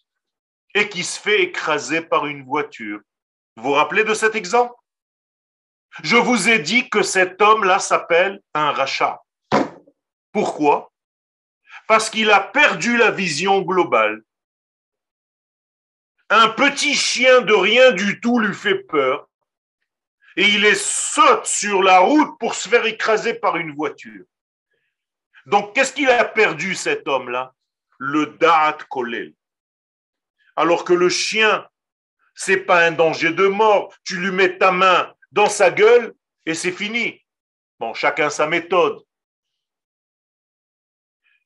et 0.74 0.88
qui 0.88 1.03
se 1.03 1.18
fait 1.18 1.42
écraser 1.42 2.03
par 2.03 2.26
une 2.26 2.44
voiture. 2.44 3.00
Vous 3.57 3.64
vous 3.64 3.72
rappelez 3.72 4.05
de 4.05 4.14
cet 4.14 4.36
exemple? 4.36 4.74
Je 6.01 6.16
vous 6.16 6.49
ai 6.49 6.59
dit 6.59 6.88
que 6.88 7.03
cet 7.03 7.43
homme-là 7.43 7.78
s'appelle 7.78 8.40
un 8.55 8.72
rachat. 8.72 9.20
Pourquoi? 10.32 10.90
Parce 11.86 12.09
qu'il 12.09 12.30
a 12.30 12.40
perdu 12.40 12.97
la 12.97 13.11
vision 13.11 13.61
globale. 13.61 14.22
Un 16.30 16.49
petit 16.49 16.95
chien 16.95 17.43
de 17.43 17.53
rien 17.53 17.93
du 17.93 18.20
tout 18.20 18.38
lui 18.38 18.55
fait 18.55 18.78
peur 18.78 19.28
et 20.36 20.49
il 20.49 20.64
est 20.64 20.82
saute 20.82 21.45
sur 21.45 21.82
la 21.82 21.99
route 21.99 22.38
pour 22.38 22.55
se 22.55 22.70
faire 22.70 22.86
écraser 22.86 23.34
par 23.34 23.59
une 23.59 23.74
voiture. 23.74 24.24
Donc, 25.45 25.74
qu'est-ce 25.74 25.93
qu'il 25.93 26.09
a 26.09 26.24
perdu 26.24 26.74
cet 26.74 27.07
homme-là? 27.07 27.53
Le 27.99 28.26
Da'at 28.26 28.78
Kolel. 28.88 29.34
Alors 30.57 30.84
que 30.84 30.95
le 30.95 31.11
chien, 31.11 31.68
c'est 32.34 32.64
pas 32.64 32.86
un 32.86 32.93
danger 32.93 33.32
de 33.32 33.47
mort. 33.47 33.95
Tu 34.05 34.16
lui 34.16 34.30
mets 34.30 34.57
ta 34.57 34.72
main 34.72 35.12
dans 35.33 35.49
sa 35.49 35.70
gueule 35.70 36.14
et 36.47 36.55
c'est 36.55 36.72
fini. 36.72 37.24
Bon, 37.80 37.95
chacun 37.95 38.30
sa 38.30 38.47
méthode. 38.47 39.03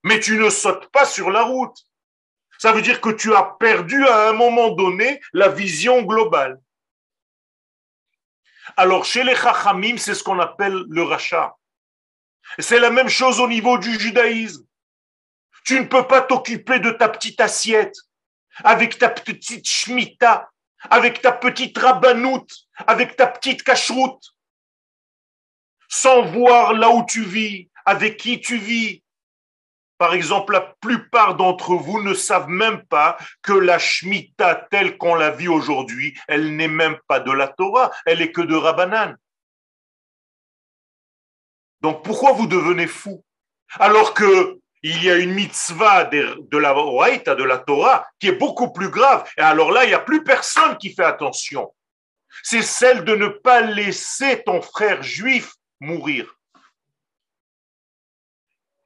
Mais 0.02 0.20
tu 0.20 0.38
ne 0.38 0.50
sautes 0.50 0.90
pas 0.90 1.06
sur 1.06 1.30
la 1.30 1.42
route. 1.42 1.76
Ça 2.58 2.72
veut 2.72 2.82
dire 2.82 3.00
que 3.00 3.10
tu 3.10 3.34
as 3.34 3.56
perdu 3.58 4.06
à 4.06 4.28
un 4.28 4.32
moment 4.32 4.70
donné 4.70 5.20
la 5.32 5.48
vision 5.48 6.02
globale. 6.02 6.60
Alors, 8.76 9.04
chez 9.04 9.24
les 9.24 9.34
Chachamim, 9.34 9.96
c'est 9.96 10.14
ce 10.14 10.22
qu'on 10.22 10.38
appelle 10.38 10.84
le 10.88 11.02
rachat. 11.02 11.56
C'est 12.58 12.78
la 12.78 12.90
même 12.90 13.08
chose 13.08 13.40
au 13.40 13.48
niveau 13.48 13.78
du 13.78 13.98
judaïsme. 13.98 14.64
Tu 15.64 15.80
ne 15.80 15.86
peux 15.86 16.06
pas 16.06 16.22
t'occuper 16.22 16.78
de 16.78 16.90
ta 16.90 17.08
petite 17.08 17.40
assiette 17.40 17.96
avec 18.64 18.98
ta 18.98 19.08
petite 19.08 19.66
shmita, 19.66 20.50
avec 20.90 21.20
ta 21.20 21.32
petite 21.32 21.76
rabbanoute, 21.76 22.65
avec 22.86 23.16
ta 23.16 23.26
petite 23.26 23.62
cacheroute, 23.62 24.34
sans 25.88 26.22
voir 26.22 26.72
là 26.72 26.90
où 26.90 27.04
tu 27.06 27.22
vis, 27.22 27.70
avec 27.84 28.16
qui 28.16 28.40
tu 28.40 28.56
vis, 28.58 29.02
par 29.98 30.12
exemple, 30.12 30.52
la 30.52 30.60
plupart 30.60 31.36
d'entre 31.36 31.74
vous 31.74 32.02
ne 32.02 32.12
savent 32.12 32.48
même 32.48 32.84
pas 32.84 33.16
que 33.42 33.52
la 33.52 33.78
Shemitah 33.78 34.66
telle 34.70 34.98
qu'on 34.98 35.14
la 35.14 35.30
vit 35.30 35.48
aujourd'hui, 35.48 36.18
elle 36.28 36.56
n'est 36.56 36.68
même 36.68 36.98
pas 37.08 37.20
de 37.20 37.32
la 37.32 37.48
Torah, 37.48 37.90
elle 38.04 38.20
est 38.20 38.32
que 38.32 38.42
de 38.42 38.54
Rabbanan. 38.54 39.16
Donc 41.80 42.04
pourquoi 42.04 42.32
vous 42.32 42.46
devenez 42.46 42.86
fou 42.86 43.24
Alors 43.78 44.12
que 44.12 44.58
il 44.82 45.02
y 45.02 45.10
a 45.10 45.16
une 45.16 45.34
mitzvah 45.34 46.04
de, 46.04 46.58
la 46.58 46.76
Horaïta, 46.76 47.34
de 47.34 47.42
la 47.42 47.58
Torah, 47.58 48.06
qui 48.20 48.28
est 48.28 48.38
beaucoup 48.38 48.72
plus 48.72 48.88
grave. 48.88 49.28
Et 49.36 49.40
alors 49.40 49.72
là, 49.72 49.84
il 49.84 49.88
n'y 49.88 49.94
a 49.94 49.98
plus 49.98 50.22
personne 50.22 50.76
qui 50.76 50.94
fait 50.94 51.04
attention. 51.04 51.74
C'est 52.42 52.62
celle 52.62 53.04
de 53.04 53.14
ne 53.14 53.28
pas 53.28 53.60
laisser 53.60 54.42
ton 54.44 54.62
frère 54.62 55.02
juif 55.02 55.52
mourir. 55.80 56.34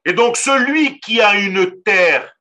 Et 0.04 0.12
donc 0.12 0.36
celui 0.36 0.98
qui 1.00 1.20
a 1.20 1.34
une 1.34 1.82
terre 1.82 2.34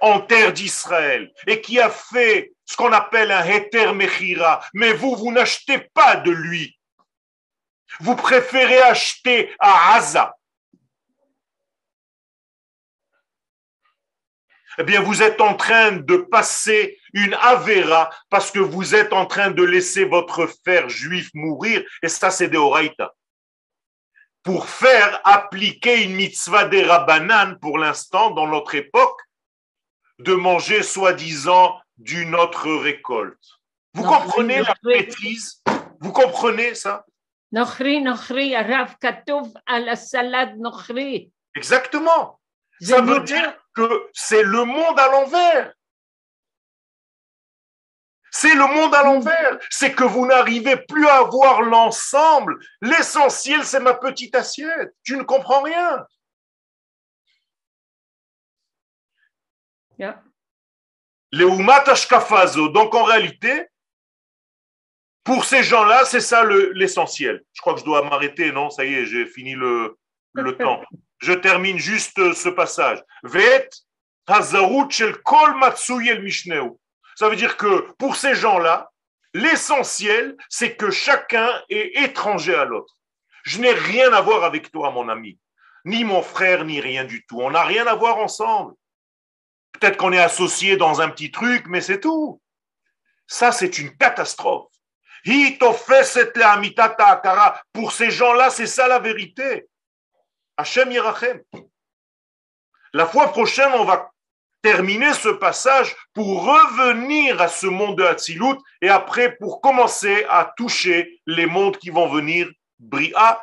en 0.00 0.20
terre 0.20 0.52
d'Israël 0.52 1.32
et 1.46 1.60
qui 1.60 1.78
a 1.78 1.88
fait 1.88 2.52
ce 2.64 2.76
qu'on 2.76 2.92
appelle 2.92 3.30
un 3.30 3.44
heter 3.44 3.92
mechira, 3.92 4.64
mais 4.74 4.92
vous, 4.92 5.14
vous 5.14 5.30
n'achetez 5.30 5.78
pas 5.78 6.16
de 6.16 6.30
lui. 6.30 6.78
Vous 8.00 8.16
préférez 8.16 8.80
acheter 8.82 9.54
à 9.58 9.94
Haza. 9.94 10.34
Eh 14.78 14.84
bien, 14.84 15.02
vous 15.02 15.22
êtes 15.22 15.40
en 15.40 15.54
train 15.54 15.92
de 15.92 16.16
passer 16.16 16.98
une 17.12 17.34
avéra 17.34 18.10
parce 18.30 18.50
que 18.50 18.58
vous 18.58 18.94
êtes 18.94 19.12
en 19.12 19.26
train 19.26 19.50
de 19.50 19.62
laisser 19.62 20.04
votre 20.04 20.46
frère 20.46 20.88
juif 20.88 21.30
mourir, 21.34 21.82
et 22.02 22.08
ça, 22.08 22.30
c'est 22.30 22.48
des 22.48 22.58
oraïta 22.58 23.12
pour 24.42 24.68
faire 24.68 25.20
appliquer 25.24 26.02
une 26.02 26.14
mitzvah 26.14 26.64
des 26.64 26.82
Rabbanan 26.82 27.58
pour 27.60 27.78
l'instant 27.78 28.30
dans 28.30 28.48
notre 28.48 28.74
époque 28.74 29.20
de 30.18 30.34
manger 30.34 30.82
soi-disant 30.82 31.80
d'une 31.96 32.34
autre 32.34 32.68
récolte. 32.70 33.38
Vous 33.94 34.02
comprenez 34.02 34.62
la 34.62 34.74
bêtise? 34.82 35.62
Vous 36.00 36.12
comprenez 36.12 36.74
ça? 36.74 37.04
Exactement. 41.54 42.40
Ça 42.80 43.00
veut 43.00 43.20
dire 43.20 43.54
que 43.74 44.08
c'est 44.12 44.42
le 44.42 44.64
monde 44.64 44.98
à 44.98 45.08
l'envers. 45.08 45.72
C'est 48.32 48.54
le 48.54 48.66
monde 48.66 48.94
à 48.94 49.04
l'envers. 49.04 49.58
C'est 49.68 49.92
que 49.92 50.04
vous 50.04 50.26
n'arrivez 50.26 50.76
plus 50.76 51.06
à 51.06 51.22
voir 51.22 51.60
l'ensemble. 51.60 52.58
L'essentiel, 52.80 53.64
c'est 53.64 53.78
ma 53.78 53.92
petite 53.92 54.34
assiette. 54.34 54.94
Tu 55.04 55.16
ne 55.18 55.22
comprends 55.22 55.62
rien. 55.62 56.06
Les 61.30 61.44
Donc 61.44 62.94
en 62.94 63.04
réalité, 63.04 63.66
pour 65.24 65.44
ces 65.44 65.62
gens-là, 65.62 66.04
c'est 66.06 66.20
ça 66.20 66.44
l'essentiel. 66.44 67.42
Je 67.52 67.60
crois 67.60 67.74
que 67.74 67.80
je 67.80 67.84
dois 67.84 68.02
m'arrêter, 68.02 68.50
non? 68.50 68.70
Ça 68.70 68.84
y 68.84 68.94
est, 68.94 69.06
j'ai 69.06 69.26
fini 69.26 69.54
le, 69.54 69.96
le 70.32 70.56
temps. 70.58 70.82
Je 71.18 71.32
termine 71.34 71.78
juste 71.78 72.32
ce 72.32 72.48
passage. 72.48 73.02
Vet 73.22 73.68
shel 74.90 75.16
kol 75.22 75.54
el 76.08 76.22
mishneu. 76.22 76.78
Ça 77.16 77.28
veut 77.28 77.36
dire 77.36 77.56
que 77.56 77.92
pour 77.98 78.16
ces 78.16 78.34
gens-là, 78.34 78.90
l'essentiel, 79.34 80.36
c'est 80.48 80.76
que 80.76 80.90
chacun 80.90 81.50
est 81.68 82.02
étranger 82.04 82.54
à 82.54 82.64
l'autre. 82.64 82.96
Je 83.44 83.58
n'ai 83.58 83.72
rien 83.72 84.12
à 84.12 84.20
voir 84.20 84.44
avec 84.44 84.70
toi, 84.70 84.90
mon 84.90 85.08
ami, 85.08 85.38
ni 85.84 86.04
mon 86.04 86.22
frère, 86.22 86.64
ni 86.64 86.80
rien 86.80 87.04
du 87.04 87.24
tout. 87.26 87.40
On 87.40 87.50
n'a 87.50 87.64
rien 87.64 87.86
à 87.86 87.94
voir 87.94 88.18
ensemble. 88.18 88.74
Peut-être 89.72 89.96
qu'on 89.96 90.12
est 90.12 90.20
associés 90.20 90.76
dans 90.76 91.00
un 91.00 91.08
petit 91.08 91.30
truc, 91.30 91.66
mais 91.66 91.80
c'est 91.80 92.00
tout. 92.00 92.40
Ça, 93.26 93.50
c'est 93.50 93.78
une 93.78 93.96
catastrophe. 93.96 94.68
Pour 97.72 97.92
ces 97.92 98.10
gens-là, 98.10 98.50
c'est 98.50 98.66
ça 98.66 98.88
la 98.88 98.98
vérité. 98.98 99.68
Hachem 100.56 100.90
Yerachem. 100.92 101.42
La 102.92 103.06
fois 103.06 103.28
prochaine, 103.32 103.72
on 103.74 103.84
va 103.84 104.11
terminer 104.62 105.12
ce 105.12 105.28
passage 105.28 105.94
pour 106.14 106.44
revenir 106.44 107.40
à 107.40 107.48
ce 107.48 107.66
monde 107.66 107.98
de 107.98 108.04
Hatzilut 108.04 108.56
et 108.80 108.88
après 108.88 109.36
pour 109.36 109.60
commencer 109.60 110.24
à 110.30 110.52
toucher 110.56 111.20
les 111.26 111.46
mondes 111.46 111.76
qui 111.76 111.90
vont 111.90 112.08
venir, 112.08 112.48
Bria, 112.78 113.42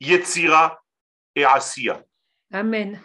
Yetzira 0.00 0.80
et 1.34 1.44
Asiya. 1.44 2.02
Amen. 2.52 3.00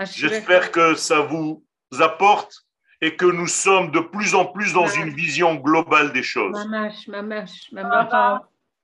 J'espère 0.00 0.70
que 0.70 0.94
ça 0.94 1.20
vous 1.20 1.64
apporte 1.98 2.52
et 3.00 3.14
que 3.16 3.26
nous 3.26 3.46
sommes 3.46 3.90
de 3.90 4.00
plus 4.00 4.34
en 4.34 4.46
plus 4.46 4.72
dans 4.72 4.88
une 4.88 5.10
vision 5.10 5.54
globale 5.54 6.12
des 6.12 6.22
choses. 6.22 6.56